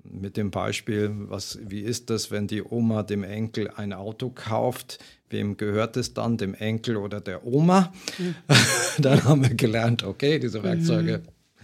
mit 0.04 0.38
dem 0.38 0.52
Beispiel, 0.52 1.12
was, 1.14 1.60
wie 1.62 1.82
ist 1.82 2.10
das, 2.10 2.32
wenn 2.32 2.48
die 2.48 2.64
Oma 2.64 3.04
dem 3.04 3.24
Enkel 3.24 3.70
ein 3.76 3.94
Auto 3.94 4.30
kauft? 4.30 5.00
Wem 5.30 5.58
gehört 5.58 5.98
es 5.98 6.14
dann, 6.14 6.38
dem 6.38 6.54
Enkel 6.54 6.98
oder 6.98 7.22
der 7.22 7.46
Oma? 7.46 7.94
Mhm. 8.18 8.36
dann 9.00 9.24
haben 9.24 9.44
wir 9.44 9.56
gelernt, 9.56 10.04
okay, 10.04 10.40
diese 10.40 10.64
Werkzeuge 10.64 11.20
mhm. 11.20 11.64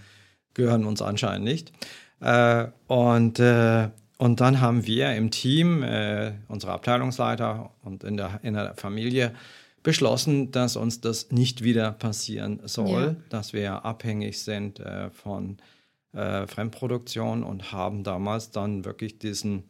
gehören 0.54 0.84
uns 0.84 1.02
anscheinend 1.02 1.44
nicht. 1.44 1.72
Äh, 2.20 2.66
und, 2.86 3.38
äh, 3.38 3.88
und 4.18 4.40
dann 4.40 4.60
haben 4.60 4.86
wir 4.86 5.14
im 5.14 5.30
Team, 5.30 5.82
äh, 5.82 6.32
unsere 6.48 6.72
Abteilungsleiter 6.72 7.70
und 7.82 8.04
in 8.04 8.16
der, 8.16 8.40
in 8.42 8.54
der 8.54 8.74
Familie, 8.74 9.34
beschlossen, 9.82 10.50
dass 10.50 10.76
uns 10.76 11.00
das 11.00 11.30
nicht 11.30 11.62
wieder 11.62 11.92
passieren 11.92 12.60
soll, 12.64 13.02
ja. 13.02 13.16
dass 13.28 13.52
wir 13.52 13.84
abhängig 13.84 14.42
sind 14.42 14.80
äh, 14.80 15.10
von 15.10 15.58
äh, 15.58 15.77
Fremdproduktion 16.12 17.42
und 17.42 17.72
haben 17.72 18.02
damals 18.02 18.50
dann 18.50 18.84
wirklich 18.84 19.18
diesen 19.18 19.64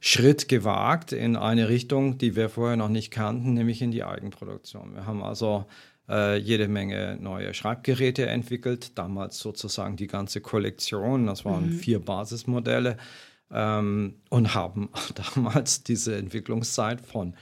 Schritt 0.00 0.48
gewagt 0.48 1.12
in 1.12 1.34
eine 1.34 1.70
Richtung, 1.70 2.18
die 2.18 2.36
wir 2.36 2.50
vorher 2.50 2.76
noch 2.76 2.90
nicht 2.90 3.10
kannten, 3.10 3.54
nämlich 3.54 3.80
in 3.80 3.90
die 3.90 4.04
Eigenproduktion. 4.04 4.94
Wir 4.94 5.06
haben 5.06 5.22
also 5.22 5.64
äh, 6.10 6.36
jede 6.36 6.68
Menge 6.68 7.16
neue 7.18 7.54
Schreibgeräte 7.54 8.26
entwickelt, 8.26 8.98
damals 8.98 9.38
sozusagen 9.38 9.96
die 9.96 10.06
ganze 10.06 10.42
Kollektion, 10.42 11.26
das 11.26 11.46
waren 11.46 11.68
mhm. 11.68 11.72
vier 11.72 12.00
Basismodelle 12.00 12.98
ähm, 13.50 14.16
und 14.28 14.54
haben 14.54 14.90
damals 15.34 15.84
diese 15.84 16.16
Entwicklungszeit 16.16 17.00
von 17.00 17.34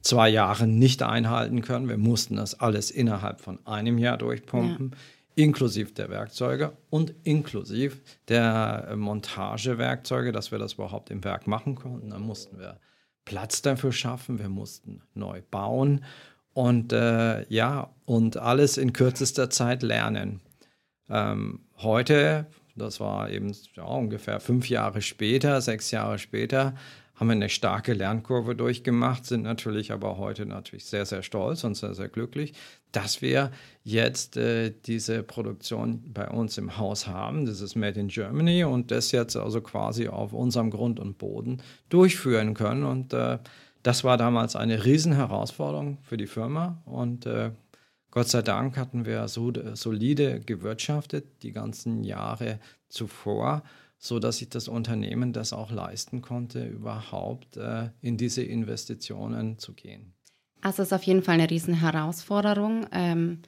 zwei 0.00 0.30
Jahren 0.30 0.80
nicht 0.80 1.04
einhalten 1.04 1.62
können. 1.62 1.88
Wir 1.88 1.98
mussten 1.98 2.36
das 2.36 2.58
alles 2.58 2.90
innerhalb 2.90 3.40
von 3.40 3.64
einem 3.66 3.98
Jahr 3.98 4.18
durchpumpen. 4.18 4.90
Ja 4.92 4.98
inklusive 5.42 5.92
der 5.92 6.10
Werkzeuge 6.10 6.76
und 6.90 7.14
inklusive 7.24 7.96
der 8.28 8.88
äh, 8.90 8.96
Montagewerkzeuge, 8.96 10.32
dass 10.32 10.50
wir 10.50 10.58
das 10.58 10.74
überhaupt 10.74 11.10
im 11.10 11.24
Werk 11.24 11.46
machen 11.46 11.74
konnten. 11.74 12.10
Dann 12.10 12.22
mussten 12.22 12.58
wir 12.58 12.78
Platz 13.24 13.62
dafür 13.62 13.92
schaffen, 13.92 14.38
wir 14.38 14.48
mussten 14.48 15.02
neu 15.14 15.40
bauen 15.50 16.04
und 16.52 16.92
äh, 16.92 17.46
ja, 17.48 17.90
und 18.04 18.36
alles 18.36 18.76
in 18.76 18.92
kürzester 18.92 19.50
Zeit 19.50 19.82
lernen. 19.82 20.40
Ähm, 21.08 21.60
heute, 21.78 22.46
das 22.76 23.00
war 23.00 23.30
eben 23.30 23.54
ja, 23.74 23.84
ungefähr 23.84 24.40
fünf 24.40 24.68
Jahre 24.68 25.00
später, 25.00 25.60
sechs 25.60 25.90
Jahre 25.90 26.18
später, 26.18 26.74
haben 27.20 27.30
eine 27.30 27.50
starke 27.50 27.92
Lernkurve 27.92 28.56
durchgemacht, 28.56 29.26
sind 29.26 29.42
natürlich 29.42 29.92
aber 29.92 30.16
heute 30.16 30.46
natürlich 30.46 30.86
sehr, 30.86 31.04
sehr 31.04 31.22
stolz 31.22 31.64
und 31.64 31.76
sehr, 31.76 31.94
sehr 31.94 32.08
glücklich, 32.08 32.54
dass 32.92 33.20
wir 33.20 33.50
jetzt 33.84 34.38
äh, 34.38 34.72
diese 34.86 35.22
Produktion 35.22 36.02
bei 36.14 36.28
uns 36.28 36.56
im 36.56 36.78
Haus 36.78 37.06
haben. 37.06 37.44
Das 37.44 37.60
ist 37.60 37.76
Made 37.76 38.00
in 38.00 38.08
Germany 38.08 38.64
und 38.64 38.90
das 38.90 39.12
jetzt 39.12 39.36
also 39.36 39.60
quasi 39.60 40.08
auf 40.08 40.32
unserem 40.32 40.70
Grund 40.70 40.98
und 40.98 41.18
Boden 41.18 41.62
durchführen 41.90 42.54
können. 42.54 42.84
Und 42.84 43.12
äh, 43.12 43.38
das 43.82 44.02
war 44.02 44.16
damals 44.16 44.56
eine 44.56 44.86
Riesenherausforderung 44.86 45.98
für 46.02 46.16
die 46.16 46.26
Firma 46.26 46.80
und 46.86 47.26
äh, 47.26 47.50
Gott 48.10 48.28
sei 48.28 48.42
Dank 48.42 48.76
hatten 48.76 49.04
wir 49.06 49.28
so 49.28 49.52
solide 49.74 50.40
gewirtschaftet 50.40 51.44
die 51.44 51.52
ganzen 51.52 52.02
Jahre 52.02 52.58
zuvor 52.88 53.62
so 54.02 54.18
dass 54.18 54.38
sich 54.38 54.48
das 54.48 54.66
Unternehmen 54.66 55.34
das 55.34 55.52
auch 55.52 55.70
leisten 55.70 56.22
konnte, 56.22 56.64
überhaupt 56.64 57.58
äh, 57.58 57.90
in 58.00 58.16
diese 58.16 58.42
Investitionen 58.42 59.58
zu 59.58 59.74
gehen. 59.74 60.14
Also 60.62 60.82
es 60.82 60.88
ist 60.88 60.94
auf 60.94 61.02
jeden 61.02 61.22
Fall 61.22 61.34
eine 61.34 61.50
Riesenherausforderung. 61.50 62.86
Ähm, 62.92 63.40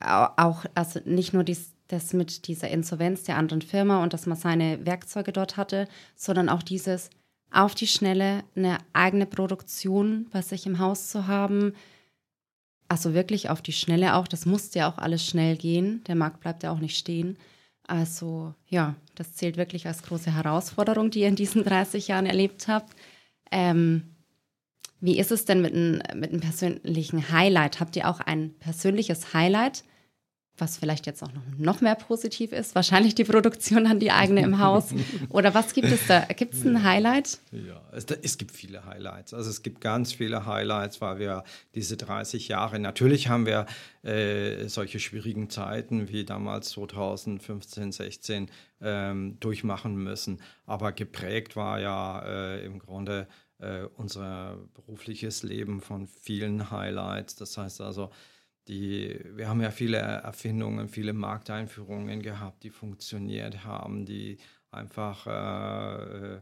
auch, 0.00 0.64
also 0.74 1.00
nicht 1.04 1.34
nur 1.34 1.44
dies, 1.44 1.72
das 1.88 2.14
mit 2.14 2.48
dieser 2.48 2.70
Insolvenz 2.70 3.24
der 3.24 3.36
anderen 3.36 3.60
Firma 3.60 4.02
und 4.02 4.14
dass 4.14 4.24
man 4.24 4.38
seine 4.38 4.84
Werkzeuge 4.86 5.32
dort 5.32 5.58
hatte, 5.58 5.86
sondern 6.16 6.48
auch 6.48 6.62
dieses 6.62 7.10
auf 7.50 7.74
die 7.74 7.86
Schnelle 7.86 8.42
eine 8.56 8.78
eigene 8.94 9.26
Produktion 9.26 10.26
bei 10.32 10.40
sich 10.40 10.66
im 10.66 10.78
Haus 10.78 11.08
zu 11.08 11.26
haben. 11.26 11.74
Also 12.88 13.12
wirklich 13.12 13.50
auf 13.50 13.60
die 13.60 13.72
Schnelle 13.72 14.14
auch. 14.14 14.26
Das 14.26 14.46
musste 14.46 14.80
ja 14.80 14.90
auch 14.90 14.98
alles 14.98 15.24
schnell 15.24 15.56
gehen. 15.56 16.02
Der 16.04 16.14
Markt 16.14 16.40
bleibt 16.40 16.62
ja 16.62 16.72
auch 16.72 16.80
nicht 16.80 16.96
stehen. 16.96 17.36
Also 17.86 18.54
ja, 18.68 18.94
das 19.14 19.34
zählt 19.34 19.56
wirklich 19.56 19.86
als 19.86 20.02
große 20.02 20.34
Herausforderung, 20.34 21.10
die 21.10 21.20
ihr 21.20 21.28
in 21.28 21.36
diesen 21.36 21.64
30 21.64 22.08
Jahren 22.08 22.26
erlebt 22.26 22.68
habt. 22.68 22.94
Ähm, 23.50 24.14
wie 25.00 25.18
ist 25.18 25.30
es 25.30 25.44
denn 25.44 25.60
mit 25.60 25.74
einem, 25.74 26.00
mit 26.18 26.30
einem 26.30 26.40
persönlichen 26.40 27.30
Highlight? 27.30 27.80
Habt 27.80 27.94
ihr 27.96 28.08
auch 28.08 28.20
ein 28.20 28.54
persönliches 28.58 29.34
Highlight, 29.34 29.84
was 30.56 30.78
vielleicht 30.78 31.06
jetzt 31.06 31.22
auch 31.22 31.32
noch, 31.32 31.42
noch 31.58 31.80
mehr 31.80 31.96
positiv 31.96 32.52
ist, 32.52 32.74
wahrscheinlich 32.74 33.14
die 33.14 33.24
Produktion 33.24 33.86
an 33.86 33.98
die 33.98 34.12
eigene 34.12 34.42
im 34.42 34.60
Haus. 34.60 34.90
Oder 35.30 35.52
was 35.52 35.74
gibt 35.74 35.88
es 35.88 36.06
da? 36.06 36.20
Gibt 36.20 36.54
es 36.54 36.64
ein 36.64 36.84
Highlight? 36.84 37.38
Ja, 37.50 37.80
es, 37.92 38.04
es, 38.04 38.38
gibt 38.38 38.52
viele 38.52 38.84
Highlights. 38.84 39.34
Also 39.34 39.50
es 39.50 39.62
gibt 39.62 39.80
ganz 39.80 40.12
viele 40.12 40.46
Highlights, 40.46 41.00
weil 41.00 41.18
wir 41.18 41.44
diese 41.74 41.96
30 41.96 42.48
Jahre, 42.48 42.78
natürlich 42.78 43.28
haben 43.28 43.46
wir 43.46 43.66
äh, 44.02 44.68
solche 44.68 45.00
schwierigen 45.00 45.50
Zeiten 45.50 46.08
wie 46.08 46.24
damals 46.24 46.70
2015, 46.70 47.90
16 47.90 48.50
ähm, 48.80 49.38
durchmachen 49.40 49.96
müssen. 49.96 50.40
Aber 50.66 50.92
geprägt 50.92 51.56
war 51.56 51.80
ja 51.80 52.22
äh, 52.24 52.64
im 52.64 52.78
Grunde 52.78 53.26
äh, 53.58 53.84
unser 53.96 54.58
berufliches 54.74 55.42
Leben 55.42 55.80
von 55.80 56.06
vielen 56.06 56.70
Highlights. 56.70 57.34
Das 57.34 57.56
heißt 57.56 57.80
also, 57.80 58.10
die, 58.68 59.20
wir 59.34 59.48
haben 59.48 59.60
ja 59.60 59.70
viele 59.70 59.98
Erfindungen, 59.98 60.88
viele 60.88 61.12
Markteinführungen 61.12 62.22
gehabt, 62.22 62.62
die 62.62 62.70
funktioniert 62.70 63.64
haben, 63.64 64.06
die 64.06 64.38
einfach, 64.70 65.26
äh, 65.26 66.40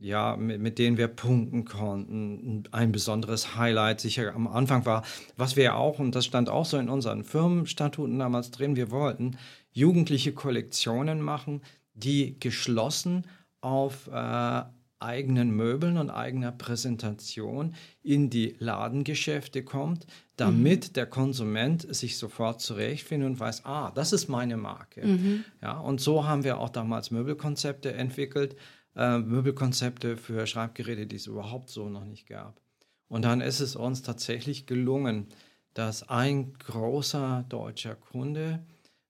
ja, 0.00 0.36
mit, 0.36 0.60
mit, 0.60 0.78
denen 0.78 0.96
wir 0.96 1.08
punkten 1.08 1.64
konnten. 1.64 2.62
Ein 2.70 2.92
besonderes 2.92 3.56
Highlight 3.56 4.00
sicher 4.00 4.34
am 4.34 4.46
Anfang 4.46 4.86
war, 4.86 5.02
was 5.36 5.56
wir 5.56 5.76
auch, 5.76 5.98
und 5.98 6.14
das 6.14 6.24
stand 6.24 6.48
auch 6.48 6.64
so 6.64 6.78
in 6.78 6.88
unseren 6.88 7.24
Firmenstatuten 7.24 8.18
damals 8.18 8.52
drin, 8.52 8.76
wir 8.76 8.90
wollten 8.90 9.36
jugendliche 9.72 10.32
Kollektionen 10.32 11.20
machen, 11.20 11.62
die 11.94 12.38
geschlossen 12.38 13.26
auf 13.60 14.08
äh, 14.12 14.62
eigenen 15.00 15.50
Möbeln 15.50 15.96
und 15.96 16.10
eigener 16.10 16.52
Präsentation 16.52 17.74
in 18.02 18.30
die 18.30 18.56
Ladengeschäfte 18.58 19.62
kommt, 19.62 20.06
damit 20.36 20.88
mhm. 20.88 20.92
der 20.94 21.06
Konsument 21.06 21.94
sich 21.94 22.18
sofort 22.18 22.60
zurechtfindet 22.60 23.28
und 23.28 23.40
weiß, 23.40 23.64
ah, 23.64 23.90
das 23.94 24.12
ist 24.12 24.28
meine 24.28 24.56
Marke. 24.56 25.06
Mhm. 25.06 25.44
Ja, 25.62 25.78
und 25.78 26.00
so 26.00 26.26
haben 26.26 26.44
wir 26.44 26.58
auch 26.58 26.70
damals 26.70 27.10
Möbelkonzepte 27.10 27.92
entwickelt, 27.92 28.56
äh, 28.96 29.18
Möbelkonzepte 29.18 30.16
für 30.16 30.46
Schreibgeräte, 30.46 31.06
die 31.06 31.16
es 31.16 31.26
überhaupt 31.26 31.70
so 31.70 31.88
noch 31.88 32.04
nicht 32.04 32.26
gab. 32.26 32.60
Und 33.08 33.24
dann 33.24 33.40
ist 33.40 33.60
es 33.60 33.76
uns 33.76 34.02
tatsächlich 34.02 34.66
gelungen, 34.66 35.28
dass 35.74 36.08
ein 36.08 36.54
großer 36.54 37.44
deutscher 37.48 37.94
Kunde, 37.94 38.64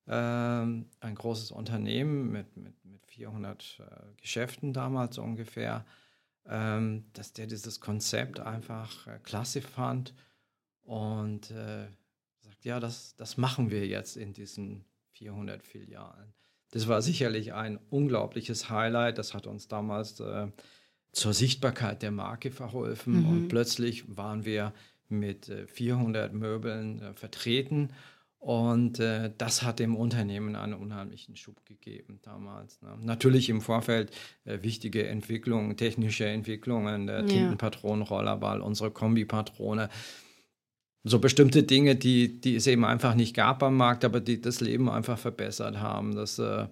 äh, 0.06 0.12
ein 0.12 1.14
großes 1.14 1.50
Unternehmen 1.50 2.30
mit, 2.30 2.56
mit 2.56 2.77
400 3.18 3.80
äh, 3.80 4.20
Geschäften 4.20 4.72
damals 4.72 5.18
ungefähr, 5.18 5.84
ähm, 6.46 7.04
dass 7.14 7.32
der 7.32 7.46
dieses 7.46 7.80
Konzept 7.80 8.38
einfach 8.38 9.06
äh, 9.08 9.18
klasse 9.22 9.60
fand 9.60 10.14
und 10.82 11.50
äh, 11.50 11.88
sagt, 12.38 12.64
ja, 12.64 12.78
das, 12.78 13.16
das 13.16 13.36
machen 13.36 13.70
wir 13.70 13.86
jetzt 13.86 14.16
in 14.16 14.32
diesen 14.32 14.84
400 15.10 15.66
Filialen. 15.66 16.32
Das 16.70 16.86
war 16.86 17.02
sicherlich 17.02 17.54
ein 17.54 17.78
unglaubliches 17.90 18.70
Highlight. 18.70 19.18
Das 19.18 19.34
hat 19.34 19.46
uns 19.46 19.66
damals 19.66 20.20
äh, 20.20 20.46
zur 21.12 21.32
Sichtbarkeit 21.34 22.02
der 22.02 22.12
Marke 22.12 22.52
verholfen. 22.52 23.22
Mhm. 23.22 23.28
Und 23.28 23.48
plötzlich 23.48 24.16
waren 24.16 24.44
wir 24.44 24.72
mit 25.08 25.50
400 25.66 26.30
äh, 26.30 26.34
Möbeln 26.36 27.02
äh, 27.02 27.14
vertreten 27.14 27.90
und 28.38 29.00
äh, 29.00 29.32
das 29.36 29.62
hat 29.62 29.80
dem 29.80 29.96
Unternehmen 29.96 30.54
einen 30.54 30.74
unheimlichen 30.74 31.34
Schub 31.36 31.64
gegeben 31.66 32.20
damals. 32.22 32.80
Ne? 32.82 32.96
Natürlich 33.02 33.48
im 33.50 33.60
Vorfeld 33.60 34.12
äh, 34.44 34.62
wichtige 34.62 35.08
Entwicklungen, 35.08 35.76
technische 35.76 36.26
Entwicklungen, 36.26 37.08
der 37.08 37.20
ja. 37.20 37.26
Tintenpatron, 37.26 38.02
Rollerball, 38.02 38.60
unsere 38.60 38.92
Kombipatrone. 38.92 39.88
So 41.02 41.18
bestimmte 41.18 41.64
Dinge, 41.64 41.96
die, 41.96 42.40
die 42.40 42.56
es 42.56 42.66
eben 42.68 42.84
einfach 42.84 43.14
nicht 43.14 43.34
gab 43.34 43.62
am 43.62 43.76
Markt, 43.76 44.04
aber 44.04 44.20
die 44.20 44.40
das 44.40 44.60
Leben 44.60 44.88
einfach 44.88 45.18
verbessert 45.18 45.80
haben. 45.80 46.14
Das 46.14 46.38
äh, 46.38 46.66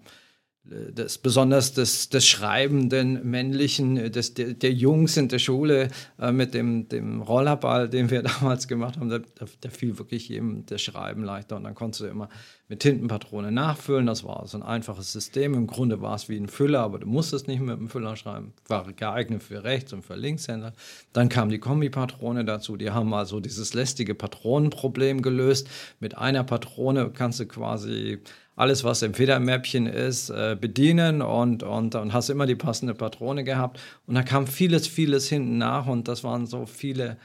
das, 0.93 1.19
besonders 1.19 1.75
das, 1.75 2.09
das 2.09 2.27
schreibenden 2.27 3.29
männlichen, 3.29 4.11
das, 4.11 4.35
der, 4.35 4.55
der 4.55 4.73
Jungs 4.73 5.17
in 5.17 5.29
der 5.29 5.39
Schule 5.39 5.89
äh, 6.19 6.33
mit 6.33 6.55
dem, 6.55 6.89
dem 6.89 7.23
Rollerball, 7.23 7.89
den 7.89 8.11
wir 8.11 8.23
damals 8.41 8.67
gemacht 8.67 8.97
haben, 8.97 9.09
da, 9.09 9.21
da, 9.61 9.71
fiel 9.71 9.99
wirklich 9.99 10.29
jedem 10.29 10.67
das 10.67 10.83
Schreiben 10.83 11.23
leichter 11.23 11.57
und 11.57 11.65
dann 11.65 11.75
konntest 11.75 12.01
du 12.01 12.07
immer 12.07 12.29
mit 12.69 12.81
Tintenpatrone 12.81 13.53
nachfüllen. 13.53 14.07
Das 14.07 14.25
war 14.25 14.47
so 14.47 14.59
ein 14.59 14.63
einfaches 14.65 15.13
System. 15.13 15.55
Im 15.55 15.67
Grunde 15.69 16.01
war 16.01 16.17
es 16.17 16.29
wie 16.29 16.37
ein 16.37 16.49
Füller, 16.49 16.81
aber 16.81 16.99
du 16.99 17.07
musstest 17.07 17.47
nicht 17.47 17.61
mit 17.61 17.79
dem 17.79 17.89
Füller 17.89 18.17
schreiben. 18.17 18.53
War 18.67 18.93
geeignet 18.93 19.43
für 19.43 19.63
Rechts- 19.63 19.93
und 19.93 20.03
für 20.03 20.17
Linkshänder. 20.17 20.73
Dann 21.13 21.29
kam 21.29 21.49
die 21.49 21.59
Kombipatrone 21.59 22.45
dazu. 22.45 22.77
Die 22.77 22.91
haben 22.91 23.15
also 23.15 23.39
dieses 23.39 23.75
lästige 23.75 24.15
Patronenproblem 24.15 25.23
gelöst. 25.23 25.69
Mit 26.01 26.19
einer 26.19 26.43
Patrone 26.43 27.11
kannst 27.11 27.39
du 27.39 27.47
quasi 27.47 28.21
alles, 28.57 28.85
was 28.85 29.03
im 29.03 29.15
Federmäppchen 29.15 29.87
ist, 29.87 30.31
äh, 30.31 30.57
bedienen 30.59 31.21
und, 31.21 31.63
und, 31.63 31.95
und 31.95 32.13
hast 32.15 32.31
immer 32.31 32.47
die 32.47 32.57
passende 32.57 32.95
Patrone 32.95 33.45
gehabt. 33.45 33.79
Und 34.07 34.15
da 34.15 34.23
kam 34.23 34.47
vieles, 34.47 34.89
vieles 34.89 35.29
hinten 35.29 35.59
nach 35.59 35.87
und 35.87 36.09
das 36.09 36.25
waren 36.25 36.47
so 36.47 36.65
viele 36.65 37.19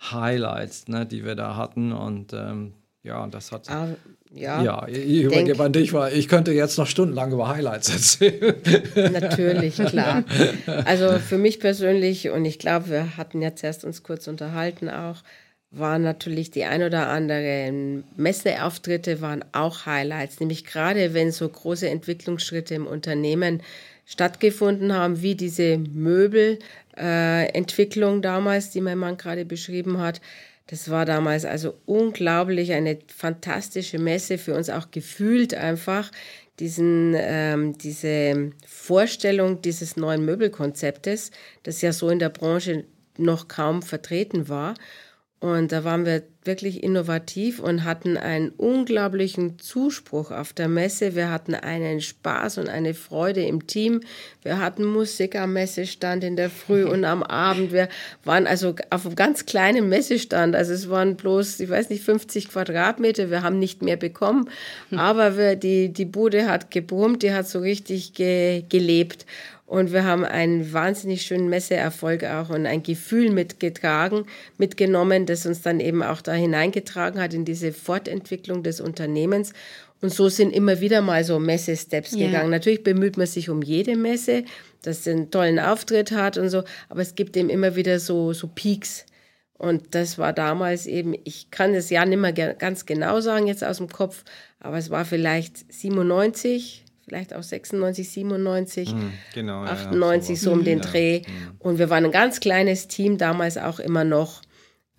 Highlights, 0.00 0.86
ne, 0.86 1.04
die 1.04 1.24
wir 1.24 1.34
da 1.34 1.56
hatten. 1.56 1.92
Und 1.92 2.32
ähm, 2.32 2.74
ja, 3.02 3.26
das 3.26 3.50
hat. 3.50 3.68
Ah, 3.68 3.88
ja, 4.32 4.62
ja, 4.62 4.86
ich 4.88 5.22
übergebe 5.22 5.62
an 5.62 5.72
dich, 5.72 5.92
weil 5.92 6.12
ich 6.12 6.28
könnte 6.28 6.52
jetzt 6.52 6.76
noch 6.78 6.86
stundenlang 6.86 7.32
über 7.32 7.48
Highlights 7.48 7.88
erzählen. 7.88 8.54
Natürlich, 9.12 9.76
klar. 9.76 10.24
Also 10.84 11.18
für 11.18 11.38
mich 11.38 11.58
persönlich, 11.58 12.30
und 12.30 12.44
ich 12.44 12.58
glaube, 12.58 12.90
wir 12.90 13.16
hatten 13.16 13.42
jetzt 13.42 13.64
erst 13.64 13.84
uns 13.84 14.02
kurz 14.02 14.28
unterhalten 14.28 14.88
auch, 14.88 15.22
waren 15.70 16.02
natürlich 16.02 16.50
die 16.50 16.64
ein 16.64 16.82
oder 16.82 17.08
anderen 17.08 18.04
Messeauftritte 18.16 19.20
waren 19.20 19.44
auch 19.52 19.86
Highlights, 19.86 20.40
nämlich 20.40 20.64
gerade 20.64 21.14
wenn 21.14 21.30
so 21.32 21.48
große 21.48 21.88
Entwicklungsschritte 21.88 22.74
im 22.74 22.86
Unternehmen 22.86 23.62
stattgefunden 24.06 24.94
haben, 24.94 25.22
wie 25.22 25.34
diese 25.34 25.78
Möbelentwicklung 25.78 28.18
äh, 28.18 28.22
damals, 28.22 28.70
die 28.70 28.80
mein 28.80 28.98
Mann 28.98 29.16
gerade 29.16 29.44
beschrieben 29.44 29.98
hat. 29.98 30.20
Das 30.68 30.90
war 30.90 31.04
damals 31.04 31.44
also 31.44 31.74
unglaublich, 31.86 32.72
eine 32.72 32.98
fantastische 33.14 33.98
Messe 33.98 34.38
für 34.38 34.54
uns 34.54 34.70
auch 34.70 34.90
gefühlt 34.90 35.54
einfach 35.54 36.10
diesen, 36.58 37.14
ähm, 37.16 37.76
diese 37.78 38.52
Vorstellung 38.66 39.62
dieses 39.62 39.96
neuen 39.96 40.24
Möbelkonzeptes, 40.24 41.30
das 41.64 41.82
ja 41.82 41.92
so 41.92 42.08
in 42.08 42.18
der 42.18 42.30
Branche 42.30 42.84
noch 43.18 43.48
kaum 43.48 43.82
vertreten 43.82 44.48
war. 44.48 44.74
Und 45.38 45.70
da 45.70 45.84
waren 45.84 46.06
wir 46.06 46.22
wirklich 46.44 46.82
innovativ 46.82 47.60
und 47.60 47.84
hatten 47.84 48.16
einen 48.16 48.50
unglaublichen 48.50 49.58
Zuspruch 49.58 50.30
auf 50.30 50.54
der 50.54 50.68
Messe. 50.68 51.14
Wir 51.14 51.30
hatten 51.30 51.54
einen 51.54 52.00
Spaß 52.00 52.56
und 52.56 52.68
eine 52.68 52.94
Freude 52.94 53.42
im 53.44 53.66
Team. 53.66 54.00
Wir 54.42 54.58
hatten 54.58 54.84
Musik 54.84 55.36
am 55.36 55.52
Messestand 55.52 56.24
in 56.24 56.36
der 56.36 56.48
Früh 56.48 56.84
und 56.84 57.04
am 57.04 57.22
Abend. 57.22 57.72
Wir 57.72 57.88
waren 58.24 58.46
also 58.46 58.74
auf 58.88 59.04
einem 59.04 59.14
ganz 59.14 59.44
kleinen 59.44 59.90
Messestand. 59.90 60.56
Also 60.56 60.72
es 60.72 60.88
waren 60.88 61.16
bloß, 61.16 61.60
ich 61.60 61.68
weiß 61.68 61.90
nicht, 61.90 62.02
50 62.02 62.48
Quadratmeter. 62.48 63.30
Wir 63.30 63.42
haben 63.42 63.58
nicht 63.58 63.82
mehr 63.82 63.96
bekommen. 63.96 64.48
Hm. 64.88 64.98
Aber 64.98 65.36
wir, 65.36 65.56
die, 65.56 65.92
die 65.92 66.06
Bude 66.06 66.48
hat 66.48 66.70
gebrummt, 66.70 67.22
die 67.22 67.34
hat 67.34 67.46
so 67.46 67.58
richtig 67.58 68.14
ge, 68.14 68.64
gelebt. 68.68 69.26
Und 69.66 69.92
wir 69.92 70.04
haben 70.04 70.24
einen 70.24 70.72
wahnsinnig 70.72 71.22
schönen 71.22 71.48
Messeerfolg 71.48 72.22
auch 72.24 72.50
und 72.50 72.66
ein 72.66 72.84
Gefühl 72.84 73.30
mitgetragen, 73.30 74.26
mitgenommen, 74.58 75.26
das 75.26 75.44
uns 75.44 75.60
dann 75.60 75.80
eben 75.80 76.04
auch 76.04 76.22
da 76.22 76.32
hineingetragen 76.32 77.20
hat 77.20 77.34
in 77.34 77.44
diese 77.44 77.72
Fortentwicklung 77.72 78.62
des 78.62 78.80
Unternehmens. 78.80 79.52
Und 80.00 80.12
so 80.12 80.28
sind 80.28 80.52
immer 80.52 80.80
wieder 80.80 81.02
mal 81.02 81.24
so 81.24 81.40
Messe-Steps 81.40 82.12
Ja. 82.12 82.26
gegangen. 82.26 82.50
Natürlich 82.50 82.84
bemüht 82.84 83.16
man 83.16 83.26
sich 83.26 83.50
um 83.50 83.62
jede 83.62 83.96
Messe, 83.96 84.44
dass 84.82 85.02
sie 85.02 85.10
einen 85.10 85.30
tollen 85.32 85.58
Auftritt 85.58 86.12
hat 86.12 86.38
und 86.38 86.48
so, 86.48 86.62
aber 86.88 87.00
es 87.00 87.16
gibt 87.16 87.36
eben 87.36 87.50
immer 87.50 87.74
wieder 87.74 87.98
so, 87.98 88.32
so 88.32 88.46
Peaks. 88.46 89.04
Und 89.58 89.94
das 89.94 90.18
war 90.18 90.32
damals 90.32 90.86
eben, 90.86 91.14
ich 91.24 91.50
kann 91.50 91.72
das 91.72 91.90
Jahr 91.90 92.04
nicht 92.06 92.20
mehr 92.20 92.32
ganz 92.32 92.86
genau 92.86 93.20
sagen 93.20 93.46
jetzt 93.46 93.64
aus 93.64 93.78
dem 93.78 93.88
Kopf, 93.88 94.22
aber 94.60 94.76
es 94.76 94.90
war 94.90 95.04
vielleicht 95.04 95.72
97, 95.72 96.84
vielleicht 97.06 97.34
auch 97.34 97.42
96, 97.42 98.08
97. 98.10 98.94
Genau. 99.34 99.64
ja, 99.64 99.66
ja, 99.66 99.72
98 99.72 100.40
so 100.40 100.52
um 100.52 100.64
den 100.64 100.80
Dreh. 100.80 101.22
Und 101.58 101.78
wir 101.78 101.88
waren 101.88 102.04
ein 102.04 102.12
ganz 102.12 102.40
kleines 102.40 102.88
Team, 102.88 103.16
damals 103.16 103.56
auch 103.58 103.78
immer 103.78 104.04
noch. 104.04 104.42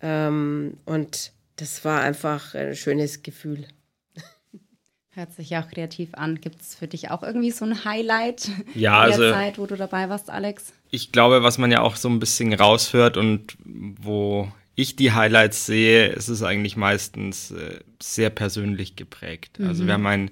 Ähm, 0.00 0.78
und 0.84 1.32
das 1.56 1.84
war 1.84 2.00
einfach 2.00 2.54
ein 2.54 2.74
schönes 2.74 3.22
Gefühl. 3.22 3.66
Hört 5.10 5.32
sich 5.34 5.50
ja 5.50 5.62
auch 5.62 5.68
kreativ 5.68 6.14
an. 6.14 6.40
Gibt 6.40 6.62
es 6.62 6.74
für 6.74 6.86
dich 6.88 7.10
auch 7.10 7.22
irgendwie 7.22 7.50
so 7.50 7.64
ein 7.64 7.84
Highlight 7.84 8.48
Ja, 8.74 9.04
in 9.04 9.12
also- 9.12 9.22
der 9.22 9.32
Zeit, 9.34 9.58
wo 9.58 9.66
du 9.66 9.76
dabei 9.76 10.08
warst, 10.08 10.30
Alex? 10.30 10.72
Ich 10.90 11.12
glaube, 11.12 11.42
was 11.42 11.58
man 11.58 11.70
ja 11.70 11.82
auch 11.82 11.96
so 11.96 12.08
ein 12.08 12.18
bisschen 12.18 12.54
raushört 12.54 13.18
und 13.18 13.58
wo 13.64 14.50
ich 14.74 14.96
die 14.96 15.12
Highlights 15.12 15.66
sehe, 15.66 16.06
ist 16.06 16.28
es 16.28 16.42
eigentlich 16.42 16.76
meistens 16.76 17.50
äh, 17.50 17.80
sehr 18.00 18.30
persönlich 18.30 18.96
geprägt. 18.96 19.58
Also 19.60 19.86
wir 19.86 19.92
haben 19.92 20.06
ein 20.06 20.30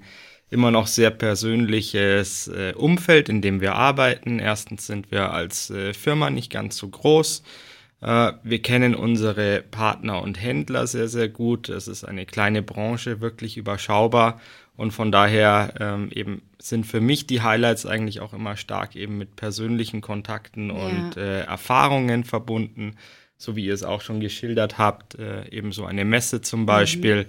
immer 0.50 0.70
noch 0.70 0.86
sehr 0.86 1.10
persönliches 1.10 2.48
äh, 2.48 2.72
Umfeld, 2.76 3.28
in 3.28 3.42
dem 3.42 3.60
wir 3.60 3.74
arbeiten. 3.74 4.38
Erstens 4.38 4.86
sind 4.86 5.10
wir 5.10 5.32
als 5.32 5.70
äh, 5.70 5.92
Firma 5.92 6.30
nicht 6.30 6.52
ganz 6.52 6.76
so 6.76 6.88
groß. 6.88 7.42
Äh, 8.00 8.32
wir 8.42 8.62
kennen 8.62 8.94
unsere 8.94 9.62
Partner 9.62 10.22
und 10.22 10.40
Händler 10.40 10.86
sehr, 10.86 11.08
sehr 11.08 11.28
gut. 11.28 11.68
Es 11.68 11.88
ist 11.88 12.04
eine 12.04 12.26
kleine 12.26 12.62
Branche, 12.62 13.20
wirklich 13.20 13.56
überschaubar. 13.56 14.40
Und 14.76 14.92
von 14.92 15.10
daher 15.10 15.74
ähm, 15.80 16.10
eben 16.14 16.42
sind 16.58 16.86
für 16.86 17.00
mich 17.00 17.26
die 17.26 17.40
Highlights 17.40 17.86
eigentlich 17.86 18.20
auch 18.20 18.34
immer 18.34 18.56
stark 18.56 18.94
eben 18.94 19.16
mit 19.16 19.34
persönlichen 19.34 20.02
Kontakten 20.02 20.70
und 20.70 21.16
äh, 21.16 21.40
Erfahrungen 21.40 22.24
verbunden, 22.24 22.96
so 23.38 23.56
wie 23.56 23.64
ihr 23.64 23.74
es 23.74 23.82
auch 23.82 24.02
schon 24.02 24.20
geschildert 24.20 24.76
habt, 24.76 25.18
äh, 25.18 25.48
eben 25.48 25.72
so 25.72 25.86
eine 25.86 26.04
Messe 26.04 26.42
zum 26.42 26.66
Beispiel. 26.66 27.26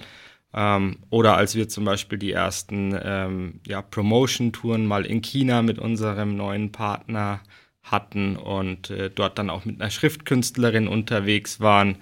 Ähm, 0.57 0.97
oder 1.11 1.37
als 1.37 1.53
wir 1.53 1.69
zum 1.69 1.85
Beispiel 1.85 2.17
die 2.17 2.31
ersten 2.31 2.99
ähm, 2.99 3.59
ja, 3.67 3.83
Promotion-Touren 3.83 4.87
mal 4.87 5.05
in 5.05 5.21
China 5.21 5.61
mit 5.61 5.77
unserem 5.77 6.35
neuen 6.35 6.71
Partner 6.71 7.41
hatten 7.83 8.35
und 8.37 8.89
äh, 8.89 9.11
dort 9.11 9.37
dann 9.37 9.51
auch 9.51 9.65
mit 9.65 9.79
einer 9.79 9.91
Schriftkünstlerin 9.91 10.87
unterwegs 10.87 11.59
waren, 11.59 11.97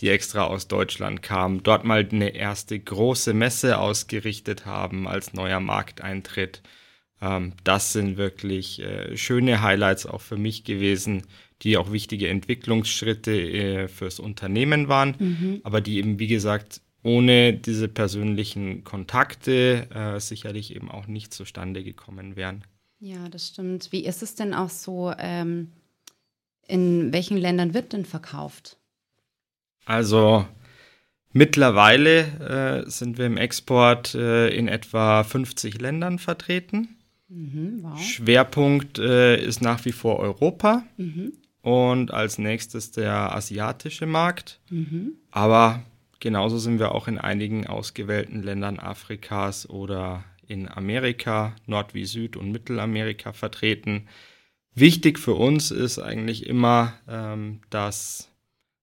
die 0.00 0.08
extra 0.08 0.42
aus 0.42 0.66
Deutschland 0.66 1.22
kam, 1.22 1.62
dort 1.62 1.84
mal 1.84 2.08
eine 2.10 2.30
erste 2.30 2.80
große 2.80 3.32
Messe 3.32 3.78
ausgerichtet 3.78 4.66
haben 4.66 5.06
als 5.06 5.32
neuer 5.32 5.60
Markteintritt. 5.60 6.62
Ähm, 7.22 7.52
das 7.62 7.92
sind 7.92 8.16
wirklich 8.16 8.82
äh, 8.82 9.16
schöne 9.16 9.62
Highlights 9.62 10.06
auch 10.06 10.20
für 10.20 10.36
mich 10.36 10.64
gewesen, 10.64 11.22
die 11.62 11.76
auch 11.76 11.92
wichtige 11.92 12.26
Entwicklungsschritte 12.26 13.32
äh, 13.32 13.88
fürs 13.88 14.18
Unternehmen 14.18 14.88
waren, 14.88 15.60
aber 15.62 15.80
die 15.80 15.98
eben, 15.98 16.18
wie 16.18 16.26
gesagt, 16.26 16.80
ohne 17.02 17.54
diese 17.54 17.88
persönlichen 17.88 18.84
Kontakte 18.84 19.88
äh, 19.94 20.20
sicherlich 20.20 20.74
eben 20.74 20.90
auch 20.90 21.06
nicht 21.06 21.32
zustande 21.32 21.82
gekommen 21.82 22.36
wären. 22.36 22.64
Ja, 22.98 23.28
das 23.30 23.48
stimmt. 23.48 23.92
Wie 23.92 24.04
ist 24.04 24.22
es 24.22 24.34
denn 24.34 24.52
auch 24.52 24.68
so, 24.68 25.12
ähm, 25.18 25.72
in 26.66 27.12
welchen 27.12 27.38
Ländern 27.38 27.72
wird 27.72 27.94
denn 27.94 28.04
verkauft? 28.04 28.76
Also 29.86 30.46
mittlerweile 31.32 32.84
äh, 32.84 32.90
sind 32.90 33.16
wir 33.16 33.26
im 33.26 33.38
Export 33.38 34.14
äh, 34.14 34.48
in 34.48 34.68
etwa 34.68 35.24
50 35.24 35.80
Ländern 35.80 36.18
vertreten. 36.18 36.96
Mhm, 37.28 37.78
wow. 37.82 37.98
Schwerpunkt 37.98 38.98
äh, 38.98 39.42
ist 39.42 39.62
nach 39.62 39.84
wie 39.86 39.92
vor 39.92 40.18
Europa 40.18 40.82
und 41.62 42.12
als 42.12 42.38
nächstes 42.38 42.90
der 42.90 43.34
asiatische 43.34 44.06
Markt. 44.06 44.60
Aber 45.30 45.82
genauso 46.20 46.58
sind 46.58 46.78
wir 46.78 46.94
auch 46.94 47.08
in 47.08 47.18
einigen 47.18 47.66
ausgewählten 47.66 48.42
Ländern 48.42 48.78
Afrikas 48.78 49.68
oder 49.68 50.24
in 50.46 50.68
Amerika, 50.68 51.54
Nord- 51.66 51.94
wie 51.94 52.04
Süd- 52.04 52.36
und 52.36 52.50
Mittelamerika 52.52 53.32
vertreten. 53.32 54.08
Wichtig 54.74 55.18
für 55.18 55.34
uns 55.34 55.70
ist 55.70 55.98
eigentlich 55.98 56.46
immer 56.46 56.92
ähm, 57.08 57.60
das 57.70 58.28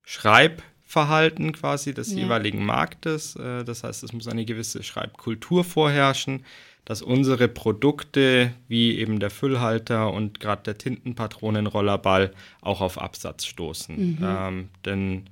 Schreibverhalten 0.03 1.51
quasi 1.53 1.93
des 1.93 2.11
Ja. 2.13 2.19
jeweiligen 2.19 2.65
Marktes. 2.65 3.35
Äh, 3.35 3.63
das 3.63 3.83
heißt, 3.83 4.03
es 4.03 4.13
muss 4.13 4.27
eine 4.27 4.45
gewisse 4.45 4.83
Schreibkultur 4.83 5.63
vorherrschen, 5.63 6.45
dass 6.85 7.01
unsere 7.01 7.49
Produkte 7.49 8.53
wie 8.69 8.97
eben 8.97 9.19
der 9.19 9.29
Füllhalter 9.29 10.13
und 10.13 10.39
gerade 10.39 10.63
der 10.63 10.77
Tintenpatronenrollerball 10.77 12.31
auch 12.61 12.79
auf 12.79 12.97
Absatz 12.97 13.45
stoßen. 13.45 14.19
Ähm, 14.21 14.69
denn 14.85 15.29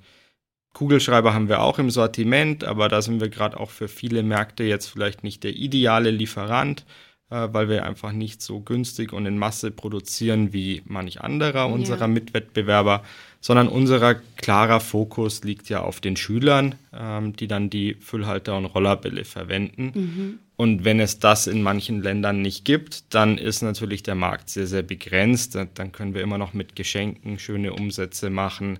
Kugelschreiber 0.76 1.32
haben 1.32 1.48
wir 1.48 1.62
auch 1.62 1.78
im 1.78 1.88
Sortiment, 1.88 2.62
aber 2.62 2.90
da 2.90 3.00
sind 3.00 3.18
wir 3.18 3.30
gerade 3.30 3.58
auch 3.58 3.70
für 3.70 3.88
viele 3.88 4.22
Märkte 4.22 4.62
jetzt 4.62 4.88
vielleicht 4.88 5.24
nicht 5.24 5.42
der 5.42 5.56
ideale 5.56 6.10
Lieferant, 6.10 6.84
äh, 7.30 7.48
weil 7.50 7.70
wir 7.70 7.86
einfach 7.86 8.12
nicht 8.12 8.42
so 8.42 8.60
günstig 8.60 9.14
und 9.14 9.24
in 9.24 9.38
Masse 9.38 9.70
produzieren 9.70 10.52
wie 10.52 10.82
manch 10.84 11.22
anderer 11.22 11.70
unserer 11.70 12.08
Mitwettbewerber, 12.08 13.02
sondern 13.40 13.68
unser 13.68 14.16
klarer 14.36 14.80
Fokus 14.80 15.42
liegt 15.44 15.70
ja 15.70 15.80
auf 15.80 16.02
den 16.02 16.14
Schülern, 16.14 16.74
ähm, 16.92 17.34
die 17.34 17.48
dann 17.48 17.70
die 17.70 17.94
Füllhalter 17.94 18.58
und 18.58 18.66
Rollerbälle 18.66 19.24
verwenden. 19.24 20.40
Und 20.56 20.84
wenn 20.84 21.00
es 21.00 21.18
das 21.18 21.46
in 21.46 21.62
manchen 21.62 22.02
Ländern 22.02 22.42
nicht 22.42 22.66
gibt, 22.66 23.14
dann 23.14 23.38
ist 23.38 23.62
natürlich 23.62 24.02
der 24.02 24.14
Markt 24.14 24.50
sehr, 24.50 24.66
sehr 24.66 24.82
begrenzt. 24.82 25.54
Dann 25.54 25.92
können 25.92 26.12
wir 26.12 26.20
immer 26.20 26.36
noch 26.36 26.52
mit 26.52 26.76
Geschenken 26.76 27.38
schöne 27.38 27.72
Umsätze 27.72 28.28
machen 28.28 28.78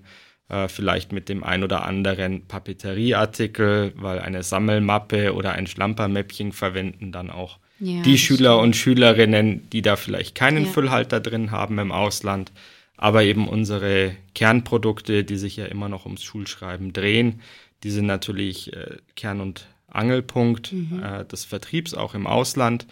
äh, 0.49 0.69
vielleicht 0.69 1.13
mit 1.13 1.29
dem 1.29 1.43
ein 1.45 1.63
oder 1.65 1.85
anderen 1.85 2.47
Papeterieartikel, 2.47 3.93
weil 3.97 4.21
eine 4.21 4.43
Sammelmappe 4.43 5.35
oder 5.35 5.53
ein 5.53 5.67
Schlampermäppchen 5.67 6.53
verwenden 6.53 7.13
dann 7.13 7.31
auch 7.31 7.59
Ja, 7.79 8.03
die 8.03 8.19
Schüler 8.19 8.59
und 8.59 8.77
Schülerinnen, 8.77 9.69
die 9.71 9.83
da 9.83 9.97
vielleicht 9.97 10.35
keinen 10.35 10.65
Ja. 10.67 10.71
Füllhalter 10.73 11.21
drin 11.21 11.51
haben 11.51 11.79
im 11.79 11.93
Ausland, 11.93 12.53
aber 12.97 13.25
eben 13.25 13.49
unsere 13.49 14.17
Kernprodukte, 14.35 15.25
die 15.25 15.37
sich 15.37 15.57
ja 15.57 15.67
immer 15.67 15.89
noch 15.89 16.07
ums 16.07 16.23
Schulschreiben 16.23 16.93
drehen, 16.93 17.41
die 17.83 17.91
sind 17.91 18.07
natürlich 18.07 18.73
äh, 18.73 18.97
Kern- 19.17 19.41
und 19.41 19.67
Angelpunkt 19.89 20.73
äh, 20.73 21.25
des 21.25 21.45
Vertriebs 21.45 21.95
auch 21.95 22.15
im 22.15 22.27
Ausland 22.27 22.87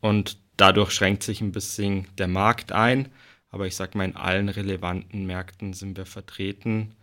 und 0.00 0.36
dadurch 0.56 0.92
schränkt 0.92 1.22
sich 1.22 1.40
ein 1.40 1.52
bisschen 1.52 2.06
der 2.18 2.28
Markt 2.28 2.72
ein. 2.72 3.08
Aber 3.52 3.66
ich 3.68 3.76
sag 3.76 3.94
mal, 3.94 4.04
in 4.04 4.16
allen 4.16 4.48
relevanten 4.48 5.24
Märkten 5.26 5.72
sind 5.72 5.96
wir 5.96 6.06
vertreten. 6.06 6.96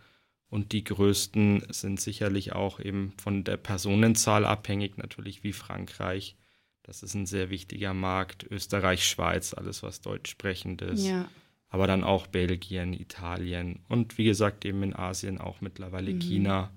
Und 0.50 0.72
die 0.72 0.82
größten 0.84 1.62
sind 1.70 2.00
sicherlich 2.00 2.52
auch 2.52 2.80
eben 2.80 3.12
von 3.22 3.44
der 3.44 3.56
Personenzahl 3.56 4.44
abhängig, 4.44 4.98
natürlich 4.98 5.42
wie 5.44 5.52
Frankreich. 5.52 6.36
Das 6.82 7.02
ist 7.04 7.14
ein 7.14 7.26
sehr 7.26 7.50
wichtiger 7.50 7.94
Markt. 7.94 8.44
Österreich, 8.50 9.06
Schweiz, 9.06 9.54
alles 9.54 9.82
was 9.84 10.00
deutsch 10.00 10.28
sprechend 10.30 10.82
ist. 10.82 11.06
Ja, 11.06 11.28
Aber 11.68 11.86
dann 11.86 12.02
auch 12.02 12.26
Belgien, 12.26 12.92
Italien 12.94 13.78
und 13.88 14.18
wie 14.18 14.24
gesagt 14.24 14.64
eben 14.64 14.82
in 14.82 14.96
Asien 14.96 15.38
auch 15.38 15.60
mittlerweile 15.60 16.12
China 16.14 16.72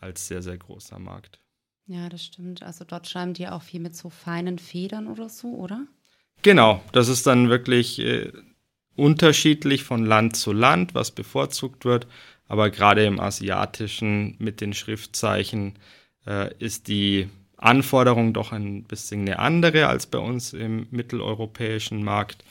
als 0.00 0.26
sehr, 0.26 0.42
sehr 0.42 0.58
großer 0.58 0.98
Markt. 0.98 1.38
ja, 1.86 2.08
das 2.08 2.24
stimmt. 2.24 2.64
Also 2.64 2.84
dort 2.84 3.08
schreiben 3.08 3.34
die 3.34 3.46
auch 3.46 3.62
viel 3.62 3.78
mit 3.80 3.94
so 3.94 4.10
feinen 4.10 4.58
Federn 4.58 5.06
oder 5.06 5.28
so, 5.28 5.54
oder? 5.54 5.86
Genau, 6.42 6.82
das 6.92 7.06
ist 7.08 7.24
dann 7.28 7.48
wirklich 7.50 8.00
äh, 8.00 8.32
unterschiedlich 8.96 9.84
von 9.84 10.04
Land 10.04 10.36
zu 10.36 10.52
Land, 10.52 10.94
was 10.94 11.10
bevorzugt 11.10 11.84
wird. 11.84 12.06
Aber 12.48 12.70
gerade 12.70 13.04
im 13.04 13.18
Asiatischen 13.18 14.36
mit 14.38 14.60
den 14.60 14.74
Schriftzeichen 14.74 15.74
äh, 16.26 16.54
ist 16.58 16.88
die 16.88 17.28
Anforderung 17.56 18.34
doch 18.34 18.52
ein 18.52 18.84
bisschen 18.84 19.22
eine 19.22 19.38
andere 19.38 19.86
als 19.86 20.06
bei 20.06 20.18
uns 20.18 20.52
im 20.52 20.86
mitteleuropäischen 20.90 22.04
Markt. 22.04 22.44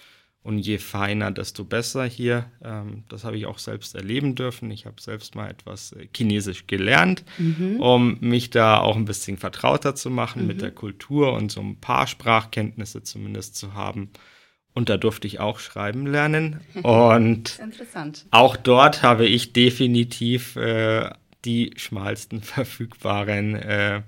Und 0.44 0.58
je 0.58 0.80
feiner, 0.80 1.30
desto 1.30 1.64
besser 1.64 2.04
hier. 2.06 2.50
Ähm, 2.64 3.04
das 3.10 3.24
habe 3.24 3.38
ich 3.38 3.46
auch 3.46 3.60
selbst 3.60 3.94
erleben 3.94 4.34
dürfen. 4.34 4.72
Ich 4.72 4.88
habe 4.88 5.00
selbst 5.00 5.36
mal 5.36 5.52
etwas 5.52 5.92
äh, 5.92 6.08
Chinesisch 6.16 6.66
gelernt, 6.66 7.24
um 7.78 8.18
mich 8.22 8.50
da 8.50 8.80
auch 8.80 8.96
ein 8.96 9.06
bisschen 9.06 9.38
vertrauter 9.38 9.94
zu 9.94 10.10
machen 10.10 10.48
mit 10.48 10.64
der 10.64 10.72
Kultur 10.72 11.34
und 11.34 11.52
so 11.52 11.62
ein 11.62 11.80
paar 11.80 12.08
Sprachkenntnisse 12.08 13.04
zumindest 13.04 13.56
zu 13.56 13.76
haben. 13.76 14.10
Und 14.74 14.90
da 14.90 14.98
durfte 14.98 15.28
ich 15.28 15.40
auch 15.40 15.60
schreiben 15.60 16.08
lernen. 16.08 16.62
Und 16.82 17.60
auch 18.32 18.56
dort 18.56 19.04
habe 19.04 19.26
ich 19.26 19.54
definitiv 19.54 20.56
äh, 20.56 21.10
die 21.46 21.74
schmalsten 21.76 22.42
verfügbaren 22.42 23.56
äh, 23.56 24.02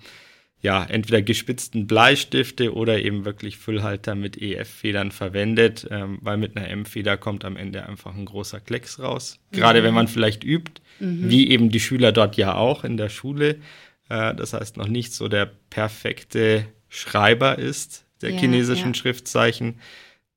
ja, 0.64 0.82
entweder 0.86 1.22
gespitzten 1.22 1.88
Bleistifte 1.88 2.74
oder 2.74 2.97
eben 3.03 3.26
wirklich 3.26 3.57
Füllhalter 3.57 4.16
mit 4.16 4.41
EF-Federn 4.41 5.11
verwendet, 5.11 5.86
ähm, 5.91 6.20
weil 6.22 6.38
mit 6.38 6.55
einer 6.55 6.70
M-Feder 6.70 7.18
kommt 7.18 7.43
am 7.43 7.57
Ende 7.57 7.86
einfach 7.86 8.16
ein 8.16 8.24
großer 8.24 8.61
Klecks 8.61 8.97
raus. 8.97 9.41
Gerade 9.51 9.82
mhm. 9.82 9.84
wenn 9.84 9.93
man 9.93 10.07
vielleicht 10.07 10.45
übt, 10.45 10.82
mhm. 11.01 11.30
wie 11.30 11.49
eben 11.49 11.70
die 11.70 11.82
Schüler 11.82 12.14
dort 12.14 12.38
ja 12.38 12.55
auch 12.55 12.86
in 12.86 12.95
der 12.95 13.09
Schule. 13.09 13.59
Äh, 14.07 14.34
das 14.36 14.53
heißt, 14.53 14.78
noch 14.78 14.88
nicht 14.88 15.14
so 15.14 15.28
der 15.28 15.51
perfekte 15.70 16.66
Schreiber 16.88 17.59
ist 17.59 18.05
der 18.22 18.32
ja, 18.32 18.39
chinesischen 18.39 18.93
ja. 18.93 18.95
Schriftzeichen. 18.95 19.82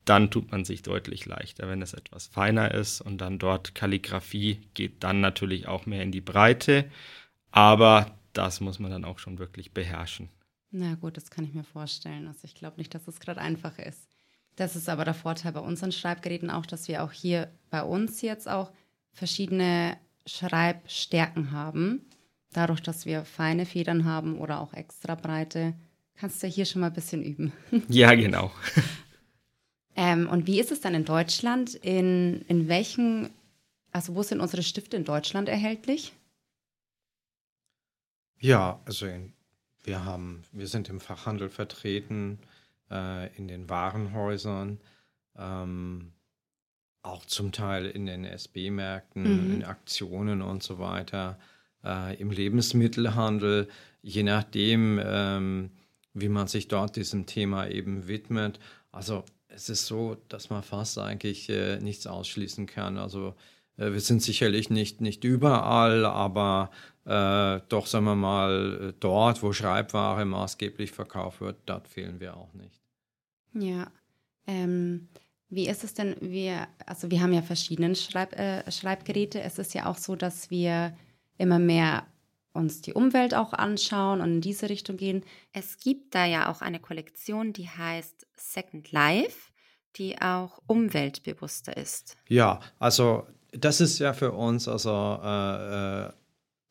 Dann 0.06 0.30
tut 0.30 0.50
man 0.52 0.64
sich 0.64 0.82
deutlich 0.82 1.26
leichter, 1.26 1.68
wenn 1.68 1.82
es 1.82 1.92
etwas 1.92 2.28
feiner 2.28 2.72
ist 2.72 3.00
und 3.00 3.18
dann 3.18 3.38
dort 3.38 3.74
Kalligrafie 3.74 4.60
geht 4.72 5.04
dann 5.04 5.20
natürlich 5.20 5.66
auch 5.66 5.84
mehr 5.84 6.02
in 6.02 6.12
die 6.12 6.20
Breite. 6.20 6.86
Aber 7.50 8.16
das 8.32 8.60
muss 8.60 8.78
man 8.78 8.90
dann 8.90 9.04
auch 9.04 9.18
schon 9.18 9.38
wirklich 9.38 9.72
beherrschen. 9.72 10.28
Na 10.70 10.94
gut, 10.94 11.16
das 11.16 11.30
kann 11.30 11.44
ich 11.44 11.54
mir 11.54 11.64
vorstellen. 11.64 12.28
Also 12.28 12.40
ich 12.44 12.54
glaube 12.54 12.76
nicht, 12.78 12.94
dass 12.94 13.08
es 13.08 13.18
gerade 13.18 13.40
einfach 13.40 13.78
ist. 13.78 14.08
Das 14.54 14.76
ist 14.76 14.88
aber 14.88 15.04
der 15.04 15.14
Vorteil 15.14 15.52
bei 15.52 15.60
unseren 15.60 15.92
Schreibgeräten 15.92 16.50
auch, 16.50 16.66
dass 16.66 16.88
wir 16.88 17.02
auch 17.02 17.12
hier 17.12 17.50
bei 17.70 17.82
uns 17.82 18.22
jetzt 18.22 18.48
auch 18.48 18.72
verschiedene 19.12 19.96
Schreibstärken 20.24 21.50
haben. 21.50 22.06
Dadurch, 22.52 22.80
dass 22.80 23.06
wir 23.06 23.24
feine 23.24 23.66
Federn 23.66 24.04
haben 24.04 24.38
oder 24.38 24.60
auch 24.60 24.72
extra 24.72 25.14
breite, 25.14 25.74
kannst 26.14 26.42
du 26.42 26.46
hier 26.46 26.64
schon 26.64 26.80
mal 26.80 26.88
ein 26.88 26.94
bisschen 26.94 27.22
üben. 27.22 27.52
Ja, 27.88 28.14
genau. 28.14 28.52
ähm, 29.96 30.28
und 30.28 30.46
wie 30.46 30.60
ist 30.60 30.70
es 30.70 30.80
dann 30.80 30.94
in 30.94 31.04
Deutschland? 31.04 31.74
In, 31.74 32.42
in 32.48 32.68
welchen, 32.68 33.30
also 33.92 34.14
wo 34.14 34.22
sind 34.22 34.40
unsere 34.40 34.62
Stifte 34.62 34.96
in 34.96 35.04
Deutschland 35.04 35.48
erhältlich? 35.48 36.12
Ja, 38.38 38.78
also 38.84 39.06
in, 39.06 39.32
wir 39.82 40.04
haben, 40.04 40.42
wir 40.52 40.66
sind 40.66 40.90
im 40.90 41.00
Fachhandel 41.00 41.48
vertreten, 41.48 42.38
äh, 42.90 43.34
in 43.36 43.48
den 43.48 43.70
Warenhäusern, 43.70 44.80
ähm, 45.36 46.12
auch 47.02 47.24
zum 47.24 47.52
Teil 47.52 47.86
in 47.86 48.04
den 48.04 48.24
SB-Märkten, 48.24 49.22
mhm. 49.22 49.54
in 49.54 49.64
Aktionen 49.64 50.42
und 50.42 50.62
so 50.62 50.78
weiter, 50.78 51.38
äh, 51.84 52.20
im 52.20 52.30
Lebensmittelhandel, 52.30 53.68
je 54.02 54.24
nachdem, 54.24 55.00
ähm, 55.02 55.70
wie 56.12 56.28
man 56.28 56.48
sich 56.48 56.68
dort 56.68 56.96
diesem 56.96 57.24
Thema 57.24 57.68
eben 57.68 58.08
widmet. 58.08 58.58
Also 58.90 59.24
es 59.56 59.70
ist 59.70 59.86
so, 59.86 60.16
dass 60.28 60.50
man 60.50 60.62
fast 60.62 60.98
eigentlich 60.98 61.48
äh, 61.48 61.78
nichts 61.80 62.06
ausschließen 62.06 62.66
kann. 62.66 62.98
Also 62.98 63.34
äh, 63.78 63.92
wir 63.92 64.00
sind 64.00 64.22
sicherlich 64.22 64.70
nicht, 64.70 65.00
nicht 65.00 65.24
überall, 65.24 66.04
aber 66.04 66.70
äh, 67.06 67.60
doch, 67.68 67.86
sagen 67.86 68.04
wir 68.04 68.14
mal, 68.14 68.94
dort, 69.00 69.42
wo 69.42 69.52
Schreibware 69.52 70.24
maßgeblich 70.24 70.92
verkauft 70.92 71.40
wird, 71.40 71.56
dort 71.66 71.88
fehlen 71.88 72.20
wir 72.20 72.36
auch 72.36 72.52
nicht. 72.52 72.82
Ja. 73.54 73.90
Ähm, 74.46 75.08
wie 75.48 75.68
ist 75.68 75.84
es 75.84 75.94
denn? 75.94 76.16
Wir, 76.20 76.68
also 76.84 77.10
wir 77.10 77.22
haben 77.22 77.32
ja 77.32 77.42
verschiedene 77.42 77.94
Schreib, 77.94 78.38
äh, 78.38 78.70
Schreibgeräte. 78.70 79.40
Es 79.40 79.58
ist 79.58 79.74
ja 79.74 79.86
auch 79.86 79.96
so, 79.96 80.16
dass 80.16 80.50
wir 80.50 80.94
immer 81.38 81.58
mehr 81.58 82.06
uns 82.56 82.82
die 82.82 82.94
Umwelt 82.94 83.34
auch 83.34 83.52
anschauen 83.52 84.20
und 84.20 84.34
in 84.34 84.40
diese 84.40 84.68
Richtung 84.68 84.96
gehen. 84.96 85.24
Es 85.52 85.78
gibt 85.78 86.14
da 86.14 86.24
ja 86.24 86.50
auch 86.50 86.60
eine 86.62 86.80
Kollektion, 86.80 87.52
die 87.52 87.68
heißt 87.68 88.26
Second 88.36 88.90
Life, 88.92 89.52
die 89.96 90.20
auch 90.20 90.60
umweltbewusster 90.66 91.76
ist. 91.76 92.16
Ja, 92.28 92.60
also 92.78 93.26
das 93.52 93.80
ist 93.80 93.98
ja 93.98 94.12
für 94.12 94.32
uns 94.32 94.68
also 94.68 95.20
äh, 95.22 96.06
äh, 96.06 96.12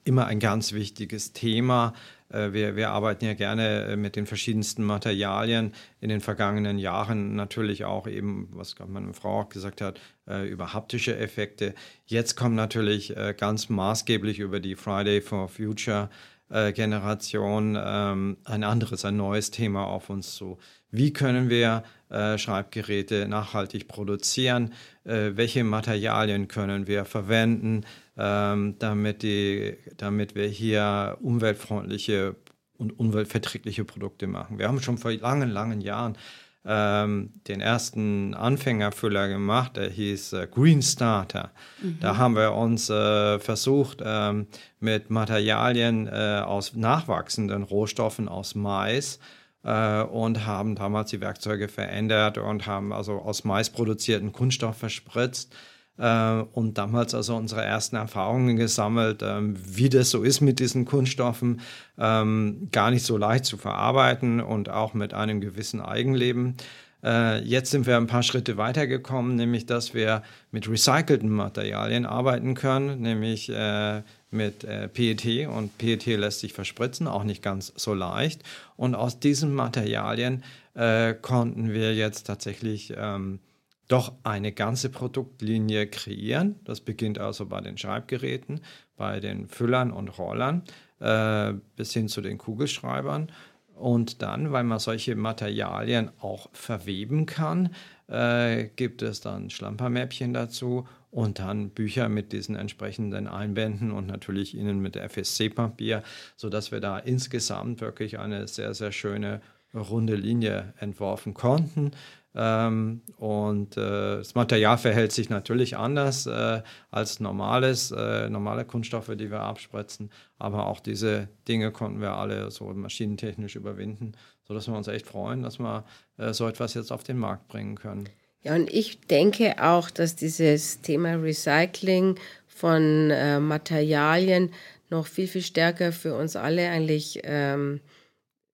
immer 0.06 0.28
ein 0.28 0.39
ganz 0.39 0.72
wichtiges 0.72 1.34
Thema. 1.34 1.93
Äh, 2.30 2.53
wir, 2.53 2.76
wir, 2.76 2.91
arbeiten 2.91 3.26
ja 3.26 3.34
gerne 3.34 3.86
äh, 3.86 3.95
mit 3.97 4.16
den 4.16 4.26
verschiedensten 4.26 4.84
Materialien. 4.84 5.74
In 5.99 6.10
den 6.10 6.22
vergangenen 6.22 6.78
Jahren 6.78 7.36
natürlich 7.36 7.86
auch 7.86 8.08
eben, 8.08 8.47
was 8.51 8.76
meine 8.88 9.14
Frau 9.14 9.41
auch 9.41 9.49
gesagt 9.49 9.82
hat, 9.82 9.99
äh, 10.28 10.47
über 10.47 10.74
haptische 10.74 11.18
Effekte. 11.18 11.74
Jetzt 12.06 12.36
kommt 12.36 12.56
natürlich 12.56 13.14
ganz 13.38 13.70
maßgeblich 13.70 14.39
über 14.39 14.60
die 14.60 14.76
Friday 14.76 15.22
for 15.22 15.49
Future 15.49 16.10
Generation 16.49 17.76
ähm, 17.84 18.38
ein 18.43 18.64
anderes, 18.64 19.03
ein 19.03 19.18
neues 19.18 19.49
Thema 19.49 19.86
auf 19.86 20.12
uns 20.12 20.36
zu. 20.36 20.60
Wie 20.91 21.12
können 21.12 21.49
wir 21.49 21.84
Schreibgeräte 22.12 23.28
nachhaltig 23.28 23.88
produzieren? 23.88 24.74
Welche 25.03 25.64
Materialien 25.64 26.47
können 26.47 26.86
wir 26.86 27.06
verwenden, 27.06 27.84
damit, 28.16 29.24
die, 29.24 29.76
damit 29.97 30.36
wir 30.36 30.47
hier 30.47 31.18
umweltfreundliche 31.22 32.38
und 32.78 32.97
umweltverträgliche 32.97 33.84
Produkte 33.84 34.28
machen? 34.28 34.57
Wir 34.57 34.68
haben 34.68 34.82
schon 34.82 34.97
vor 34.97 35.11
langen, 35.11 35.49
langen 35.49 35.82
Jahren 35.82 36.18
ähm, 36.66 37.30
den 37.47 37.61
ersten 37.61 38.34
Anfängerfüller 38.34 39.28
gemacht, 39.28 39.78
der 39.78 39.89
hieß 39.89 40.34
äh, 40.34 40.47
Green 40.51 40.82
Starter. 40.82 41.51
Mhm. 41.82 41.99
Da 42.01 42.18
haben 42.18 42.36
wir 42.36 42.53
uns 42.53 42.89
äh, 42.89 43.39
versucht, 43.39 44.01
ähm, 44.03 44.47
mit 44.80 45.11
Materialien 45.11 46.07
äh, 46.07 46.41
aus 46.43 46.74
nachwachsenden 46.76 47.63
Rohstoffen 47.63 48.28
aus 48.28 48.55
Mais 48.55 49.20
äh, 49.63 50.01
und 50.01 50.47
haben 50.47 50.76
damals 50.76 51.11
die 51.11 51.22
Werkzeuge 51.22 51.68
verändert 51.68 52.39
und 52.39 52.66
haben 52.66 52.93
also 52.93 53.13
aus 53.20 53.43
Mais 53.43 53.70
produzierten 53.70 54.34
Kunststoff 54.34 54.78
verspritzt 54.78 55.55
und 55.97 56.73
damals 56.77 57.15
also 57.15 57.37
unsere 57.37 57.63
ersten 57.63 57.95
Erfahrungen 57.95 58.57
gesammelt, 58.57 59.21
ähm, 59.23 59.55
wie 59.65 59.87
das 59.87 60.09
so 60.09 60.23
ist 60.23 60.41
mit 60.41 60.59
diesen 60.59 60.83
Kunststoffen, 60.83 61.61
ähm, 61.97 62.67
gar 62.71 62.91
nicht 62.91 63.05
so 63.05 63.17
leicht 63.17 63.45
zu 63.45 63.55
verarbeiten 63.55 64.41
und 64.41 64.69
auch 64.69 64.93
mit 64.93 65.13
einem 65.13 65.39
gewissen 65.39 65.79
Eigenleben. 65.79 66.57
Äh, 67.05 67.43
jetzt 67.43 67.69
sind 67.69 67.85
wir 67.85 67.97
ein 67.97 68.07
paar 68.07 68.23
Schritte 68.23 68.57
weitergekommen, 68.57 69.35
nämlich 69.35 69.67
dass 69.67 69.93
wir 69.93 70.23
mit 70.51 70.67
recycelten 70.67 71.29
Materialien 71.29 72.05
arbeiten 72.05 72.55
können, 72.55 73.01
nämlich 73.01 73.49
äh, 73.49 74.01
mit 74.31 74.63
äh, 74.63 74.87
PET 74.87 75.47
und 75.47 75.77
PET 75.77 76.07
lässt 76.07 76.39
sich 76.39 76.53
verspritzen, 76.53 77.07
auch 77.07 77.23
nicht 77.23 77.43
ganz 77.43 77.71
so 77.75 77.93
leicht. 77.93 78.41
Und 78.75 78.95
aus 78.95 79.19
diesen 79.19 79.53
Materialien 79.53 80.43
äh, 80.73 81.13
konnten 81.13 81.71
wir 81.71 81.93
jetzt 81.93 82.23
tatsächlich 82.23 82.91
ähm, 82.97 83.39
doch 83.88 84.13
eine 84.23 84.51
ganze 84.51 84.89
Produktlinie 84.89 85.88
kreieren. 85.88 86.55
Das 86.63 86.81
beginnt 86.81 87.19
also 87.19 87.45
bei 87.45 87.61
den 87.61 87.77
Schreibgeräten, 87.77 88.61
bei 88.97 89.19
den 89.19 89.47
Füllern 89.47 89.91
und 89.91 90.17
Rollern 90.17 90.63
äh, 90.99 91.53
bis 91.75 91.93
hin 91.93 92.07
zu 92.07 92.21
den 92.21 92.38
Kugelschreibern. 92.38 93.31
Und 93.75 94.21
dann, 94.21 94.51
weil 94.53 94.63
man 94.63 94.79
solche 94.79 95.15
Materialien 95.15 96.09
auch 96.19 96.49
verweben 96.53 97.25
kann, 97.25 97.75
äh, 98.07 98.65
gibt 98.75 99.01
es 99.01 99.19
dann 99.19 99.49
Schlampermäppchen 99.49 100.33
dazu 100.33 100.88
und 101.11 101.39
dann 101.39 101.69
Bücher 101.69 102.07
mit 102.07 102.31
diesen 102.31 102.55
entsprechenden 102.55 103.27
Einbänden 103.27 103.91
und 103.91 104.07
natürlich 104.07 104.55
ihnen 104.55 104.79
mit 104.79 104.95
FSC-Papier, 104.95 106.03
sodass 106.38 106.71
wir 106.71 106.79
da 106.79 106.99
insgesamt 106.99 107.81
wirklich 107.81 108.19
eine 108.19 108.47
sehr, 108.47 108.73
sehr 108.73 108.91
schöne 108.91 109.41
runde 109.73 110.15
Linie 110.15 110.73
entworfen 110.79 111.33
konnten. 111.33 111.91
Ähm, 112.36 113.01
und 113.17 113.77
äh, 113.77 114.17
das 114.17 114.36
Material 114.36 114.77
verhält 114.77 115.13
sich 115.13 115.29
natürlich 115.29 115.77
anders 115.77 116.27
äh, 116.27 116.61
als 116.91 117.19
normales, 117.21 117.91
äh, 117.91 118.29
normale 118.29 118.65
Kunststoffe, 118.65 119.11
die 119.15 119.31
wir 119.31 119.39
abspritzen. 119.39 120.11
Aber 120.38 120.67
auch 120.67 120.81
diese 120.81 121.29
Dinge 121.47 121.71
konnten 121.71 122.01
wir 122.01 122.11
alle 122.11 122.51
so 122.51 122.65
maschinentechnisch 122.65 123.55
überwinden, 123.55 124.13
sodass 124.45 124.67
wir 124.67 124.75
uns 124.75 124.88
echt 124.89 125.07
freuen, 125.07 125.43
dass 125.43 125.59
wir 125.59 125.86
äh, 126.17 126.33
so 126.33 126.47
etwas 126.47 126.73
jetzt 126.73 126.91
auf 126.91 127.03
den 127.03 127.17
Markt 127.17 127.47
bringen 127.47 127.75
können. 127.75 128.09
Ja, 128.41 128.53
und 128.53 128.69
ich 128.71 128.99
denke 129.01 129.55
auch, 129.63 129.89
dass 129.89 130.15
dieses 130.15 130.81
Thema 130.81 131.15
Recycling 131.15 132.15
von 132.47 133.09
äh, 133.11 133.39
Materialien 133.39 134.51
noch 134.89 135.07
viel, 135.07 135.27
viel 135.27 135.41
stärker 135.41 135.91
für 135.91 136.15
uns 136.15 136.36
alle 136.36 136.69
eigentlich 136.69 137.21
ähm, 137.23 137.79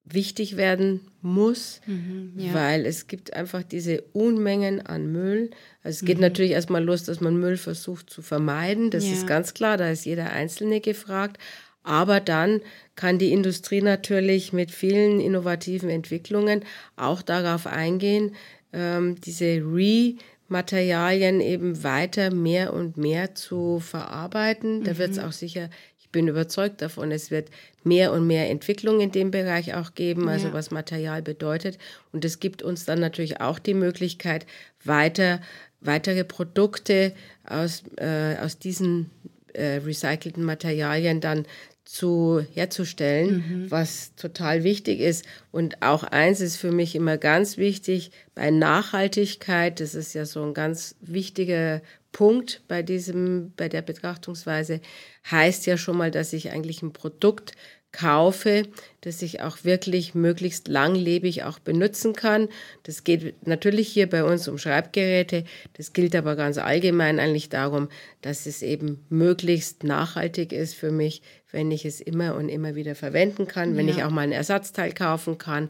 wichtig 0.04 0.58
werden 0.58 1.02
muss, 1.22 1.82
mhm, 1.86 2.34
ja. 2.36 2.54
weil 2.54 2.86
es 2.86 3.08
gibt 3.08 3.34
einfach 3.34 3.64
diese 3.64 4.02
Unmengen 4.14 4.86
an 4.86 5.12
Müll. 5.12 5.52
Also 5.84 6.00
es 6.00 6.06
geht 6.06 6.18
mhm. 6.18 6.24
natürlich 6.24 6.52
erstmal 6.52 6.84
los, 6.84 7.04
dass 7.04 7.22
man 7.22 7.40
Müll 7.40 7.58
versucht 7.58 8.10
zu 8.10 8.22
vermeiden. 8.22 8.90
Das 8.90 9.06
ja. 9.06 9.14
ist 9.14 9.28
ganz 9.28 9.54
klar, 9.54 9.78
da 9.78 9.90
ist 9.90 10.06
jeder 10.06 10.32
Einzelne 10.32 10.82
gefragt. 10.82 11.38
Aber 11.84 12.20
dann 12.20 12.62
kann 12.96 13.18
die 13.18 13.32
Industrie 13.32 13.82
natürlich 13.82 14.54
mit 14.54 14.72
vielen 14.72 15.20
innovativen 15.20 15.90
Entwicklungen 15.90 16.64
auch 16.96 17.22
darauf 17.22 17.66
eingehen, 17.66 18.36
ähm, 18.74 19.20
diese 19.22 19.46
Re-Materialien 19.46 21.42
eben 21.42 21.84
weiter 21.84 22.34
mehr 22.34 22.74
und 22.74 22.98
mehr 22.98 23.34
zu 23.34 23.80
verarbeiten. 23.80 24.84
Da 24.84 24.98
wird 24.98 25.12
es 25.12 25.18
mhm. 25.18 25.24
auch 25.24 25.32
sicher 25.32 25.70
bin 26.12 26.28
überzeugt 26.28 26.82
davon, 26.82 27.12
es 27.12 27.32
wird 27.32 27.50
mehr 27.84 28.12
und 28.12 28.28
mehr 28.28 28.50
Entwicklung 28.50 29.00
in 29.00 29.12
dem 29.12 29.32
Bereich 29.32 29.74
auch 29.74 29.94
geben, 29.96 30.30
also 30.30 30.48
ja. 30.48 30.54
was 30.54 30.72
Material 30.72 31.22
bedeutet. 31.22 31.78
Und 32.12 32.26
es 32.26 32.40
gibt 32.40 32.62
uns 32.64 32.86
dann 32.86 33.00
natürlich 33.00 33.42
auch 33.42 33.60
die 33.60 33.74
Möglichkeit, 33.74 34.46
weiter, 34.84 35.42
weitere 35.80 36.24
Produkte 36.24 37.14
aus, 37.46 37.84
äh, 37.98 38.38
aus 38.38 38.60
diesen 38.60 39.10
äh, 39.54 39.78
recycelten 39.78 40.44
Materialien 40.44 41.22
dann 41.22 41.46
zu, 41.84 42.46
herzustellen, 42.54 43.44
mhm. 43.66 43.72
was 43.72 44.16
total 44.16 44.64
wichtig 44.64 45.00
ist. 45.02 45.26
Und 45.52 45.82
auch 45.82 46.04
eins 46.04 46.40
ist 46.40 46.56
für 46.56 46.72
mich 46.72 46.96
immer 46.96 47.18
ganz 47.18 47.58
wichtig, 47.58 48.12
bei 48.34 48.50
Nachhaltigkeit, 48.50 49.80
das 49.80 49.94
ist 49.94 50.14
ja 50.14 50.26
so 50.26 50.44
ein 50.44 50.54
ganz 50.54 50.96
wichtiger 51.02 51.82
Punkt 52.12 52.62
bei 52.68 52.84
diesem, 52.84 53.54
bei 53.56 53.70
der 53.70 53.82
Betrachtungsweise, 53.82 54.82
heißt 55.30 55.66
ja 55.66 55.78
schon 55.78 55.98
mal, 55.98 56.12
dass 56.12 56.34
ich 56.34 56.52
eigentlich 56.52 56.82
ein 56.82 56.94
Produkt 56.94 57.54
kaufe, 57.92 58.64
das 59.02 59.22
ich 59.22 59.42
auch 59.42 59.64
wirklich 59.64 60.16
möglichst 60.16 60.68
langlebig 60.68 61.44
auch 61.44 61.60
benutzen 61.60 62.14
kann. 62.14 62.48
Das 62.84 63.04
geht 63.04 63.46
natürlich 63.46 63.90
hier 63.90 64.10
bei 64.10 64.24
uns 64.24 64.48
um 64.48 64.58
Schreibgeräte. 64.58 65.44
Das 65.74 65.92
gilt 65.92 66.16
aber 66.16 66.36
ganz 66.36 66.58
allgemein 66.58 67.20
eigentlich 67.20 67.50
darum, 67.50 67.90
dass 68.22 68.46
es 68.46 68.62
eben 68.62 69.06
möglichst 69.10 69.84
nachhaltig 69.84 70.54
ist 70.54 70.74
für 70.74 70.92
mich, 70.92 71.22
wenn 71.52 71.70
ich 71.70 71.86
es 71.86 72.00
immer 72.00 72.36
und 72.36 72.48
immer 72.48 72.76
wieder 72.76 72.96
verwenden 72.96 73.48
kann, 73.48 73.76
wenn 73.76 73.90
ja. 73.90 73.96
ich 73.96 74.04
auch 74.04 74.10
mal 74.12 74.22
ein 74.22 74.32
Ersatzteil 74.32 74.94
kaufen 74.94 75.38
kann 75.38 75.70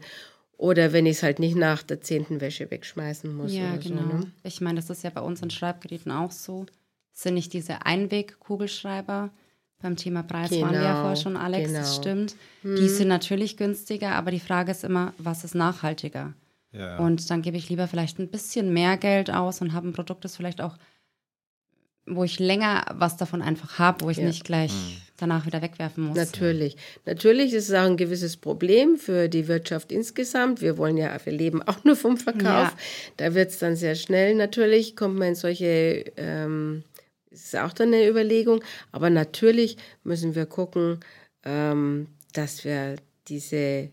oder 0.62 0.92
wenn 0.92 1.06
ich 1.06 1.16
es 1.16 1.22
halt 1.24 1.40
nicht 1.40 1.56
nach 1.56 1.82
der 1.82 2.00
zehnten 2.00 2.40
Wäsche 2.40 2.70
wegschmeißen 2.70 3.34
muss. 3.34 3.52
Ja, 3.52 3.74
genau. 3.76 4.02
So, 4.02 4.16
ne? 4.18 4.32
Ich 4.44 4.60
meine, 4.60 4.76
das 4.76 4.90
ist 4.90 5.02
ja 5.02 5.10
bei 5.10 5.20
unseren 5.20 5.50
Schreibgeräten 5.50 6.12
auch 6.12 6.30
so. 6.30 6.66
Das 7.12 7.24
sind 7.24 7.34
nicht 7.34 7.52
diese 7.52 7.84
Einweg-Kugelschreiber, 7.84 9.30
beim 9.80 9.96
Thema 9.96 10.22
Preis 10.22 10.50
genau, 10.50 10.66
waren 10.66 10.74
wir 10.74 10.82
ja 10.82 11.00
vorher 11.00 11.16
schon, 11.16 11.36
Alex, 11.36 11.66
genau. 11.66 11.80
das 11.80 11.96
stimmt. 11.96 12.36
Hm. 12.62 12.76
Die 12.76 12.88
sind 12.88 13.08
natürlich 13.08 13.56
günstiger, 13.56 14.12
aber 14.12 14.30
die 14.30 14.38
Frage 14.38 14.70
ist 14.70 14.84
immer, 14.84 15.12
was 15.18 15.42
ist 15.42 15.56
nachhaltiger? 15.56 16.32
Ja. 16.70 16.98
Und 16.98 17.28
dann 17.28 17.42
gebe 17.42 17.56
ich 17.56 17.68
lieber 17.68 17.88
vielleicht 17.88 18.20
ein 18.20 18.28
bisschen 18.28 18.72
mehr 18.72 18.96
Geld 18.96 19.32
aus 19.32 19.62
und 19.62 19.72
habe 19.72 19.88
ein 19.88 19.92
Produkt, 19.92 20.24
das 20.24 20.36
vielleicht 20.36 20.60
auch, 20.60 20.76
wo 22.06 22.24
ich 22.24 22.38
länger 22.38 22.84
was 22.94 23.16
davon 23.16 23.42
einfach 23.42 23.78
habe, 23.78 24.04
wo 24.04 24.10
ich 24.10 24.18
ja. 24.18 24.24
nicht 24.24 24.44
gleich 24.44 24.72
hm. 24.72 24.96
danach 25.18 25.46
wieder 25.46 25.62
wegwerfen 25.62 26.04
muss. 26.04 26.16
Natürlich. 26.16 26.76
Natürlich 27.06 27.52
ist 27.52 27.68
es 27.68 27.74
auch 27.74 27.86
ein 27.86 27.96
gewisses 27.96 28.36
Problem 28.36 28.96
für 28.96 29.28
die 29.28 29.48
Wirtschaft 29.48 29.92
insgesamt. 29.92 30.60
Wir 30.60 30.78
wollen 30.78 30.96
ja, 30.96 31.16
wir 31.24 31.32
leben 31.32 31.62
auch 31.62 31.84
nur 31.84 31.96
vom 31.96 32.16
Verkauf. 32.16 32.42
Ja. 32.70 32.76
Da 33.18 33.34
wird 33.34 33.50
es 33.50 33.58
dann 33.58 33.76
sehr 33.76 33.94
schnell 33.94 34.34
natürlich, 34.34 34.96
kommt 34.96 35.18
man 35.18 35.28
in 35.28 35.34
solche 35.34 36.12
ähm, 36.16 36.82
ist 37.32 37.56
auch 37.56 37.72
dann 37.72 37.88
eine 37.88 38.08
Überlegung. 38.08 38.62
Aber 38.92 39.10
natürlich 39.10 39.76
müssen 40.04 40.34
wir 40.34 40.46
gucken, 40.46 41.00
ähm, 41.44 42.08
dass 42.32 42.64
wir 42.64 42.96
diese, 43.28 43.56
äh, 43.56 43.90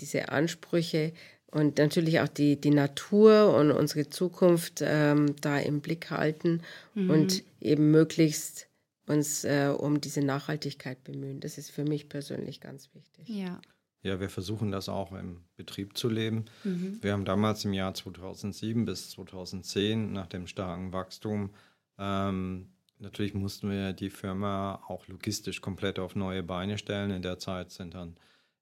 diese 0.00 0.28
Ansprüche 0.28 1.12
und 1.56 1.78
natürlich 1.78 2.20
auch 2.20 2.28
die, 2.28 2.60
die 2.60 2.70
Natur 2.70 3.54
und 3.54 3.70
unsere 3.70 4.08
Zukunft 4.08 4.82
ähm, 4.82 5.34
da 5.40 5.58
im 5.58 5.80
Blick 5.80 6.10
halten 6.10 6.60
mhm. 6.94 7.10
und 7.10 7.44
eben 7.60 7.90
möglichst 7.90 8.68
uns 9.06 9.44
äh, 9.44 9.72
um 9.76 10.00
diese 10.00 10.20
Nachhaltigkeit 10.20 11.02
bemühen. 11.04 11.40
Das 11.40 11.58
ist 11.58 11.70
für 11.70 11.84
mich 11.84 12.08
persönlich 12.08 12.60
ganz 12.60 12.90
wichtig. 12.94 13.28
Ja. 13.28 13.60
Ja, 14.02 14.20
wir 14.20 14.30
versuchen 14.30 14.70
das 14.70 14.88
auch 14.88 15.10
im 15.12 15.40
Betrieb 15.56 15.96
zu 15.96 16.08
leben. 16.08 16.44
Mhm. 16.62 16.98
Wir 17.02 17.12
haben 17.12 17.24
damals 17.24 17.64
im 17.64 17.72
Jahr 17.72 17.92
2007 17.92 18.84
bis 18.84 19.10
2010 19.10 20.12
nach 20.12 20.26
dem 20.26 20.46
starken 20.46 20.92
Wachstum 20.92 21.50
ähm, 21.98 22.68
natürlich 22.98 23.34
mussten 23.34 23.70
wir 23.70 23.92
die 23.92 24.10
Firma 24.10 24.82
auch 24.88 25.06
logistisch 25.08 25.60
komplett 25.60 25.98
auf 25.98 26.14
neue 26.14 26.42
Beine 26.42 26.78
stellen. 26.78 27.10
In 27.10 27.22
der 27.22 27.38
Zeit 27.38 27.70
sind 27.70 27.94
dann 27.94 28.16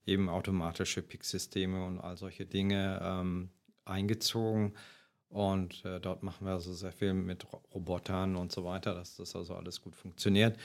eben 0.06 0.28
automatische 0.28 1.02
Pick-Systeme 1.02 1.84
und 1.84 2.00
all 2.00 2.16
solche 2.16 2.46
Dinge 2.46 3.00
ähm, 3.02 3.50
eingezogen. 3.84 4.74
Und 5.28 5.84
äh, 5.84 6.00
dort 6.00 6.22
machen 6.22 6.46
wir 6.46 6.54
also 6.54 6.72
sehr 6.72 6.92
viel 6.92 7.14
mit 7.14 7.46
Robotern 7.74 8.36
und 8.36 8.52
so 8.52 8.64
weiter, 8.64 8.94
dass 8.94 9.16
das 9.16 9.34
also 9.34 9.54
alles 9.54 9.82
gut 9.82 9.96
funktioniert. 9.96 10.56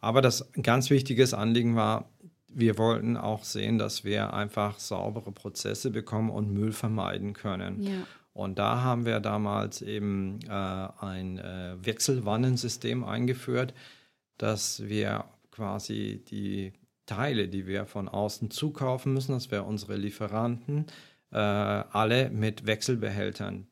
Aber 0.00 0.20
das 0.20 0.50
ganz 0.62 0.90
wichtiges 0.90 1.32
Anliegen 1.32 1.76
war, 1.76 2.10
wir 2.48 2.78
wollten 2.78 3.16
auch 3.16 3.44
sehen, 3.44 3.78
dass 3.78 4.04
wir 4.04 4.32
einfach 4.32 4.78
saubere 4.78 5.30
Prozesse 5.30 5.90
bekommen 5.90 6.30
und 6.30 6.52
Müll 6.52 6.72
vermeiden 6.72 7.34
können. 7.34 7.82
Ja. 7.82 8.06
Und 8.32 8.58
da 8.58 8.82
haben 8.82 9.06
wir 9.06 9.20
damals 9.20 9.80
eben 9.80 10.40
äh, 10.46 10.50
ein 10.50 11.38
äh, 11.38 11.76
Wechselwannensystem 11.80 13.04
eingeführt, 13.04 13.74
dass 14.38 14.86
wir 14.86 15.24
quasi 15.50 16.22
die 16.28 16.72
Teile, 17.06 17.48
die 17.48 17.66
wir 17.66 17.86
von 17.86 18.08
außen 18.08 18.50
zukaufen 18.50 19.14
müssen, 19.14 19.32
das 19.32 19.50
wäre 19.50 19.62
unsere 19.62 19.96
Lieferanten, 19.96 20.86
äh, 21.32 21.36
alle 21.38 22.30
mit 22.30 22.66
Wechselbehältern 22.66 23.66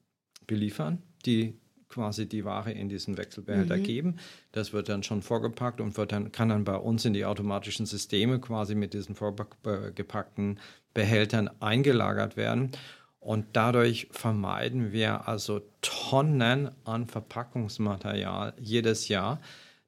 beliefern, 0.47 1.03
die 1.27 1.59
quasi 1.89 2.29
die 2.29 2.45
Ware 2.45 2.73
in 2.73 2.89
diesen 2.89 3.17
Wechselbehälter 3.17 3.77
mhm. 3.77 3.83
geben. 3.85 4.17
Das 4.51 4.73
wird 4.73 4.89
dann 4.89 5.05
schon 5.05 5.23
vorgepackt 5.23 5.81
und 5.81 5.97
wird 5.97 6.13
dann, 6.13 6.33
kann 6.33 6.49
dann 6.49 6.65
bei 6.65 6.77
uns 6.77 7.05
in 7.05 7.13
die 7.13 7.25
automatischen 7.25 7.87
Systeme 7.87 8.41
quasi 8.41 8.75
mit 8.75 8.95
diesen 8.95 9.15
vorgepackten 9.15 10.59
Behältern 10.93 11.51
eingelagert 11.61 12.37
werden. 12.37 12.73
Und 13.21 13.47
dadurch 13.53 14.09
vermeiden 14.11 14.93
wir 14.93 15.29
also 15.29 15.63
Tonnen 15.81 16.71
an 16.85 17.07
Verpackungsmaterial 17.07 18.55
jedes 18.61 19.09
Jahr. 19.09 19.41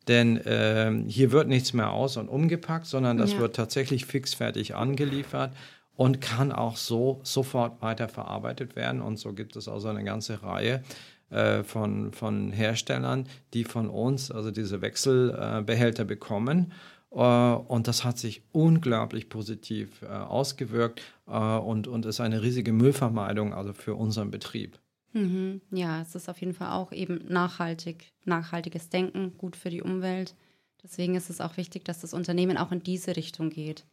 Denn 0.08 0.36
äh, 0.38 0.92
hier 1.08 1.32
wird 1.32 1.48
nichts 1.48 1.72
mehr 1.72 1.90
aus- 1.90 2.16
und 2.16 2.28
umgepackt, 2.28 2.86
sondern 2.86 3.16
das 3.16 3.32
ja. 3.32 3.40
wird 3.40 3.56
tatsächlich 3.56 4.06
fixfertig 4.06 4.74
angeliefert 4.74 5.52
und 5.96 6.20
kann 6.20 6.52
auch 6.52 6.76
so 6.76 7.20
sofort 7.22 7.82
weiterverarbeitet 7.82 8.76
werden. 8.76 9.00
Und 9.00 9.18
so 9.18 9.32
gibt 9.32 9.56
es 9.56 9.68
also 9.68 9.88
eine 9.88 10.04
ganze 10.04 10.42
Reihe 10.42 10.82
äh, 11.30 11.62
von, 11.62 12.12
von 12.12 12.52
Herstellern, 12.52 13.26
die 13.54 13.64
von 13.64 13.90
uns 13.90 14.30
also 14.30 14.50
diese 14.50 14.80
Wechselbehälter 14.80 16.02
äh, 16.02 16.06
bekommen 16.06 16.72
äh, 17.16 17.18
und 17.18 17.88
das 17.88 18.04
hat 18.04 18.18
sich 18.18 18.42
unglaublich 18.52 19.28
positiv 19.28 20.02
äh, 20.02 20.06
ausgewirkt 20.06 21.02
äh, 21.26 21.32
und, 21.32 21.88
und 21.88 22.06
ist 22.06 22.20
eine 22.20 22.42
riesige 22.42 22.72
Müllvermeidung 22.72 23.54
also 23.54 23.72
für 23.72 23.94
unseren 23.94 24.30
Betrieb. 24.30 24.78
Mhm. 25.16 25.62
Ja, 25.70 26.02
es 26.02 26.14
ist 26.14 26.28
auf 26.28 26.38
jeden 26.40 26.52
Fall 26.52 26.72
auch 26.72 26.92
eben 26.92 27.24
nachhaltig, 27.26 28.12
nachhaltiges 28.26 28.90
Denken, 28.90 29.32
gut 29.38 29.56
für 29.56 29.70
die 29.70 29.80
Umwelt. 29.80 30.34
Deswegen 30.82 31.14
ist 31.14 31.30
es 31.30 31.40
auch 31.40 31.56
wichtig, 31.56 31.86
dass 31.86 32.00
das 32.00 32.12
Unternehmen 32.12 32.58
auch 32.58 32.70
in 32.70 32.82
diese 32.82 33.16
Richtung 33.16 33.48
geht. 33.48 33.86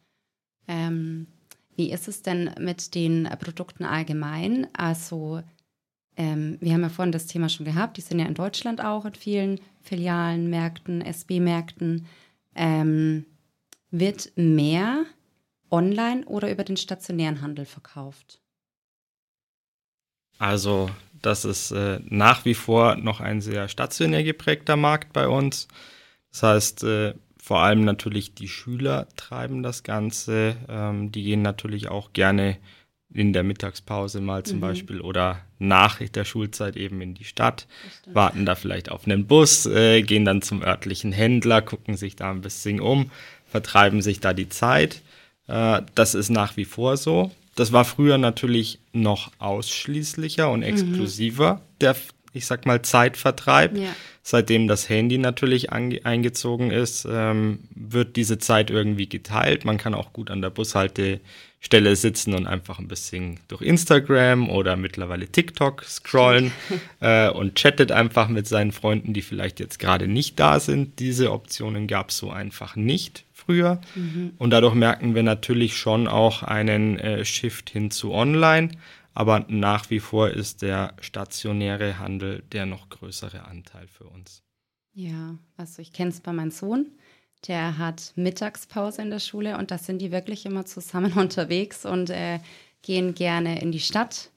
Ähm, 0.68 1.26
wie 1.76 1.90
ist 1.90 2.08
es 2.08 2.20
denn 2.20 2.50
mit 2.60 2.94
den 2.94 3.24
Produkten 3.40 3.84
allgemein? 3.84 4.68
Also, 4.74 5.42
ähm, 6.16 6.58
wir 6.60 6.74
haben 6.74 6.82
ja 6.82 6.90
vorhin 6.90 7.10
das 7.10 7.26
Thema 7.26 7.48
schon 7.48 7.64
gehabt, 7.64 7.96
die 7.96 8.02
sind 8.02 8.18
ja 8.18 8.26
in 8.26 8.34
Deutschland 8.34 8.84
auch 8.84 9.06
in 9.06 9.14
vielen 9.14 9.60
Filialen, 9.80 10.50
Märkten, 10.50 11.00
SB-Märkten. 11.00 12.06
Ähm, 12.54 13.24
wird 13.90 14.30
mehr 14.36 15.06
online 15.70 16.26
oder 16.26 16.50
über 16.50 16.64
den 16.64 16.76
stationären 16.76 17.40
Handel 17.40 17.64
verkauft? 17.64 18.42
Also, 20.38 20.90
das 21.24 21.44
ist 21.44 21.70
äh, 21.70 22.00
nach 22.04 22.44
wie 22.44 22.54
vor 22.54 22.96
noch 22.96 23.20
ein 23.20 23.40
sehr 23.40 23.68
stationär 23.68 24.22
geprägter 24.24 24.76
Markt 24.76 25.12
bei 25.12 25.26
uns. 25.26 25.68
Das 26.30 26.42
heißt, 26.42 26.84
äh, 26.84 27.14
vor 27.42 27.60
allem 27.60 27.84
natürlich 27.84 28.34
die 28.34 28.48
Schüler 28.48 29.06
treiben 29.16 29.62
das 29.62 29.82
Ganze. 29.82 30.56
Ähm, 30.68 31.12
die 31.12 31.22
gehen 31.22 31.42
natürlich 31.42 31.88
auch 31.88 32.12
gerne 32.12 32.58
in 33.12 33.32
der 33.32 33.44
Mittagspause 33.44 34.20
mal 34.20 34.42
zum 34.42 34.56
mhm. 34.56 34.62
Beispiel 34.62 35.00
oder 35.00 35.40
nach 35.58 36.00
der 36.00 36.24
Schulzeit 36.24 36.76
eben 36.76 37.00
in 37.00 37.14
die 37.14 37.24
Stadt, 37.24 37.66
warten 38.12 38.44
da 38.44 38.54
vielleicht 38.54 38.90
auf 38.90 39.06
einen 39.06 39.26
Bus, 39.26 39.66
äh, 39.66 40.02
gehen 40.02 40.24
dann 40.24 40.42
zum 40.42 40.62
örtlichen 40.62 41.12
Händler, 41.12 41.62
gucken 41.62 41.96
sich 41.96 42.16
da 42.16 42.30
ein 42.30 42.40
bisschen 42.40 42.80
um, 42.80 43.10
vertreiben 43.46 44.02
sich 44.02 44.20
da 44.20 44.34
die 44.34 44.48
Zeit. 44.48 45.00
Äh, 45.46 45.82
das 45.94 46.14
ist 46.14 46.30
nach 46.30 46.56
wie 46.56 46.64
vor 46.64 46.96
so. 46.96 47.30
Das 47.54 47.72
war 47.72 47.84
früher 47.84 48.18
natürlich 48.18 48.80
noch 48.92 49.30
ausschließlicher 49.38 50.50
und 50.50 50.60
mhm. 50.60 50.66
exklusiver, 50.66 51.54
mhm. 51.54 51.60
der, 51.80 51.96
ich 52.32 52.46
sag 52.46 52.66
mal, 52.66 52.82
Zeitvertreib. 52.82 53.76
Ja. 53.76 53.94
Seitdem 54.22 54.68
das 54.68 54.88
Handy 54.88 55.18
natürlich 55.18 55.70
eingezogen 55.70 56.70
ist, 56.70 57.06
ähm, 57.08 57.60
wird 57.74 58.16
diese 58.16 58.38
Zeit 58.38 58.70
irgendwie 58.70 59.06
geteilt. 59.06 59.66
Man 59.66 59.76
kann 59.76 59.92
auch 59.92 60.14
gut 60.14 60.30
an 60.30 60.40
der 60.40 60.48
Bushalte 60.48 61.20
Stelle 61.64 61.96
sitzen 61.96 62.34
und 62.34 62.46
einfach 62.46 62.78
ein 62.78 62.88
bisschen 62.88 63.40
durch 63.48 63.62
Instagram 63.62 64.50
oder 64.50 64.76
mittlerweile 64.76 65.28
TikTok 65.28 65.82
scrollen 65.84 66.52
äh, 67.00 67.30
und 67.30 67.54
chattet 67.54 67.90
einfach 67.90 68.28
mit 68.28 68.46
seinen 68.46 68.70
Freunden, 68.70 69.14
die 69.14 69.22
vielleicht 69.22 69.60
jetzt 69.60 69.78
gerade 69.78 70.06
nicht 70.06 70.38
da 70.38 70.60
sind. 70.60 70.98
Diese 70.98 71.32
Optionen 71.32 71.86
gab 71.86 72.10
es 72.10 72.18
so 72.18 72.30
einfach 72.30 72.76
nicht 72.76 73.23
früher. 73.44 73.80
Mhm. 73.94 74.32
Und 74.38 74.50
dadurch 74.50 74.74
merken 74.74 75.14
wir 75.14 75.22
natürlich 75.22 75.76
schon 75.76 76.08
auch 76.08 76.42
einen 76.42 76.98
äh, 76.98 77.24
Shift 77.24 77.70
hin 77.70 77.90
zu 77.90 78.12
Online. 78.12 78.70
Aber 79.12 79.44
nach 79.48 79.90
wie 79.90 80.00
vor 80.00 80.30
ist 80.30 80.62
der 80.62 80.94
stationäre 81.00 81.98
Handel 81.98 82.42
der 82.52 82.66
noch 82.66 82.88
größere 82.88 83.44
Anteil 83.44 83.86
für 83.86 84.04
uns. 84.04 84.42
Ja, 84.92 85.36
also 85.56 85.82
ich 85.82 85.92
kenne 85.92 86.10
es 86.10 86.20
bei 86.20 86.32
meinem 86.32 86.50
Sohn 86.50 86.86
der 87.48 87.78
hat 87.78 88.12
Mittagspause 88.16 89.02
in 89.02 89.10
der 89.10 89.18
Schule 89.18 89.58
und 89.58 89.70
da 89.70 89.78
sind 89.78 90.00
die 90.00 90.12
wirklich 90.12 90.46
immer 90.46 90.64
zusammen 90.64 91.12
unterwegs 91.16 91.84
und 91.84 92.10
äh, 92.10 92.40
gehen 92.82 93.14
gerne 93.14 93.60
in 93.60 93.72
die 93.72 93.80
Stadt 93.80 94.30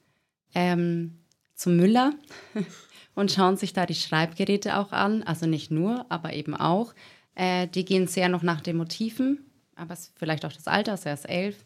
ähm, 0.54 1.18
zum 1.56 1.78
Müller 1.78 2.14
und 3.16 3.32
schauen 3.32 3.58
sich 3.58 3.74
da 3.74 3.86
die 3.86 3.96
Schreibgeräte 3.96 4.78
auch 4.78 4.92
an. 4.92 5.24
Also 5.24 5.46
nicht 5.46 5.72
nur, 5.72 6.06
aber 6.10 6.34
eben 6.34 6.56
auch. 6.56 6.94
Äh, 7.38 7.68
die 7.68 7.86
gehen 7.86 8.08
sehr 8.08 8.30
noch 8.30 8.44
nach 8.44 8.62
den 8.62 8.78
Motiven 8.78 9.48
aber 9.78 9.94
es 9.94 10.12
vielleicht 10.16 10.44
auch 10.46 10.52
das 10.52 10.68
Alter, 10.68 10.98
er 11.04 11.14
ist 11.14 11.30
elf. 11.30 11.64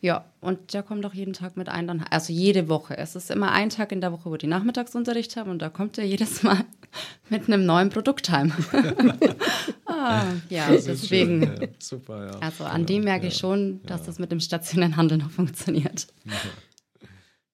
Ja, 0.00 0.24
und 0.40 0.74
der 0.74 0.82
kommt 0.82 1.06
auch 1.06 1.14
jeden 1.14 1.32
Tag 1.32 1.56
mit 1.56 1.68
ein, 1.68 1.86
dann, 1.86 2.04
also 2.10 2.32
jede 2.32 2.68
Woche. 2.68 2.98
Es 2.98 3.14
ist 3.14 3.30
immer 3.30 3.52
ein 3.52 3.70
Tag 3.70 3.92
in 3.92 4.00
der 4.00 4.10
Woche, 4.10 4.30
wo 4.30 4.36
die 4.36 4.48
Nachmittagsunterricht 4.48 5.36
haben 5.36 5.48
und 5.48 5.62
da 5.62 5.68
kommt 5.68 5.96
er 5.96 6.04
jedes 6.04 6.42
Mal 6.42 6.64
mit 7.28 7.46
einem 7.46 7.64
neuen 7.64 7.88
Produkt 7.88 8.28
heim. 8.28 8.52
ah, 9.86 10.24
ja, 10.48 10.68
deswegen. 10.70 11.42
Ja, 11.42 11.68
super, 11.78 12.26
ja. 12.26 12.38
Also 12.40 12.64
an 12.64 12.84
genau, 12.84 12.86
dem 12.86 13.04
merke 13.04 13.28
ich 13.28 13.36
schon, 13.36 13.80
dass 13.84 14.00
ja. 14.00 14.06
das 14.06 14.18
mit 14.18 14.32
dem 14.32 14.40
stationären 14.40 14.96
Handel 14.96 15.18
noch 15.18 15.30
funktioniert. 15.30 16.08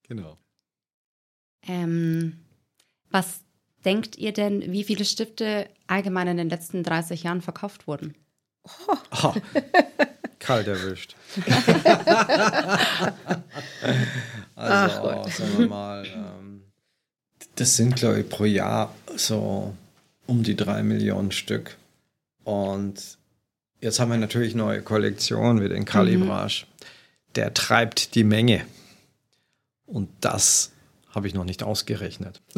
Genau. 0.05 0.39
Ähm, 1.67 2.39
was 3.11 3.41
denkt 3.85 4.17
ihr 4.17 4.33
denn, 4.33 4.73
wie 4.73 4.85
viele 4.85 5.05
Stifte 5.05 5.69
allgemein 5.87 6.29
in 6.29 6.37
den 6.37 6.49
letzten 6.49 6.83
30 6.83 7.23
Jahren 7.23 7.43
verkauft 7.43 7.87
wurden? 7.87 8.15
Oh. 8.65 8.97
Oh. 9.23 9.35
Kalt 10.39 10.69
erwischt. 10.69 11.17
also, 14.55 15.11
Ach 15.11 15.29
sagen 15.29 15.59
wir 15.59 15.69
mal, 15.69 16.07
ähm, 16.07 16.63
das 17.57 17.77
sind, 17.77 17.97
glaube 17.97 18.21
ich, 18.21 18.29
pro 18.29 18.45
Jahr 18.45 18.95
so 19.17 19.75
um 20.27 20.43
die 20.43 20.55
drei 20.55 20.83
Millionen 20.83 21.33
Stück. 21.33 21.77
Und 22.45 23.19
jetzt 23.81 23.99
haben 23.99 24.11
wir 24.11 24.19
natürlich 24.19 24.55
neue 24.55 24.83
Kollektionen 24.83 25.63
wie 25.63 25.69
den 25.69 25.85
Calibrage. 25.85 26.67
Mhm. 26.67 26.85
Der 27.35 27.55
treibt 27.55 28.15
die 28.15 28.25
Menge. 28.25 28.65
Und 29.87 30.09
das 30.21 30.73
habe 31.11 31.27
ich 31.27 31.35
noch 31.35 31.45
nicht 31.45 31.63
ausgerechnet. 31.63 32.43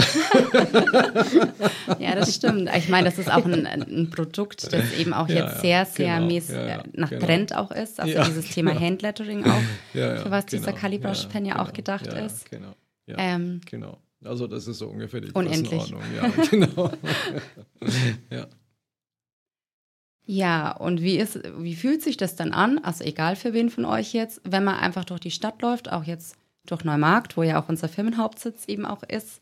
ja, 1.98 2.14
das 2.14 2.34
stimmt. 2.34 2.68
Ich 2.76 2.88
meine, 2.88 3.08
das 3.08 3.18
ist 3.18 3.30
auch 3.30 3.44
ein, 3.44 3.66
ein 3.66 4.10
Produkt, 4.10 4.72
das 4.72 4.92
eben 4.94 5.12
auch 5.12 5.28
ja, 5.28 5.46
jetzt 5.46 5.60
sehr, 5.60 5.86
sehr 5.86 6.16
genau, 6.16 6.26
mäßig, 6.26 6.56
ja, 6.56 6.82
nach 6.92 7.10
genau. 7.10 7.26
Trend 7.26 7.54
auch 7.54 7.70
ist. 7.70 8.00
Also 8.00 8.22
dieses 8.24 8.50
Thema 8.50 8.72
genau. 8.72 8.84
Handlettering 8.84 9.44
auch, 9.44 9.62
für 9.92 10.30
was 10.30 10.46
dieser 10.46 10.66
genau. 10.66 10.78
Calibrash 10.78 11.26
Pen 11.26 11.44
ja, 11.46 11.60
auch 11.60 11.72
gedacht 11.72 12.08
ist. 12.08 12.50
Genau. 12.50 12.74
Ähm, 13.06 13.60
genau. 13.66 13.98
Also 14.24 14.46
das 14.46 14.66
ist 14.66 14.78
so 14.78 14.88
ungefähr 14.88 15.20
die 15.20 15.32
Unendlich. 15.32 15.90
Ja, 15.90 16.28
genau. 16.50 16.90
ja. 18.30 18.46
Ja, 20.26 20.70
und 20.76 21.00
wie, 21.00 21.16
ist, 21.16 21.40
wie 21.58 21.74
fühlt 21.74 22.02
sich 22.02 22.16
das 22.16 22.36
dann 22.36 22.52
an? 22.52 22.78
Also 22.78 23.02
egal 23.02 23.34
für 23.34 23.52
wen 23.52 23.68
von 23.68 23.84
euch 23.84 24.12
jetzt, 24.12 24.40
wenn 24.44 24.62
man 24.62 24.76
einfach 24.76 25.04
durch 25.04 25.20
die 25.20 25.32
Stadt 25.32 25.60
läuft, 25.60 25.90
auch 25.90 26.04
jetzt 26.04 26.36
durch 26.66 26.84
Neumarkt, 26.84 27.36
wo 27.36 27.42
ja 27.42 27.60
auch 27.60 27.68
unser 27.68 27.88
Firmenhauptsitz 27.88 28.66
eben 28.66 28.86
auch 28.86 29.02
ist. 29.02 29.40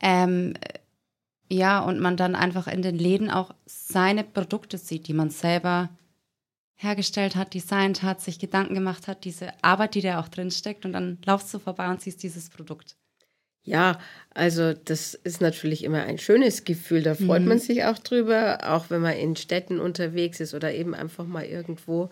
Ähm, 0.00 0.54
ja, 1.50 1.80
und 1.80 2.00
man 2.00 2.16
dann 2.16 2.34
einfach 2.34 2.66
in 2.66 2.82
den 2.82 2.98
Läden 2.98 3.30
auch 3.30 3.54
seine 3.66 4.24
Produkte 4.24 4.76
sieht, 4.78 5.08
die 5.08 5.14
man 5.14 5.30
selber 5.30 5.88
hergestellt 6.76 7.36
hat, 7.36 7.54
designt 7.54 8.02
hat, 8.02 8.20
sich 8.20 8.38
Gedanken 8.38 8.74
gemacht 8.74 9.08
hat, 9.08 9.24
diese 9.24 9.52
Arbeit, 9.62 9.94
die 9.94 10.02
da 10.02 10.20
auch 10.20 10.28
drin 10.28 10.50
steckt 10.50 10.84
und 10.84 10.92
dann 10.92 11.18
laufst 11.24 11.52
du 11.52 11.58
vorbei 11.58 11.88
und 11.90 12.00
siehst 12.00 12.22
dieses 12.22 12.50
Produkt. 12.50 12.96
Ja, 13.64 13.98
also 14.32 14.72
das 14.72 15.14
ist 15.14 15.40
natürlich 15.40 15.84
immer 15.84 16.02
ein 16.04 16.18
schönes 16.18 16.64
Gefühl, 16.64 17.02
da 17.02 17.14
freut 17.14 17.42
mhm. 17.42 17.48
man 17.48 17.58
sich 17.58 17.84
auch 17.84 17.98
drüber, 17.98 18.60
auch 18.62 18.88
wenn 18.88 19.02
man 19.02 19.14
in 19.14 19.36
Städten 19.36 19.80
unterwegs 19.80 20.40
ist 20.40 20.54
oder 20.54 20.72
eben 20.72 20.94
einfach 20.94 21.26
mal 21.26 21.44
irgendwo 21.44 22.08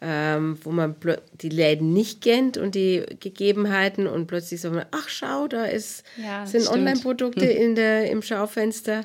ähm, 0.00 0.58
wo 0.62 0.70
man 0.70 0.94
die 1.40 1.48
Läden 1.48 1.92
nicht 1.92 2.22
kennt 2.22 2.56
und 2.56 2.74
die 2.74 3.04
Gegebenheiten 3.20 4.06
und 4.06 4.26
plötzlich 4.26 4.60
so, 4.60 4.72
ach 4.90 5.08
schau, 5.08 5.48
da 5.48 5.64
ist, 5.64 6.04
ja, 6.16 6.46
sind 6.46 6.68
Online-Produkte 6.68 7.46
in 7.46 7.74
der, 7.74 8.10
im 8.10 8.22
Schaufenster. 8.22 9.04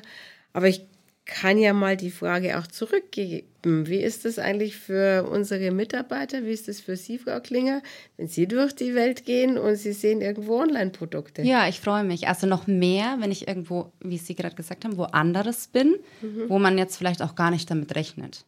Aber 0.52 0.68
ich 0.68 0.86
kann 1.26 1.58
ja 1.58 1.72
mal 1.72 1.96
die 1.96 2.10
Frage 2.10 2.58
auch 2.58 2.66
zurückgeben. 2.66 3.86
Wie 3.86 4.02
ist 4.02 4.26
das 4.26 4.38
eigentlich 4.38 4.76
für 4.76 5.26
unsere 5.28 5.70
Mitarbeiter? 5.70 6.44
Wie 6.44 6.50
ist 6.50 6.68
das 6.68 6.80
für 6.80 6.96
Sie, 6.96 7.18
Frau 7.18 7.40
Klinger, 7.40 7.82
wenn 8.16 8.28
Sie 8.28 8.46
durch 8.46 8.74
die 8.74 8.94
Welt 8.94 9.24
gehen 9.24 9.56
und 9.56 9.76
Sie 9.76 9.92
sehen 9.92 10.20
irgendwo 10.20 10.60
Online-Produkte? 10.60 11.42
Ja, 11.42 11.66
ich 11.66 11.80
freue 11.80 12.04
mich. 12.04 12.28
Also 12.28 12.46
noch 12.46 12.66
mehr, 12.66 13.16
wenn 13.20 13.32
ich 13.32 13.48
irgendwo, 13.48 13.90
wie 14.00 14.18
Sie 14.18 14.34
gerade 14.34 14.54
gesagt 14.54 14.84
haben, 14.84 14.98
wo 14.98 15.04
anderes 15.04 15.66
bin, 15.68 15.96
mhm. 16.20 16.44
wo 16.48 16.58
man 16.58 16.76
jetzt 16.76 16.98
vielleicht 16.98 17.22
auch 17.22 17.34
gar 17.34 17.50
nicht 17.50 17.70
damit 17.70 17.94
rechnet. 17.94 18.44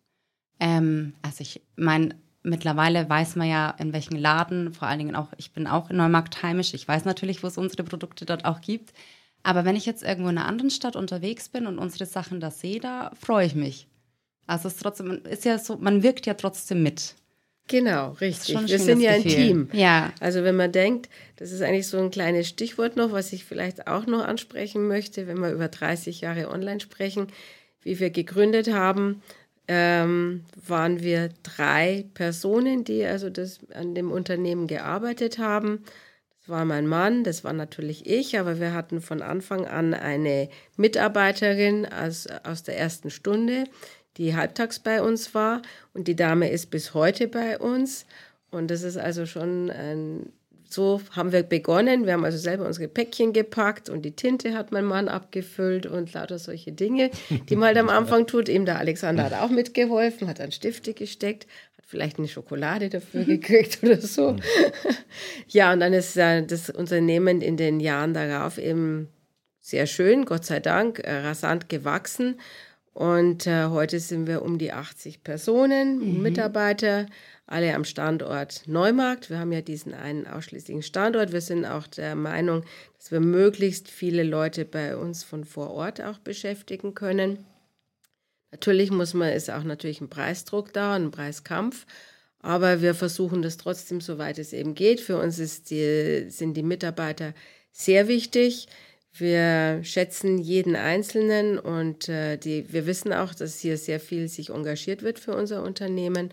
Ähm, 0.61 1.15
also 1.23 1.41
ich 1.41 1.63
meine, 1.77 2.15
mittlerweile 2.47 3.09
weiß 3.09 3.37
man 3.37 3.49
ja, 3.49 3.71
in 3.79 3.93
welchen 3.93 4.17
Laden, 4.17 4.73
vor 4.73 4.89
allen 4.89 4.99
Dingen 4.99 5.17
auch, 5.17 5.29
ich 5.37 5.53
bin 5.53 5.67
auch 5.67 5.91
in 5.91 5.97
Neumarkt 5.97 6.43
heimisch, 6.43 6.75
ich 6.75 6.87
weiß 6.87 7.05
natürlich, 7.05 7.43
wo 7.43 7.49
es 7.49 7.59
unsere 7.59 7.85
Produkte 7.85 8.25
dort 8.25 8.45
auch 8.45 8.61
gibt. 8.61 8.93
Aber 9.43 9.65
wenn 9.65 9.77
ich 9.77 9.87
jetzt 9.87 10.03
irgendwo 10.03 10.29
in 10.29 10.39
einer 10.39 10.49
anderen 10.49 10.71
Stadt 10.71 10.97
unterwegs 10.97 11.49
bin 11.49 11.67
und 11.67 11.79
unsere 11.79 12.07
Sachen 12.07 12.41
da 12.41 12.51
sehe, 12.51 12.81
da 12.81 13.13
freue 13.21 13.47
ich 13.47 13.55
mich. 13.55 13.87
Also 14.47 14.69
es 14.69 14.75
ist 14.75 14.83
trotzdem, 14.83 15.23
ist 15.25 15.45
ja 15.45 15.59
so, 15.59 15.77
man 15.77 16.03
wirkt 16.03 16.27
ja 16.27 16.35
trotzdem 16.35 16.83
mit. 16.83 17.15
Genau, 17.69 18.13
richtig. 18.13 18.57
Wir 18.69 18.79
sind 18.79 19.01
ja 19.01 19.13
ein 19.13 19.23
Gefühl. 19.23 19.47
Team. 19.47 19.69
Ja. 19.73 20.13
Also 20.21 20.45
wenn 20.45 20.57
man 20.57 20.71
denkt, 20.71 21.09
das 21.37 21.51
ist 21.51 21.63
eigentlich 21.63 21.89
so 21.89 21.99
ein 21.99 22.11
kleines 22.11 22.49
Stichwort 22.49 22.97
noch, 22.97 23.13
was 23.13 23.33
ich 23.33 23.45
vielleicht 23.45 23.89
auch 23.89 24.07
noch 24.07 24.25
ansprechen 24.25 24.87
möchte, 24.87 25.27
wenn 25.27 25.41
wir 25.41 25.51
über 25.51 25.69
30 25.69 26.21
Jahre 26.21 26.49
online 26.51 26.81
sprechen, 26.81 27.27
wie 27.83 27.99
wir 27.99 28.11
gegründet 28.11 28.73
haben, 28.73 29.23
ähm, 29.69 30.45
waren 30.67 31.01
wir 31.01 31.31
drei 31.43 32.07
Personen, 32.15 32.85
die 32.85 33.05
also 33.05 33.31
das, 33.31 33.61
an 33.75 33.95
dem 33.95 34.13
Unternehmen 34.13 34.67
gearbeitet 34.67 35.39
haben. 35.39 35.85
Das 36.41 36.49
war 36.49 36.65
mein 36.65 36.87
Mann, 36.87 37.25
das 37.25 37.43
war 37.43 37.53
natürlich 37.53 38.07
ich, 38.07 38.39
aber 38.39 38.61
wir 38.61 38.73
hatten 38.73 39.01
von 39.01 39.23
Anfang 39.23 39.67
an 39.67 39.95
eine 39.95 40.49
Mitarbeiterin 40.77 41.87
aus, 41.87 42.29
aus 42.45 42.63
der 42.63 42.79
ersten 42.79 43.11
Stunde, 43.11 43.65
die 44.17 44.37
halbtags 44.37 44.79
bei 44.79 45.03
uns 45.03 45.35
war. 45.35 45.63
Und 45.93 46.09
die 46.09 46.17
Dame 46.17 46.51
ist 46.51 46.71
bis 46.71 46.95
heute 46.95 47.27
bei 47.27 47.59
uns. 47.59 48.07
Und 48.51 48.71
das 48.71 48.83
ist 48.83 48.97
also 48.97 49.27
schon 49.27 49.71
ein 49.71 50.33
so 50.69 51.01
haben 51.13 51.33
wir 51.33 51.43
begonnen. 51.43 52.07
Wir 52.07 52.15
haben 52.15 52.25
also 52.25 52.39
selber 52.39 52.67
unsere 52.67 52.89
Päckchen 52.89 53.33
gepackt 53.33 53.89
und 53.89 54.03
die 54.03 54.17
Tinte 54.17 54.55
hat 54.55 54.73
mein 54.73 54.85
Mann 54.85 55.09
abgefüllt 55.09 55.87
und 55.87 56.13
lauter 56.13 56.39
solche 56.39 56.73
Dinge, 56.73 57.11
die 57.49 57.57
man 57.57 57.69
halt 57.69 57.79
am 57.79 57.89
Anfang 57.91 58.27
tut. 58.27 58.49
Eben 58.49 58.67
der 58.67 58.79
Alexander 58.79 59.25
hat 59.25 59.35
auch 59.35 59.51
mitgeholfen, 59.51 60.29
hat 60.29 60.41
dann 60.41 60.53
Stifte 60.53 60.95
gesteckt, 60.95 61.47
hat 61.77 61.85
vielleicht 61.87 62.19
eine 62.19 62.29
Schokolade 62.29 62.89
dafür 62.89 63.25
gekriegt 63.25 63.79
oder 63.83 64.01
so. 64.01 64.37
Ja, 65.49 65.73
und 65.73 65.81
dann 65.81 65.93
ist 65.93 66.17
äh, 66.17 66.45
das 66.45 66.71
Unternehmen 66.71 67.41
in 67.41 67.57
den 67.57 67.81
Jahren 67.81 68.15
darauf 68.15 68.59
eben 68.59 69.09
sehr 69.61 69.87
schön, 69.87 70.25
Gott 70.25 70.45
sei 70.45 70.61
Dank, 70.61 71.01
äh, 71.01 71.13
rasant 71.13 71.69
gewachsen. 71.69 72.39
Und 72.97 73.47
äh, 73.47 73.67
heute 73.67 74.01
sind 74.01 74.27
wir 74.27 74.41
um 74.41 74.57
die 74.57 74.73
80 74.73 75.23
Personen, 75.23 75.99
mhm. 75.99 76.23
Mitarbeiter 76.23 77.05
alle 77.47 77.75
am 77.75 77.85
Standort 77.85 78.63
Neumarkt. 78.67 79.29
Wir 79.29 79.39
haben 79.39 79.53
ja 79.53 79.61
diesen 79.61 79.93
einen 79.93 80.27
ausschließlichen 80.27 80.83
Standort. 80.83 81.31
Wir 81.31 81.43
sind 81.43 81.67
auch 81.67 81.87
der 81.87 82.15
Meinung, 82.15 82.65
dass 82.97 83.11
wir 83.11 83.21
möglichst 83.21 83.91
viele 83.91 84.23
Leute 84.23 84.65
bei 84.65 84.97
uns 84.97 85.25
von 85.25 85.45
vor 85.45 85.73
Ort 85.73 86.01
auch 86.01 86.17
beschäftigen 86.17 86.95
können. 86.95 87.45
Natürlich 88.51 88.91
muss 88.91 89.13
man, 89.13 89.31
ist 89.31 89.51
auch 89.51 89.65
natürlich 89.65 90.01
ein 90.01 90.09
Preisdruck 90.09 90.73
da, 90.73 90.95
ein 90.95 91.11
Preiskampf. 91.11 91.85
Aber 92.39 92.81
wir 92.81 92.95
versuchen 92.95 93.43
das 93.43 93.59
trotzdem, 93.59 94.01
soweit 94.01 94.39
es 94.39 94.55
eben 94.55 94.75
geht. 94.75 95.03
Für 95.03 95.19
uns 95.19 95.39
ist 95.39 95.69
die, 95.69 96.31
sind 96.31 96.55
die 96.55 96.63
Mitarbeiter 96.63 97.35
sehr 97.73 98.09
wichtig. 98.09 98.69
Wir 99.19 99.81
schätzen 99.83 100.39
jeden 100.39 100.77
Einzelnen 100.77 101.59
und 101.59 102.09
äh, 102.09 102.37
die, 102.37 102.73
wir 102.73 102.87
wissen 102.87 103.13
auch, 103.13 103.35
dass 103.35 103.61
hier 103.61 103.79
sehr 103.79 104.01
viel 104.01 104.29
sich 104.29 104.51
engagiert 104.51 105.03
wird 105.03 105.19
für 105.19 105.35
unser 105.35 105.63
Unternehmen. 105.63 106.31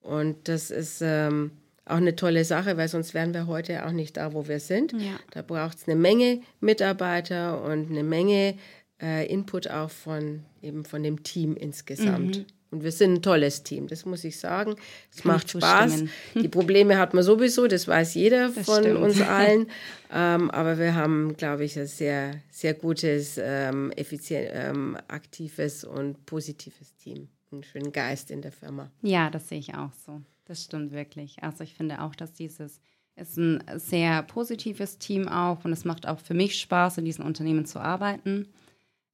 Und 0.00 0.48
das 0.48 0.70
ist 0.70 1.00
ähm, 1.02 1.52
auch 1.84 1.96
eine 1.96 2.16
tolle 2.16 2.44
Sache, 2.44 2.76
weil 2.76 2.88
sonst 2.88 3.14
wären 3.14 3.32
wir 3.32 3.46
heute 3.46 3.86
auch 3.86 3.92
nicht 3.92 4.16
da, 4.16 4.32
wo 4.32 4.48
wir 4.48 4.60
sind. 4.60 4.92
Ja. 4.92 5.18
Da 5.30 5.42
braucht 5.42 5.78
es 5.78 5.88
eine 5.88 5.96
Menge 5.96 6.40
Mitarbeiter 6.60 7.62
und 7.62 7.90
eine 7.90 8.02
Menge 8.02 8.56
äh, 9.00 9.26
Input 9.26 9.70
auch 9.70 9.90
von 9.90 10.44
eben 10.62 10.84
von 10.84 11.02
dem 11.02 11.22
Team 11.22 11.56
insgesamt. 11.56 12.38
Mhm. 12.38 12.46
Und 12.70 12.82
wir 12.82 12.92
sind 12.92 13.14
ein 13.14 13.22
tolles 13.22 13.62
Team, 13.62 13.86
das 13.86 14.04
muss 14.04 14.24
ich 14.24 14.38
sagen. 14.38 14.74
Es 15.14 15.24
macht 15.24 15.50
Spaß. 15.50 16.04
Die 16.34 16.48
Probleme 16.48 16.98
hat 16.98 17.14
man 17.14 17.22
sowieso, 17.22 17.66
das 17.68 17.86
weiß 17.86 18.14
jeder 18.14 18.50
das 18.50 18.66
von 18.66 18.82
stimmt. 18.82 18.98
uns 18.98 19.20
allen. 19.22 19.68
Ähm, 20.12 20.50
aber 20.50 20.78
wir 20.78 20.94
haben, 20.94 21.36
glaube 21.36 21.64
ich, 21.64 21.78
ein 21.78 21.86
sehr, 21.86 22.40
sehr 22.50 22.74
gutes, 22.74 23.38
ähm, 23.40 23.92
effizient, 23.92 24.48
ähm, 24.52 24.98
aktives 25.08 25.84
und 25.84 26.26
positives 26.26 26.94
Team 26.96 27.28
einen 27.52 27.64
schönen 27.64 27.92
Geist 27.92 28.30
in 28.30 28.42
der 28.42 28.52
Firma. 28.52 28.90
Ja, 29.02 29.30
das 29.30 29.48
sehe 29.48 29.58
ich 29.58 29.74
auch 29.74 29.92
so. 30.04 30.20
Das 30.44 30.62
stimmt 30.62 30.92
wirklich. 30.92 31.42
Also 31.42 31.64
ich 31.64 31.74
finde 31.74 32.02
auch, 32.02 32.14
dass 32.14 32.32
dieses 32.32 32.80
ist 33.16 33.38
ein 33.38 33.62
sehr 33.76 34.22
positives 34.22 34.98
Team 34.98 35.26
auch 35.26 35.64
und 35.64 35.72
es 35.72 35.84
macht 35.84 36.06
auch 36.06 36.20
für 36.20 36.34
mich 36.34 36.60
Spaß, 36.60 36.98
in 36.98 37.06
diesem 37.06 37.24
Unternehmen 37.24 37.64
zu 37.64 37.78
arbeiten. 37.78 38.46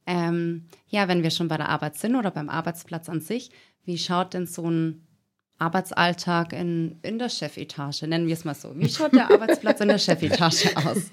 Ähm, 0.07 0.67
ja, 0.89 1.09
wenn 1.09 1.23
wir 1.23 1.31
schon 1.31 1.49
bei 1.49 1.57
der 1.57 1.69
Arbeit 1.69 1.97
sind 1.97 2.17
oder 2.17 2.31
beim 2.31 2.49
Arbeitsplatz 2.49 3.09
an 3.09 3.21
sich, 3.21 3.51
wie 3.85 3.99
schaut 3.99 4.35
denn 4.35 4.47
so 4.47 4.69
ein 4.69 5.07
Arbeitsalltag 5.59 6.53
in, 6.53 6.99
in 7.03 7.21
der 7.21 7.29
Chefetage, 7.29 8.03
nennen 8.07 8.27
wir 8.27 8.35
es 8.35 8.45
mal 8.45 8.55
so. 8.55 8.73
Wie 8.77 8.89
schaut 8.89 9.13
der 9.13 9.31
Arbeitsplatz 9.31 9.81
in 9.81 9.89
der 9.89 9.99
Chefetage 9.99 10.77
aus? 10.77 11.11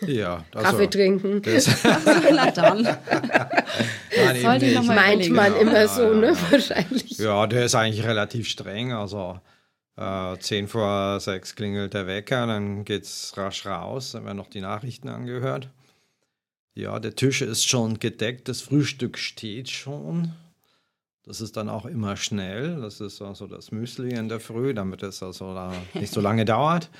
Ja, 0.00 0.44
also, 0.52 0.70
Kaffee 0.70 0.88
trinken. 0.88 1.42
Das 1.42 1.68
Na 2.32 2.50
dann. 2.50 2.82
Nein, 2.82 4.42
Soll 4.42 4.58
die 4.58 4.74
Meint 4.78 5.30
man 5.30 5.56
immer 5.56 5.72
ja, 5.74 5.88
so, 5.88 6.12
ne? 6.12 6.36
Wahrscheinlich. 6.50 7.18
Ja, 7.18 7.46
der 7.46 7.66
ist 7.66 7.76
eigentlich 7.76 8.04
relativ 8.04 8.48
streng. 8.48 8.92
Also 8.92 9.38
äh, 9.96 10.36
10 10.36 10.66
vor 10.66 11.20
6 11.20 11.54
klingelt 11.54 11.94
der 11.94 12.06
Wecker, 12.06 12.46
dann 12.46 12.84
geht 12.84 13.04
es 13.04 13.34
rasch 13.36 13.64
raus, 13.66 14.12
dann 14.12 14.24
werden 14.24 14.38
noch 14.38 14.48
die 14.48 14.60
Nachrichten 14.60 15.08
angehört. 15.08 15.68
Ja, 16.74 16.98
der 16.98 17.14
Tisch 17.14 17.42
ist 17.42 17.68
schon 17.68 17.98
gedeckt, 17.98 18.48
das 18.48 18.62
Frühstück 18.62 19.18
steht 19.18 19.68
schon. 19.68 20.32
Das 21.24 21.40
ist 21.40 21.56
dann 21.56 21.68
auch 21.68 21.86
immer 21.86 22.16
schnell. 22.16 22.80
Das 22.80 23.00
ist 23.00 23.22
also 23.22 23.46
das 23.46 23.70
Müsli 23.70 24.14
in 24.14 24.28
der 24.28 24.40
Früh, 24.40 24.74
damit 24.74 25.02
es 25.02 25.22
also 25.22 25.72
nicht 25.94 26.12
so 26.12 26.20
lange 26.22 26.44
dauert. 26.44 26.90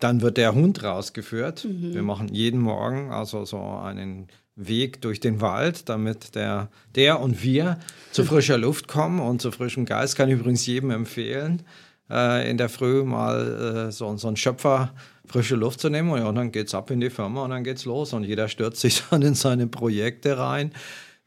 Dann 0.00 0.22
wird 0.22 0.38
der 0.38 0.54
Hund 0.54 0.82
rausgeführt. 0.82 1.64
Mhm. 1.64 1.94
Wir 1.94 2.02
machen 2.02 2.28
jeden 2.28 2.60
Morgen 2.60 3.12
also 3.12 3.44
so 3.44 3.60
einen 3.60 4.28
Weg 4.56 5.02
durch 5.02 5.20
den 5.20 5.40
Wald, 5.40 5.88
damit 5.88 6.34
der, 6.34 6.70
der 6.94 7.20
und 7.20 7.42
wir 7.42 7.78
zu 8.10 8.24
frischer 8.26 8.58
Luft 8.58 8.88
kommen 8.88 9.20
und 9.20 9.40
zu 9.40 9.52
frischem 9.52 9.84
Geist. 9.84 10.16
Kann 10.16 10.28
ich 10.28 10.34
übrigens 10.34 10.66
jedem 10.66 10.90
empfehlen, 10.90 11.62
äh, 12.10 12.50
in 12.50 12.58
der 12.58 12.68
Früh 12.68 13.04
mal 13.04 13.88
äh, 13.88 13.92
so, 13.92 14.16
so 14.16 14.28
einen 14.28 14.36
Schöpfer 14.36 14.92
frische 15.26 15.56
Luft 15.56 15.80
zu 15.80 15.88
nehmen. 15.88 16.10
Und, 16.10 16.18
ja, 16.18 16.28
und 16.28 16.34
dann 16.34 16.52
geht's 16.52 16.74
ab 16.74 16.90
in 16.90 17.00
die 17.00 17.10
Firma 17.10 17.44
und 17.44 17.50
dann 17.50 17.64
geht's 17.64 17.84
los. 17.84 18.12
Und 18.12 18.24
jeder 18.24 18.48
stürzt 18.48 18.80
sich 18.80 19.02
dann 19.10 19.22
in 19.22 19.34
seine 19.34 19.66
Projekte 19.66 20.38
rein 20.38 20.72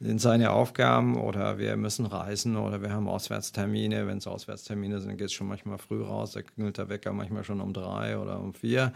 in 0.01 0.17
seine 0.17 0.51
Aufgaben 0.51 1.17
oder 1.17 1.57
wir 1.57 1.75
müssen 1.75 2.05
reisen 2.05 2.55
oder 2.55 2.81
wir 2.81 2.91
haben 2.91 3.07
Auswärtstermine. 3.07 4.07
Wenn 4.07 4.19
es 4.19 4.27
Auswärtstermine 4.27 5.01
sind, 5.01 5.17
geht 5.17 5.27
es 5.27 5.33
schon 5.33 5.47
manchmal 5.47 5.77
früh 5.77 6.01
raus. 6.01 6.31
Da 6.31 6.41
klingelt 6.41 6.77
der 6.77 6.89
Wecker 6.89 7.11
manchmal 7.11 7.43
schon 7.43 7.59
um 7.59 7.73
drei 7.73 8.17
oder 8.17 8.39
um 8.39 8.53
vier, 8.53 8.93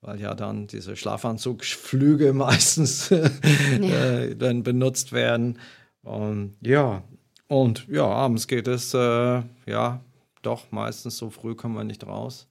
weil 0.00 0.20
ja 0.20 0.34
dann 0.34 0.66
diese 0.66 0.96
Schlafanzugflüge 0.96 2.32
meistens 2.32 3.10
ja. 3.10 3.18
äh, 3.18 4.34
dann 4.34 4.64
benutzt 4.64 5.12
werden. 5.12 5.58
Und 6.02 6.56
ja, 6.60 7.04
und 7.46 7.86
ja, 7.88 8.06
abends 8.06 8.48
geht 8.48 8.66
es, 8.66 8.94
äh, 8.94 9.42
ja, 9.66 10.00
doch 10.42 10.72
meistens 10.72 11.18
so 11.18 11.30
früh 11.30 11.54
kommen 11.54 11.76
wir 11.76 11.84
nicht 11.84 12.04
raus. 12.04 12.48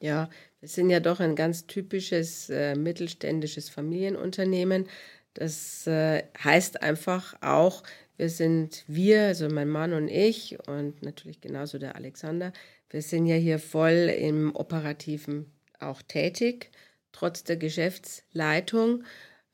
Ja, 0.00 0.30
wir 0.60 0.68
sind 0.68 0.90
ja 0.90 0.98
doch 1.00 1.20
ein 1.20 1.36
ganz 1.36 1.66
typisches 1.66 2.48
äh, 2.48 2.74
mittelständisches 2.74 3.68
Familienunternehmen. 3.68 4.88
Das 5.34 5.86
äh, 5.86 6.24
heißt 6.42 6.82
einfach 6.82 7.34
auch, 7.42 7.82
wir 8.16 8.30
sind 8.30 8.84
wir, 8.86 9.22
also 9.24 9.48
mein 9.48 9.68
Mann 9.68 9.92
und 9.92 10.08
ich 10.08 10.58
und 10.68 11.02
natürlich 11.02 11.40
genauso 11.40 11.78
der 11.78 11.96
Alexander, 11.96 12.52
wir 12.90 13.02
sind 13.02 13.26
ja 13.26 13.36
hier 13.36 13.58
voll 13.58 14.12
im 14.18 14.54
Operativen 14.56 15.52
auch 15.78 16.02
tätig, 16.02 16.70
trotz 17.12 17.44
der 17.44 17.56
Geschäftsleitung. 17.56 19.04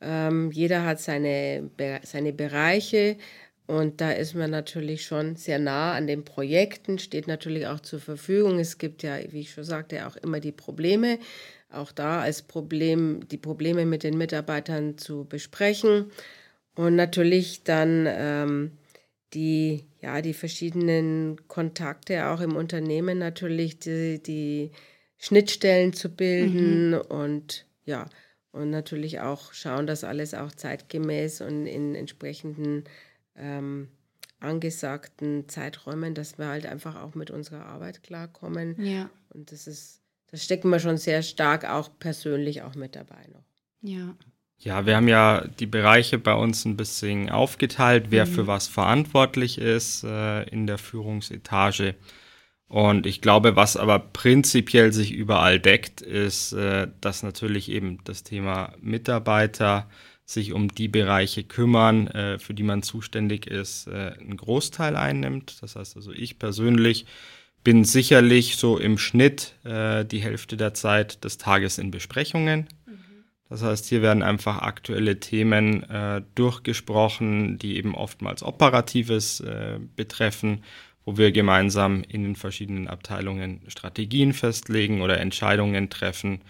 Ähm, 0.01 0.51
jeder 0.53 0.85
hat 0.85 1.01
seine, 1.01 1.71
seine 2.03 2.33
Bereiche 2.33 3.17
und 3.67 4.01
da 4.01 4.13
ist 4.13 4.35
man 4.35 4.51
natürlich 4.51 5.05
schon 5.05 5.37
sehr 5.37 5.59
nah 5.59 5.93
an 5.95 6.07
den 6.07 6.25
Projekten, 6.25 6.99
steht 6.99 7.27
natürlich 7.27 7.67
auch 7.67 7.81
zur 7.81 8.01
Verfügung. 8.01 8.61
Es 8.61 8.79
gibt 8.79 9.03
ja, 9.03 9.19
wie 9.31 9.41
ich 9.41 9.53
schon 9.53 9.65
sagte, 9.65 10.07
auch 10.07 10.17
immer 10.17 10.41
die 10.41 10.53
Probleme 10.53 11.19
auch 11.71 11.93
da 11.93 12.21
als 12.21 12.43
Problem, 12.43 13.29
die 13.29 13.39
Probleme 13.39 13.87
mit 13.87 14.03
den 14.03 14.17
Mitarbeitern 14.17 14.99
zu 14.99 15.25
besprechen 15.25 16.11
und 16.75 16.97
natürlich 16.97 17.65
dann 17.65 18.07
ähm, 18.09 18.71
die, 19.35 19.85
ja, 20.01 20.23
die 20.23 20.35
verschiedenen 20.35 21.49
Kontakte 21.49 22.29
auch 22.29 22.41
im 22.41 22.57
Unternehmen 22.57 23.19
natürlich 23.19 23.79
die, 23.79 24.23
die 24.23 24.71
Schnittstellen 25.19 25.93
zu 25.93 26.09
bilden 26.09 26.91
mhm. 26.91 27.01
und 27.09 27.67
ja, 27.85 28.07
und 28.53 28.71
natürlich 28.71 29.21
auch 29.21 29.53
schauen, 29.53 29.87
dass 29.87 30.05
alles 30.05 30.35
auch 30.35 30.53
zeitgemäß 30.53 31.41
und 31.41 31.67
in 31.67 31.95
entsprechenden 31.95 32.85
ähm, 33.37 33.89
angesagten 34.41 35.49
Zeiträumen, 35.49 36.15
dass 36.15 36.39
wir 36.39 36.47
halt 36.47 36.67
einfach 36.67 36.97
auch 36.97 37.15
mit 37.15 37.31
unserer 37.31 37.67
Arbeit 37.67 38.03
klarkommen. 38.03 38.77
Ja. 38.79 39.11
Und 39.31 39.53
das 39.53 39.67
ist 39.67 40.03
das 40.31 40.45
stecken 40.45 40.71
wir 40.71 40.81
schon 40.81 40.97
sehr 40.97 41.23
stark 41.23 41.65
auch 41.65 41.91
persönlich 41.99 42.63
auch 42.63 42.75
mit 42.75 42.97
dabei 42.97 43.27
noch. 43.33 43.45
Ja. 43.81 44.17
Ja, 44.59 44.87
wir 44.87 44.97
haben 44.97 45.09
ja 45.09 45.47
die 45.47 45.67
Bereiche 45.67 46.19
bei 46.19 46.35
uns 46.35 46.65
ein 46.65 46.79
bisschen 46.79 47.29
aufgeteilt, 47.29 48.07
wer 48.09 48.25
mhm. 48.25 48.31
für 48.31 48.47
was 48.47 48.69
verantwortlich 48.69 49.59
ist 49.59 50.03
äh, 50.03 50.45
in 50.45 50.67
der 50.67 50.79
Führungsetage. 50.79 51.95
Und 52.67 53.07
ich 53.07 53.21
glaube, 53.21 53.55
was 53.55 53.77
aber 53.77 53.99
prinzipiell 53.99 54.93
sich 54.93 55.13
überall 55.13 55.61
deckt, 55.61 56.01
ist, 56.01 56.53
äh, 56.53 56.89
dass 57.03 57.23
natürlich 57.23 57.71
eben 57.71 57.99
das 58.05 58.23
Thema 58.23 58.73
Mitarbeiter 58.81 59.89
sich 60.27 60.53
um 60.53 60.69
die 60.69 60.89
Bereiche 60.89 61.45
kümmern, 61.45 62.09
äh, 62.09 62.39
für 62.39 62.53
die 62.53 62.65
man 62.65 62.83
zuständig 62.83 63.47
ist, 63.47 63.87
äh, 63.87 64.13
einen 64.19 64.37
Großteil 64.37 64.97
einnimmt. 64.97 65.63
Das 65.63 65.77
heißt 65.77 65.97
also, 65.97 66.13
ich 66.13 66.39
persönlich 66.39 67.07
bin 67.63 67.85
sicherlich 67.85 68.57
so 68.57 68.77
im 68.77 68.99
Schnitt 68.99 69.55
äh, 69.65 70.05
die 70.05 70.19
Hälfte 70.19 70.57
der 70.57 70.75
Zeit 70.75 71.25
des 71.25 71.39
Tages 71.39 71.79
in 71.79 71.93
Besprechungen. 71.93 72.69
Mhm. 72.87 73.25
Das 73.49 73.63
heißt, 73.63 73.87
hier 73.87 74.03
werden 74.03 74.25
einfach 74.25 74.59
aktuelle 74.59 75.21
Themen 75.21 75.85
äh, 75.85 76.23
durchgesprochen, 76.35 77.59
die 77.59 77.77
eben 77.77 77.95
oftmals 77.95 78.43
Operatives 78.43 79.41
äh, 79.41 79.79
betreffen, 79.95 80.65
wo 81.05 81.17
wir 81.17 81.31
gemeinsam 81.31 82.03
in 82.03 82.25
den 82.25 82.35
verschiedenen 82.35 82.89
Abteilungen 82.89 83.61
Strategien 83.69 84.33
festlegen 84.33 85.03
oder 85.03 85.21
Entscheidungen 85.21 85.89
treffen, 85.89 86.41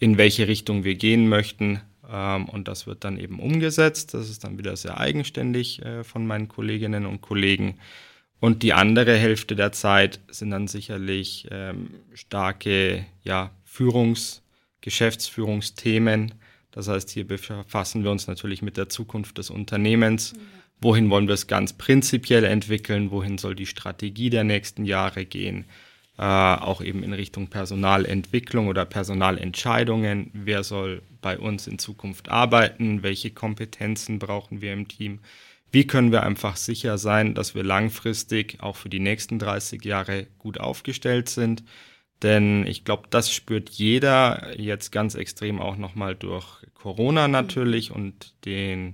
in 0.00 0.18
welche 0.18 0.48
Richtung 0.48 0.82
wir 0.82 0.96
gehen 0.96 1.28
möchten. 1.28 1.80
Ähm, 2.10 2.48
und 2.48 2.68
das 2.68 2.86
wird 2.86 3.04
dann 3.04 3.18
eben 3.18 3.38
umgesetzt. 3.38 4.14
Das 4.14 4.28
ist 4.28 4.44
dann 4.44 4.58
wieder 4.58 4.76
sehr 4.76 4.98
eigenständig 4.98 5.82
äh, 5.82 6.04
von 6.04 6.26
meinen 6.26 6.48
Kolleginnen 6.48 7.06
und 7.06 7.20
Kollegen. 7.20 7.78
Und 8.40 8.62
die 8.62 8.72
andere 8.72 9.16
Hälfte 9.16 9.54
der 9.54 9.72
Zeit 9.72 10.20
sind 10.28 10.50
dann 10.50 10.66
sicherlich 10.66 11.46
ähm, 11.50 11.90
starke 12.14 13.04
ja, 13.22 13.50
Führungs-, 13.64 14.40
Geschäftsführungsthemen. 14.80 16.34
Das 16.70 16.88
heißt, 16.88 17.10
hier 17.10 17.26
befassen 17.26 18.02
wir 18.02 18.10
uns 18.10 18.26
natürlich 18.26 18.62
mit 18.62 18.76
der 18.76 18.88
Zukunft 18.88 19.38
des 19.38 19.50
Unternehmens. 19.50 20.32
Wohin 20.80 21.10
wollen 21.10 21.26
wir 21.26 21.34
es 21.34 21.46
ganz 21.46 21.74
prinzipiell 21.74 22.44
entwickeln? 22.44 23.10
Wohin 23.10 23.36
soll 23.36 23.54
die 23.54 23.66
Strategie 23.66 24.30
der 24.30 24.44
nächsten 24.44 24.86
Jahre 24.86 25.26
gehen? 25.26 25.66
Äh, 26.20 26.22
auch 26.22 26.82
eben 26.82 27.02
in 27.02 27.14
Richtung 27.14 27.48
Personalentwicklung 27.48 28.68
oder 28.68 28.84
Personalentscheidungen. 28.84 30.30
Wer 30.34 30.64
soll 30.64 31.00
bei 31.22 31.38
uns 31.38 31.66
in 31.66 31.78
Zukunft 31.78 32.28
arbeiten? 32.28 33.02
Welche 33.02 33.30
Kompetenzen 33.30 34.18
brauchen 34.18 34.60
wir 34.60 34.74
im 34.74 34.86
Team? 34.86 35.20
Wie 35.72 35.86
können 35.86 36.12
wir 36.12 36.22
einfach 36.22 36.56
sicher 36.56 36.98
sein, 36.98 37.34
dass 37.34 37.54
wir 37.54 37.64
langfristig 37.64 38.58
auch 38.60 38.76
für 38.76 38.90
die 38.90 39.00
nächsten 39.00 39.38
30 39.38 39.82
Jahre 39.82 40.26
gut 40.36 40.60
aufgestellt 40.60 41.30
sind? 41.30 41.64
Denn 42.22 42.66
ich 42.66 42.84
glaube, 42.84 43.04
das 43.08 43.32
spürt 43.32 43.70
jeder 43.70 44.60
jetzt 44.60 44.92
ganz 44.92 45.14
extrem 45.14 45.58
auch 45.58 45.78
nochmal 45.78 46.14
durch 46.16 46.44
Corona 46.74 47.28
natürlich 47.28 47.92
und 47.92 48.34
den, 48.44 48.92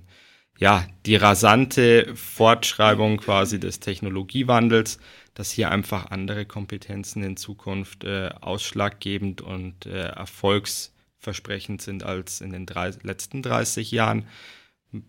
ja, 0.57 0.87
die 1.05 1.17
rasante 1.17 2.15
Fortschreibung 2.15 3.17
quasi 3.17 3.59
des 3.59 3.81
Technologiewandels, 3.81 4.97
dass 5.37 5.51
hier 5.51 5.69
einfach 5.69 6.09
andere 6.09 6.47
Kompetenzen 6.47 7.21
in 7.21 7.37
Zukunft 7.37 8.03
äh, 8.03 8.31
ausschlaggebend 8.41 9.41
und 9.41 9.85
äh, 9.85 10.07
erfolgsversprechend 10.07 11.79
sind 11.79 12.01
als 12.01 12.41
in 12.41 12.51
den 12.51 12.65
drei, 12.65 12.91
letzten 13.03 13.43
30 13.43 13.91
Jahren. 13.91 14.25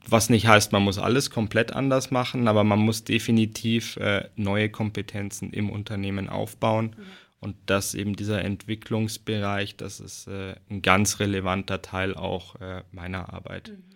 Was 0.07 0.29
nicht 0.29 0.47
heißt, 0.47 0.72
man 0.72 0.83
muss 0.83 0.99
alles 0.99 1.31
komplett 1.31 1.72
anders 1.72 2.11
machen, 2.11 2.47
aber 2.47 2.62
man 2.62 2.79
muss 2.79 3.05
definitiv 3.05 3.97
äh, 3.97 4.29
neue 4.37 4.68
Kompetenzen 4.68 5.51
im 5.51 5.70
Unternehmen 5.70 6.29
aufbauen. 6.29 6.95
Mhm. 6.99 7.05
Und 7.41 7.57
das 7.64 7.95
eben 7.95 8.14
dieser 8.14 8.45
Entwicklungsbereich, 8.45 9.76
das 9.76 9.99
ist 9.99 10.26
äh, 10.26 10.57
ein 10.68 10.83
ganz 10.83 11.20
relevanter 11.20 11.81
Teil 11.81 12.14
auch 12.14 12.57
äh, 12.57 12.83
meiner 12.93 13.33
Arbeit. 13.33 13.68
Mhm. 13.70 13.88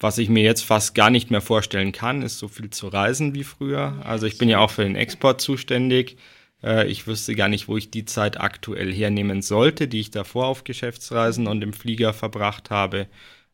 Was 0.00 0.18
ich 0.18 0.28
mir 0.28 0.42
jetzt 0.42 0.64
fast 0.64 0.94
gar 0.94 1.10
nicht 1.10 1.30
mehr 1.30 1.40
vorstellen 1.40 1.92
kann, 1.92 2.22
ist 2.22 2.38
so 2.38 2.48
viel 2.48 2.70
zu 2.70 2.88
reisen 2.88 3.34
wie 3.34 3.44
früher. 3.44 4.00
Also 4.04 4.26
ich 4.26 4.38
bin 4.38 4.48
ja 4.48 4.58
auch 4.58 4.70
für 4.70 4.84
den 4.84 4.96
Export 4.96 5.40
zuständig. 5.40 6.16
Äh, 6.62 6.88
ich 6.88 7.06
wüsste 7.06 7.34
gar 7.34 7.48
nicht, 7.48 7.68
wo 7.68 7.76
ich 7.76 7.90
die 7.90 8.04
Zeit 8.04 8.40
aktuell 8.40 8.92
hernehmen 8.92 9.42
sollte, 9.42 9.88
die 9.88 10.00
ich 10.00 10.10
davor 10.10 10.46
auf 10.46 10.64
Geschäftsreisen 10.64 11.46
und 11.46 11.62
im 11.62 11.72
Flieger 11.72 12.12
verbracht 12.12 12.70
habe. 12.70 13.08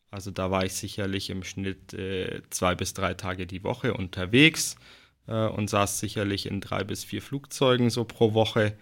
Also 0.09 0.31
da 0.31 0.51
war 0.51 0.65
ich 0.65 0.73
sicherlich 0.73 1.29
im 1.29 1.43
Schnitt 1.43 1.93
äh, 1.93 2.41
zwei 2.49 2.75
bis 2.75 2.93
drei 2.93 3.13
Tage 3.13 3.47
die 3.47 3.63
Woche 3.63 3.93
unterwegs 3.93 4.75
äh, 5.27 5.47
und 5.47 5.69
saß 5.69 5.99
sicherlich 5.99 6.45
in 6.47 6.61
drei 6.61 6.83
bis 6.83 7.03
vier 7.03 7.21
Flugzeugen 7.21 7.89
so 7.89 8.03
pro 8.03 8.33
Woche. 8.33 8.77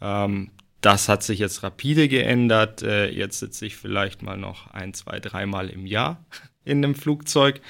Ähm, 0.00 0.50
das 0.80 1.08
hat 1.08 1.24
sich 1.24 1.40
jetzt 1.40 1.62
rapide 1.64 2.08
geändert. 2.08 2.82
Äh, 2.82 3.10
jetzt 3.10 3.40
sitze 3.40 3.66
ich 3.66 3.76
vielleicht 3.76 4.22
mal 4.22 4.36
noch 4.36 4.68
ein, 4.68 4.94
zwei, 4.94 5.18
dreimal 5.20 5.68
im 5.68 5.86
Jahr 5.86 6.24
in 6.68 6.84
einem 6.84 6.94
Flugzeug. 6.94 7.60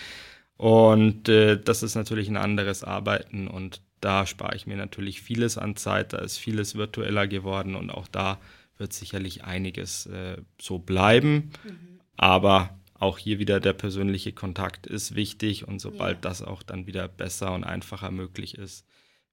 Und 0.57 1.29
äh, 1.29 1.61
das 1.61 1.83
ist 1.83 1.95
natürlich 1.95 2.29
ein 2.29 2.37
anderes 2.37 2.83
Arbeiten 2.83 3.47
und 3.47 3.81
da 4.01 4.27
spare 4.27 4.57
ich 4.57 4.67
mir 4.67 4.77
natürlich 4.77 5.23
vieles 5.23 5.59
an 5.59 5.77
Zeit, 5.77 6.13
da 6.13 6.19
ist 6.19 6.37
vieles 6.37 6.75
virtueller 6.75 7.27
geworden 7.27 7.75
und 7.75 7.91
auch 7.91 8.09
da 8.09 8.39
wird 8.77 8.93
sicherlich 8.93 9.45
einiges 9.45 10.07
äh, 10.07 10.39
so 10.61 10.79
bleiben. 10.79 11.51
Mhm. 11.65 12.01
Aber 12.17 12.79
auch 12.95 13.19
hier 13.19 13.39
wieder 13.39 13.61
der 13.61 13.73
persönliche 13.73 14.33
Kontakt 14.33 14.87
ist 14.87 15.15
wichtig 15.15 15.67
und 15.67 15.81
sobald 15.81 16.17
ja. 16.17 16.21
das 16.23 16.43
auch 16.43 16.63
dann 16.63 16.87
wieder 16.87 17.07
besser 17.07 17.55
und 17.55 17.65
einfacher 17.65 18.11
möglich 18.11 18.57
ist, 18.57 18.85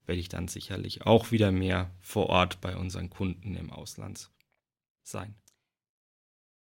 werde 0.05 0.19
ich 0.19 0.29
dann 0.29 0.47
sicherlich 0.47 1.05
auch 1.05 1.31
wieder 1.31 1.51
mehr 1.51 1.89
vor 1.99 2.27
Ort 2.27 2.61
bei 2.61 2.75
unseren 2.77 3.09
Kunden 3.09 3.55
im 3.55 3.71
Ausland 3.71 4.29
sein. 5.03 5.33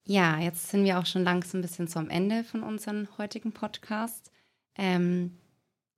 Ja, 0.05 0.39
jetzt 0.39 0.69
sind 0.69 0.83
wir 0.83 0.99
auch 0.99 1.05
schon 1.05 1.23
langsam 1.23 1.59
ein 1.59 1.61
bisschen 1.61 1.87
zum 1.87 2.09
Ende 2.09 2.43
von 2.43 2.63
unserem 2.63 3.07
heutigen 3.17 3.53
Podcast. 3.53 4.31
Ähm, 4.75 5.37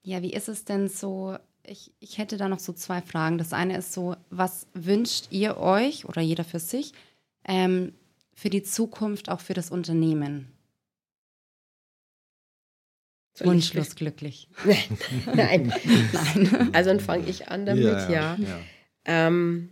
ja, 0.03 0.21
wie 0.21 0.33
ist 0.33 0.47
es 0.47 0.63
denn 0.63 0.87
so? 0.89 1.37
Ich, 1.63 1.91
ich 1.99 2.19
hätte 2.19 2.37
da 2.37 2.47
noch 2.47 2.59
so 2.59 2.73
zwei 2.73 3.01
Fragen. 3.01 3.39
Das 3.39 3.51
eine 3.51 3.77
ist 3.77 3.93
so, 3.93 4.15
was 4.29 4.67
wünscht 4.73 5.27
ihr 5.31 5.57
euch 5.57 6.05
oder 6.05 6.21
jeder 6.21 6.43
für 6.43 6.59
sich 6.59 6.93
ähm, 7.47 7.93
für 8.35 8.51
die 8.51 8.61
Zukunft, 8.61 9.29
auch 9.29 9.39
für 9.39 9.55
das 9.55 9.71
Unternehmen? 9.71 10.51
Soll 13.33 13.47
Wunschlos 13.47 13.95
glücklich. 13.95 14.47
Nein. 15.33 15.73
Nein. 16.13 16.69
Also 16.73 16.91
dann 16.91 16.99
fange 16.99 17.27
ich 17.27 17.49
an 17.49 17.65
damit, 17.65 17.83
ja. 17.83 18.09
Ja, 18.09 18.35
ja. 18.35 18.59
Ähm, 19.05 19.71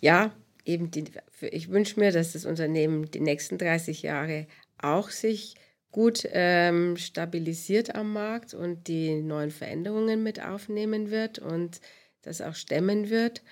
ja 0.00 0.32
eben 0.64 0.90
die, 0.90 1.04
ich 1.40 1.70
wünsche 1.70 2.00
mir, 2.00 2.12
dass 2.12 2.32
das 2.32 2.44
Unternehmen 2.44 3.10
die 3.10 3.20
nächsten 3.20 3.58
30 3.58 4.02
Jahre 4.02 4.46
auch 4.78 5.10
sich 5.10 5.54
gut 5.90 6.28
ähm, 6.32 6.96
stabilisiert 6.96 7.94
am 7.94 8.12
Markt 8.12 8.54
und 8.54 8.88
die 8.88 9.22
neuen 9.22 9.50
Veränderungen 9.50 10.22
mit 10.22 10.42
aufnehmen 10.42 11.10
wird 11.10 11.38
und 11.38 11.80
das 12.22 12.42
auch 12.42 12.54
stemmen 12.54 13.08
wird 13.08 13.42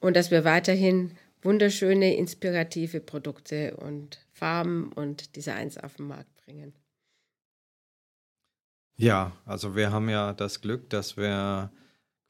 und 0.00 0.16
dass 0.16 0.30
wir 0.30 0.44
weiterhin 0.44 1.16
wunderschöne, 1.42 2.16
inspirative 2.16 3.00
Produkte 3.00 3.76
und 3.76 4.18
Farben 4.32 4.92
und 4.92 5.36
Designs 5.36 5.78
auf 5.78 5.96
den 5.96 6.08
Markt 6.08 6.34
bringen. 6.44 6.74
Ja, 8.96 9.32
also 9.46 9.76
wir 9.76 9.92
haben 9.92 10.08
ja 10.08 10.32
das 10.32 10.60
Glück, 10.60 10.90
dass 10.90 11.16
wir 11.16 11.70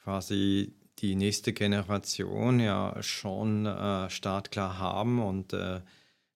quasi 0.02 0.77
die 0.98 1.14
nächste 1.14 1.52
Generation 1.52 2.60
ja 2.60 2.96
schon 3.02 3.66
äh, 3.66 4.10
startklar 4.10 4.78
haben 4.78 5.20
und 5.20 5.52
äh, 5.52 5.80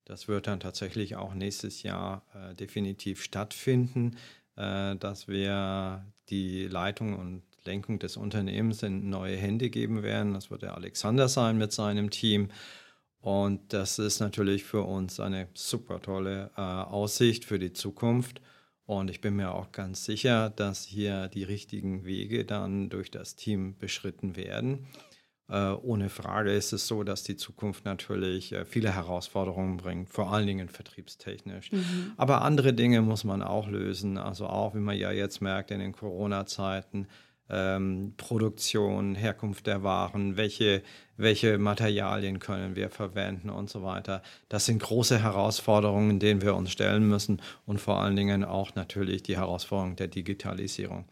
das 0.04 0.28
wird 0.28 0.46
dann 0.46 0.60
tatsächlich 0.60 1.16
auch 1.16 1.34
nächstes 1.34 1.82
Jahr 1.82 2.24
äh, 2.34 2.54
definitiv 2.54 3.22
stattfinden, 3.22 4.16
äh, 4.56 4.96
dass 4.96 5.28
wir 5.28 6.04
die 6.28 6.66
Leitung 6.66 7.18
und 7.18 7.42
Lenkung 7.64 7.98
des 7.98 8.16
Unternehmens 8.16 8.82
in 8.82 9.08
neue 9.08 9.36
Hände 9.36 9.70
geben 9.70 10.02
werden. 10.02 10.34
Das 10.34 10.50
wird 10.50 10.62
der 10.62 10.74
Alexander 10.74 11.28
sein 11.28 11.58
mit 11.58 11.72
seinem 11.72 12.10
Team. 12.10 12.48
Und 13.20 13.72
das 13.72 14.00
ist 14.00 14.18
natürlich 14.18 14.64
für 14.64 14.82
uns 14.82 15.20
eine 15.20 15.48
super 15.54 16.02
tolle 16.02 16.50
äh, 16.56 16.60
Aussicht 16.60 17.44
für 17.44 17.60
die 17.60 17.72
Zukunft. 17.72 18.40
Und 18.84 19.10
ich 19.10 19.20
bin 19.20 19.36
mir 19.36 19.54
auch 19.54 19.72
ganz 19.72 20.04
sicher, 20.04 20.50
dass 20.50 20.84
hier 20.84 21.28
die 21.28 21.44
richtigen 21.44 22.04
Wege 22.04 22.44
dann 22.44 22.88
durch 22.88 23.10
das 23.10 23.36
Team 23.36 23.76
beschritten 23.78 24.36
werden. 24.36 24.86
Äh, 25.48 25.72
ohne 25.72 26.08
Frage 26.08 26.52
ist 26.52 26.72
es 26.72 26.86
so, 26.86 27.04
dass 27.04 27.24
die 27.24 27.36
Zukunft 27.36 27.84
natürlich 27.84 28.52
äh, 28.52 28.64
viele 28.64 28.94
Herausforderungen 28.94 29.76
bringt, 29.76 30.08
vor 30.08 30.32
allen 30.32 30.46
Dingen 30.46 30.68
vertriebstechnisch. 30.68 31.70
Mhm. 31.72 32.12
Aber 32.16 32.42
andere 32.42 32.72
Dinge 32.72 33.02
muss 33.02 33.24
man 33.24 33.42
auch 33.42 33.68
lösen. 33.68 34.18
Also 34.18 34.46
auch, 34.46 34.74
wie 34.74 34.80
man 34.80 34.96
ja 34.96 35.12
jetzt 35.12 35.42
merkt 35.42 35.70
in 35.70 35.80
den 35.80 35.92
Corona-Zeiten, 35.92 37.06
ähm, 37.52 38.14
Produktion, 38.16 39.14
Herkunft 39.14 39.66
der 39.66 39.82
Waren, 39.82 40.36
welche, 40.36 40.82
welche 41.16 41.58
Materialien 41.58 42.38
können 42.38 42.74
wir 42.74 42.88
verwenden 42.88 43.50
und 43.50 43.70
so 43.70 43.82
weiter. 43.82 44.22
Das 44.48 44.66
sind 44.66 44.82
große 44.82 45.22
Herausforderungen, 45.22 46.18
denen 46.18 46.42
wir 46.42 46.54
uns 46.56 46.72
stellen 46.72 47.06
müssen 47.06 47.42
und 47.66 47.80
vor 47.80 48.00
allen 48.00 48.16
Dingen 48.16 48.44
auch 48.44 48.74
natürlich 48.74 49.22
die 49.22 49.36
Herausforderung 49.36 49.96
der 49.96 50.08
Digitalisierung. 50.08 51.04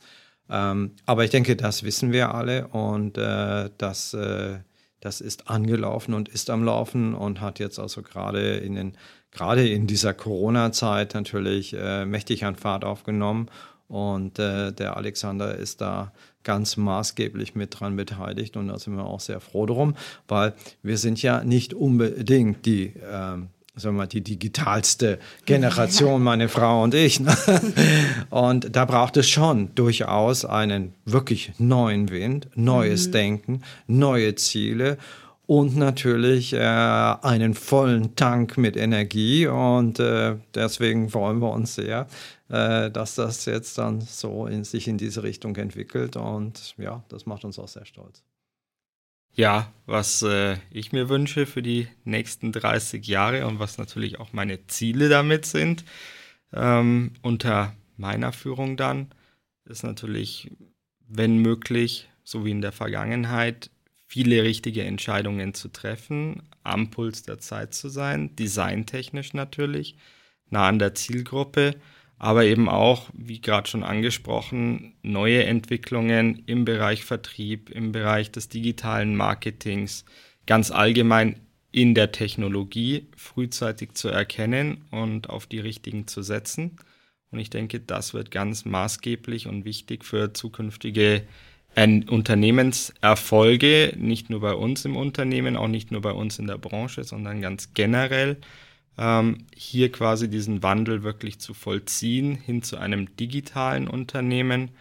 Ähm, 0.49 0.97
aber 1.07 1.25
ich 1.25 1.31
denke, 1.31 1.55
das 1.55 1.83
wissen 1.83 2.11
wir 2.13 2.35
alle 2.35 2.69
und 2.69 3.19
äh, 3.19 3.71
das, 3.79 4.15
äh, 4.15 4.59
das 5.01 5.21
ist 5.21 5.49
angelaufen 5.49 6.15
und 6.15 6.29
ist 6.29 6.51
am 6.51 6.65
Laufen 6.65 7.15
und 7.15 7.41
hat 7.41 7.59
jetzt 7.59 7.79
also 7.79 8.03
gerade 8.03 8.57
in 8.57 8.75
den 8.75 8.97
gerade 9.33 9.69
in 9.69 9.87
dieser 9.87 10.15
Corona-Zeit 10.15 11.15
natürlich 11.15 11.75
äh, 11.75 12.05
mächtig 12.05 12.45
an 12.45 12.57
Fahrt 12.57 12.85
aufgenommen. 12.85 13.49
Und 13.91 14.39
äh, 14.39 14.73
der 14.73 14.97
Alexander 14.97 15.55
ist 15.55 15.81
da 15.81 16.13
ganz 16.45 16.77
maßgeblich 16.77 17.55
mit 17.55 17.79
dran 17.79 17.97
beteiligt 17.97 18.57
und 18.57 18.69
da 18.69 18.79
sind 18.79 18.97
wir 18.97 19.05
auch 19.05 19.21
sehr 19.21 19.41
froh 19.41 19.67
drum, 19.67 19.95
weil 20.27 20.55
wir 20.83 20.97
sind 20.97 21.21
ja 21.21 21.45
nicht 21.45 21.75
unbedingt 21.75 22.65
die 22.65 22.95
ähm, 23.11 23.49
sagen 23.77 23.97
wir 23.97 24.03
mal, 24.03 24.07
die 24.07 24.23
digitalste 24.23 25.19
Generation, 25.45 26.23
meine 26.23 26.49
Frau 26.49 26.83
und 26.83 26.95
ich. 26.95 27.21
Ne? 27.21 27.35
Und 28.31 28.75
da 28.75 28.85
braucht 28.85 29.17
es 29.17 29.29
schon 29.29 29.75
durchaus 29.75 30.45
einen 30.45 30.95
wirklich 31.05 31.53
neuen 31.59 32.11
Wind, 32.11 32.49
neues 32.55 33.09
mhm. 33.09 33.13
Denken, 33.13 33.63
neue 33.87 34.35
Ziele 34.35 34.99
und 35.47 35.77
natürlich 35.77 36.53
äh, 36.53 36.59
einen 36.61 37.55
vollen 37.55 38.15
Tank 38.15 38.57
mit 38.57 38.77
Energie. 38.77 39.49
Und 39.49 39.99
äh, 39.99 40.37
deswegen 40.55 41.09
freuen 41.09 41.41
wir 41.41 41.51
uns 41.51 41.75
sehr, 41.75 42.07
äh, 42.51 42.91
dass 42.91 43.15
das 43.15 43.45
jetzt 43.45 43.79
dann 43.79 44.01
so 44.01 44.47
in, 44.47 44.65
sich 44.65 44.89
in 44.89 44.99
diese 44.99 45.23
Richtung 45.23 45.55
entwickelt. 45.57 46.17
Und 46.17 46.75
ja, 46.79 47.05
das 47.09 47.25
macht 47.25 47.45
uns 47.45 47.59
auch 47.59 47.69
sehr 47.69 47.87
stolz. 47.87 48.23
Ja, 49.33 49.73
was 49.87 50.23
äh, 50.23 50.57
ich 50.71 50.93
mir 50.93 51.09
wünsche 51.09 51.47
für 51.47 51.63
die 51.63 51.87
nächsten 52.05 52.51
30 52.51 53.07
Jahre 53.07 53.47
und 53.47 53.61
was 53.61 53.79
natürlich 53.79 54.19
auch 54.19 54.33
meine 54.33 54.67
Ziele 54.67 55.09
damit 55.09 55.47
sind, 55.47 55.85
ähm, 56.53 57.13
unter 57.23 57.75
meiner 57.97 58.33
Führung 58.33 58.77
dann, 58.77 59.09
ist 59.67 59.85
natürlich, 59.85 60.51
wenn 61.07 61.39
möglich, 61.39 62.09
so 62.25 62.45
wie 62.45 62.51
in 62.51 62.61
der 62.61 62.73
Vergangenheit, 62.73 63.71
viele 64.09 64.43
richtige 64.43 64.83
Entscheidungen 64.83 65.55
zu 65.55 65.69
treffen, 65.69 66.43
am 66.65 66.91
Puls 66.91 67.23
der 67.23 67.39
Zeit 67.39 67.75
zu 67.75 67.89
sein, 67.89 68.35
designtechnisch 68.35 69.35
natürlich, 69.35 69.97
nah 70.49 70.67
an 70.67 70.81
der 70.81 70.97
Zielgruppe 70.97 71.77
aber 72.21 72.45
eben 72.45 72.69
auch, 72.69 73.09
wie 73.15 73.41
gerade 73.41 73.69
schon 73.69 73.83
angesprochen, 73.83 74.93
neue 75.03 75.45
Entwicklungen 75.45 76.43
im 76.45 76.67
Bereich 76.67 77.03
Vertrieb, 77.03 77.71
im 77.71 77.93
Bereich 77.93 78.31
des 78.31 78.51
digitalen 78.51 79.17
Marketings, 79.17 80.05
ganz 80.47 80.71
allgemein 80.71 81.41
in 81.73 81.95
der 81.95 82.13
Technologie 82.13 83.07
frühzeitig 83.17 83.95
zu 83.95 84.11
erkennen 84.11 84.85
und 84.91 85.31
auf 85.31 85.47
die 85.47 85.61
richtigen 85.61 86.09
zu 86.09 86.21
setzen. 86.21 86.77
Und 87.31 87.39
ich 87.39 87.49
denke, 87.49 87.81
das 87.81 88.13
wird 88.13 88.31
ganz 88.31 88.67
maßgeblich 88.67 89.47
und 89.47 89.65
wichtig 89.65 90.05
für 90.05 90.35
zukünftige 90.35 91.23
Unternehmenserfolge, 91.75 93.95
nicht 93.97 94.29
nur 94.29 94.41
bei 94.41 94.53
uns 94.53 94.85
im 94.85 94.97
Unternehmen, 94.97 95.57
auch 95.57 95.69
nicht 95.69 95.91
nur 95.91 96.03
bei 96.03 96.13
uns 96.13 96.39
in 96.39 96.49
der 96.49 96.59
Branche, 96.59 97.03
sondern 97.03 97.41
ganz 97.41 97.73
generell 97.73 98.37
ähm, 99.01 99.47
hier 99.57 99.91
quasi 99.91 100.29
diesen 100.29 100.63
Wandel 100.63 101.03
wirklich 101.03 101.41
zu 101.41 101.55
vollziehen 101.55 102.37
hin 102.37 102.63
zu 102.63 102.77
einem 102.77 103.17
digitalen 103.17 103.89
Unternehmen 103.89 104.73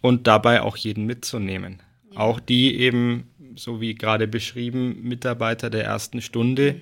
und 0.00 0.26
dabei 0.26 0.62
auch 0.62 0.78
jeden 0.78 1.04
mitzunehmen. 1.04 1.82
Ja. 2.12 2.20
Auch 2.20 2.40
die 2.40 2.74
eben, 2.76 3.28
so 3.56 3.82
wie 3.82 3.94
gerade 3.94 4.26
beschrieben, 4.26 5.02
Mitarbeiter 5.02 5.68
der 5.68 5.84
ersten 5.84 6.22
Stunde, 6.22 6.74
mhm. 6.74 6.80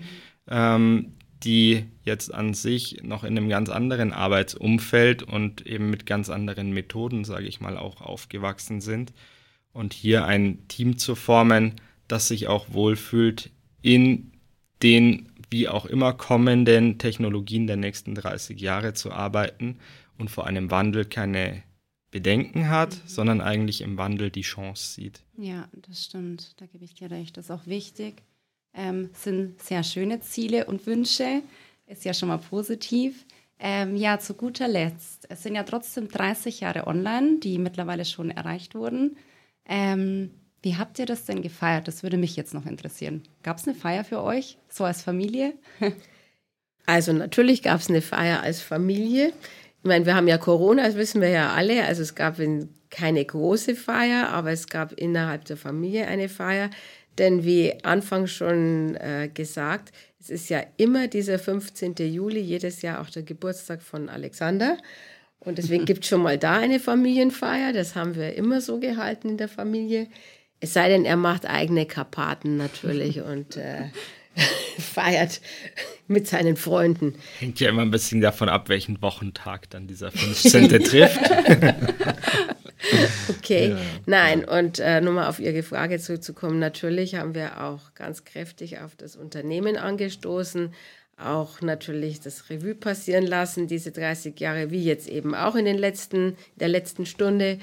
ähm, 0.48 1.12
die 1.42 1.86
jetzt 2.04 2.32
an 2.32 2.54
sich 2.54 3.02
noch 3.02 3.24
in 3.24 3.36
einem 3.36 3.48
ganz 3.48 3.68
anderen 3.68 4.12
Arbeitsumfeld 4.12 5.24
und 5.24 5.66
eben 5.66 5.90
mit 5.90 6.06
ganz 6.06 6.30
anderen 6.30 6.70
Methoden, 6.72 7.24
sage 7.24 7.46
ich 7.46 7.60
mal, 7.60 7.76
auch 7.76 8.00
aufgewachsen 8.00 8.80
sind. 8.80 9.12
Und 9.72 9.92
hier 9.92 10.24
ein 10.24 10.66
Team 10.68 10.98
zu 10.98 11.16
formen, 11.16 11.74
das 12.06 12.28
sich 12.28 12.46
auch 12.46 12.72
wohlfühlt 12.72 13.50
in 13.82 14.32
den 14.82 15.28
wie 15.50 15.68
auch 15.68 15.86
immer 15.86 16.12
kommenden 16.12 16.98
Technologien 16.98 17.66
der 17.66 17.76
nächsten 17.76 18.14
30 18.14 18.60
Jahre 18.60 18.94
zu 18.94 19.12
arbeiten 19.12 19.78
und 20.18 20.30
vor 20.30 20.46
einem 20.46 20.70
Wandel 20.70 21.04
keine 21.04 21.62
Bedenken 22.10 22.68
hat, 22.68 22.94
mhm. 22.94 23.08
sondern 23.08 23.40
eigentlich 23.40 23.80
im 23.80 23.96
Wandel 23.98 24.30
die 24.30 24.42
Chance 24.42 24.94
sieht. 24.94 25.20
Ja, 25.36 25.68
das 25.72 26.04
stimmt. 26.04 26.60
Da 26.60 26.66
gebe 26.66 26.84
ich 26.84 26.94
dir 26.94 27.10
recht. 27.10 27.36
Das 27.36 27.46
ist 27.46 27.50
auch 27.50 27.66
wichtig. 27.66 28.22
Ähm, 28.74 29.10
sind 29.12 29.60
sehr 29.62 29.82
schöne 29.82 30.20
Ziele 30.20 30.66
und 30.66 30.86
Wünsche. 30.86 31.42
Ist 31.86 32.04
ja 32.04 32.14
schon 32.14 32.28
mal 32.28 32.38
positiv. 32.38 33.26
Ähm, 33.58 33.96
ja, 33.96 34.18
zu 34.18 34.34
guter 34.34 34.68
Letzt. 34.68 35.26
Es 35.30 35.42
sind 35.42 35.54
ja 35.54 35.64
trotzdem 35.64 36.08
30 36.08 36.60
Jahre 36.60 36.86
online, 36.86 37.40
die 37.40 37.58
mittlerweile 37.58 38.04
schon 38.04 38.30
erreicht 38.30 38.74
wurden. 38.74 39.16
Ähm, 39.66 40.30
wie 40.62 40.76
habt 40.76 40.98
ihr 40.98 41.06
das 41.06 41.24
denn 41.24 41.42
gefeiert? 41.42 41.86
Das 41.88 42.02
würde 42.02 42.16
mich 42.16 42.36
jetzt 42.36 42.54
noch 42.54 42.66
interessieren. 42.66 43.22
Gab 43.42 43.58
es 43.58 43.66
eine 43.66 43.76
Feier 43.76 44.04
für 44.04 44.22
euch, 44.22 44.58
so 44.68 44.84
als 44.84 45.02
Familie? 45.02 45.54
also 46.86 47.12
natürlich 47.12 47.62
gab 47.62 47.80
es 47.80 47.88
eine 47.88 48.02
Feier 48.02 48.42
als 48.42 48.60
Familie. 48.60 49.32
Ich 49.82 49.88
meine, 49.88 50.06
wir 50.06 50.16
haben 50.16 50.26
ja 50.26 50.38
Corona, 50.38 50.84
das 50.84 50.96
wissen 50.96 51.20
wir 51.20 51.28
ja 51.28 51.52
alle. 51.52 51.84
Also 51.84 52.02
es 52.02 52.14
gab 52.14 52.40
in 52.40 52.70
keine 52.90 53.24
große 53.24 53.76
Feier, 53.76 54.30
aber 54.30 54.50
es 54.50 54.66
gab 54.66 54.92
innerhalb 54.92 55.44
der 55.44 55.56
Familie 55.56 56.08
eine 56.08 56.28
Feier. 56.28 56.70
Denn 57.18 57.44
wie 57.44 57.74
anfangs 57.84 58.32
schon 58.32 58.96
äh, 58.96 59.28
gesagt, 59.32 59.92
es 60.20 60.30
ist 60.30 60.48
ja 60.50 60.62
immer 60.76 61.08
dieser 61.08 61.38
15. 61.38 61.94
Juli, 61.98 62.40
jedes 62.40 62.82
Jahr 62.82 63.00
auch 63.00 63.10
der 63.10 63.22
Geburtstag 63.22 63.82
von 63.82 64.08
Alexander. 64.08 64.78
Und 65.40 65.58
deswegen 65.58 65.84
gibt 65.86 66.04
es 66.04 66.10
schon 66.10 66.22
mal 66.22 66.38
da 66.38 66.58
eine 66.58 66.80
Familienfeier. 66.80 67.72
Das 67.72 67.94
haben 67.94 68.14
wir 68.14 68.34
immer 68.34 68.60
so 68.60 68.78
gehalten 68.78 69.30
in 69.30 69.36
der 69.36 69.48
Familie. 69.48 70.08
Es 70.60 70.72
sei 70.72 70.88
denn, 70.88 71.04
er 71.04 71.16
macht 71.16 71.46
eigene 71.46 71.86
Karpaten 71.86 72.56
natürlich 72.56 73.20
und 73.22 73.56
äh, 73.56 73.90
feiert 74.78 75.40
mit 76.06 76.26
seinen 76.26 76.56
Freunden. 76.56 77.14
Hängt 77.38 77.60
ja 77.60 77.68
immer 77.68 77.82
ein 77.82 77.90
bisschen 77.90 78.20
davon 78.20 78.48
ab, 78.48 78.68
welchen 78.68 79.00
Wochentag 79.02 79.70
dann 79.70 79.86
dieser 79.86 80.10
15. 80.10 80.68
trifft. 80.84 81.20
okay, 83.28 83.70
ja, 83.70 83.78
nein, 84.06 84.44
und 84.44 84.78
äh, 84.78 85.00
nur 85.00 85.12
mal 85.14 85.28
auf 85.28 85.40
Ihre 85.40 85.62
Frage 85.62 85.98
zurückzukommen. 85.98 86.58
Natürlich 86.58 87.16
haben 87.16 87.34
wir 87.34 87.62
auch 87.62 87.94
ganz 87.94 88.24
kräftig 88.24 88.78
auf 88.78 88.94
das 88.96 89.16
Unternehmen 89.16 89.76
angestoßen, 89.76 90.72
auch 91.18 91.60
natürlich 91.60 92.20
das 92.20 92.48
Revue 92.48 92.74
passieren 92.74 93.26
lassen, 93.26 93.66
diese 93.66 93.90
30 93.90 94.38
Jahre, 94.38 94.70
wie 94.70 94.84
jetzt 94.84 95.08
eben 95.08 95.34
auch 95.34 95.56
in 95.56 95.64
den 95.64 95.78
letzten, 95.78 96.36
der 96.56 96.68
letzten 96.68 97.06
Stunde. 97.06 97.58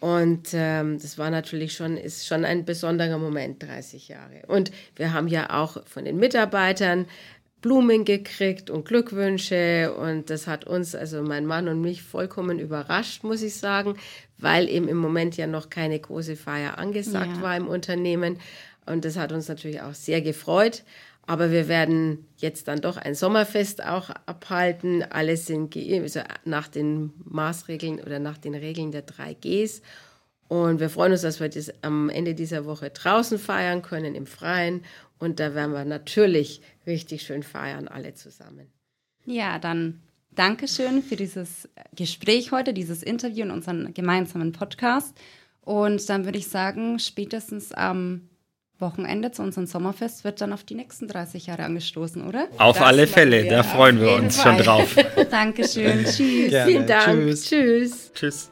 Und 0.00 0.48
ähm, 0.52 0.98
das 1.00 1.16
war 1.16 1.30
natürlich 1.30 1.74
schon, 1.74 1.96
ist 1.96 2.26
schon 2.26 2.44
ein 2.44 2.64
besonderer 2.64 3.18
Moment, 3.18 3.62
30 3.62 4.08
Jahre. 4.08 4.42
Und 4.46 4.70
wir 4.94 5.12
haben 5.12 5.28
ja 5.28 5.50
auch 5.50 5.86
von 5.86 6.04
den 6.04 6.18
Mitarbeitern 6.18 7.06
Blumen 7.62 8.04
gekriegt 8.04 8.70
und 8.70 8.84
Glückwünsche. 8.84 9.94
Und 9.94 10.30
das 10.30 10.46
hat 10.46 10.66
uns, 10.66 10.94
also 10.94 11.22
mein 11.22 11.46
Mann 11.46 11.68
und 11.68 11.80
mich, 11.80 12.02
vollkommen 12.02 12.58
überrascht, 12.58 13.24
muss 13.24 13.42
ich 13.42 13.56
sagen, 13.56 13.96
weil 14.38 14.68
eben 14.68 14.88
im 14.88 14.98
Moment 14.98 15.36
ja 15.36 15.46
noch 15.46 15.70
keine 15.70 15.98
große 15.98 16.36
Feier 16.36 16.78
angesagt 16.78 17.36
ja. 17.36 17.42
war 17.42 17.56
im 17.56 17.66
Unternehmen. 17.66 18.38
Und 18.84 19.04
das 19.04 19.16
hat 19.16 19.32
uns 19.32 19.48
natürlich 19.48 19.80
auch 19.80 19.94
sehr 19.94 20.20
gefreut. 20.20 20.84
Aber 21.26 21.50
wir 21.50 21.66
werden 21.66 22.26
jetzt 22.36 22.68
dann 22.68 22.80
doch 22.80 22.96
ein 22.96 23.16
Sommerfest 23.16 23.84
auch 23.84 24.10
abhalten. 24.26 25.02
Alles 25.02 25.46
sind 25.46 25.76
also 25.76 26.20
nach 26.44 26.68
den 26.68 27.12
Maßregeln 27.24 28.00
oder 28.00 28.20
nach 28.20 28.38
den 28.38 28.54
Regeln 28.54 28.92
der 28.92 29.04
3Gs. 29.04 29.82
Und 30.48 30.78
wir 30.78 30.88
freuen 30.88 31.12
uns, 31.12 31.22
dass 31.22 31.40
wir 31.40 31.48
das 31.48 31.72
am 31.82 32.08
Ende 32.08 32.34
dieser 32.34 32.64
Woche 32.64 32.90
draußen 32.90 33.38
feiern 33.38 33.82
können, 33.82 34.14
im 34.14 34.26
Freien. 34.26 34.84
Und 35.18 35.40
da 35.40 35.54
werden 35.54 35.72
wir 35.72 35.84
natürlich 35.84 36.60
richtig 36.86 37.22
schön 37.22 37.42
feiern, 37.42 37.88
alle 37.88 38.14
zusammen. 38.14 38.68
Ja, 39.24 39.58
dann 39.58 40.02
Dankeschön 40.36 41.02
für 41.02 41.16
dieses 41.16 41.68
Gespräch 41.96 42.52
heute, 42.52 42.74
dieses 42.74 43.02
Interview 43.02 43.44
in 43.44 43.50
unserem 43.50 43.94
gemeinsamen 43.94 44.52
Podcast. 44.52 45.16
Und 45.62 46.08
dann 46.08 46.26
würde 46.26 46.38
ich 46.38 46.48
sagen, 46.48 46.98
spätestens 46.98 47.72
am 47.72 48.28
Wochenende 48.78 49.32
zu 49.32 49.42
unserem 49.42 49.66
Sommerfest 49.66 50.24
wird 50.24 50.40
dann 50.40 50.52
auf 50.52 50.64
die 50.64 50.74
nächsten 50.74 51.08
30 51.08 51.46
Jahre 51.46 51.64
angestoßen, 51.64 52.26
oder? 52.26 52.48
Auf 52.58 52.78
das 52.78 52.86
alle 52.86 53.06
Fälle, 53.06 53.48
da 53.48 53.62
freuen 53.62 54.00
wir 54.00 54.14
uns 54.14 54.40
Fall. 54.40 54.56
schon 54.56 54.64
drauf. 54.64 54.96
Dankeschön, 55.30 56.04
tschüss. 56.04 56.50
Gerne. 56.50 56.70
Vielen 56.70 56.86
Dank, 56.86 57.06
tschüss. 57.06 57.44
tschüss. 57.48 58.12
Tschüss. 58.12 58.50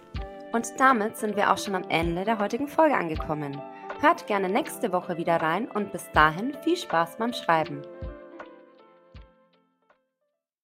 Und 0.52 0.66
damit 0.78 1.16
sind 1.16 1.36
wir 1.36 1.52
auch 1.52 1.58
schon 1.58 1.74
am 1.74 1.84
Ende 1.88 2.24
der 2.24 2.38
heutigen 2.38 2.68
Folge 2.68 2.94
angekommen. 2.94 3.60
Hört 4.00 4.26
gerne 4.26 4.48
nächste 4.48 4.92
Woche 4.92 5.16
wieder 5.16 5.36
rein 5.36 5.68
und 5.70 5.92
bis 5.92 6.04
dahin 6.12 6.56
viel 6.62 6.76
Spaß 6.76 7.16
beim 7.18 7.32
Schreiben. 7.32 7.82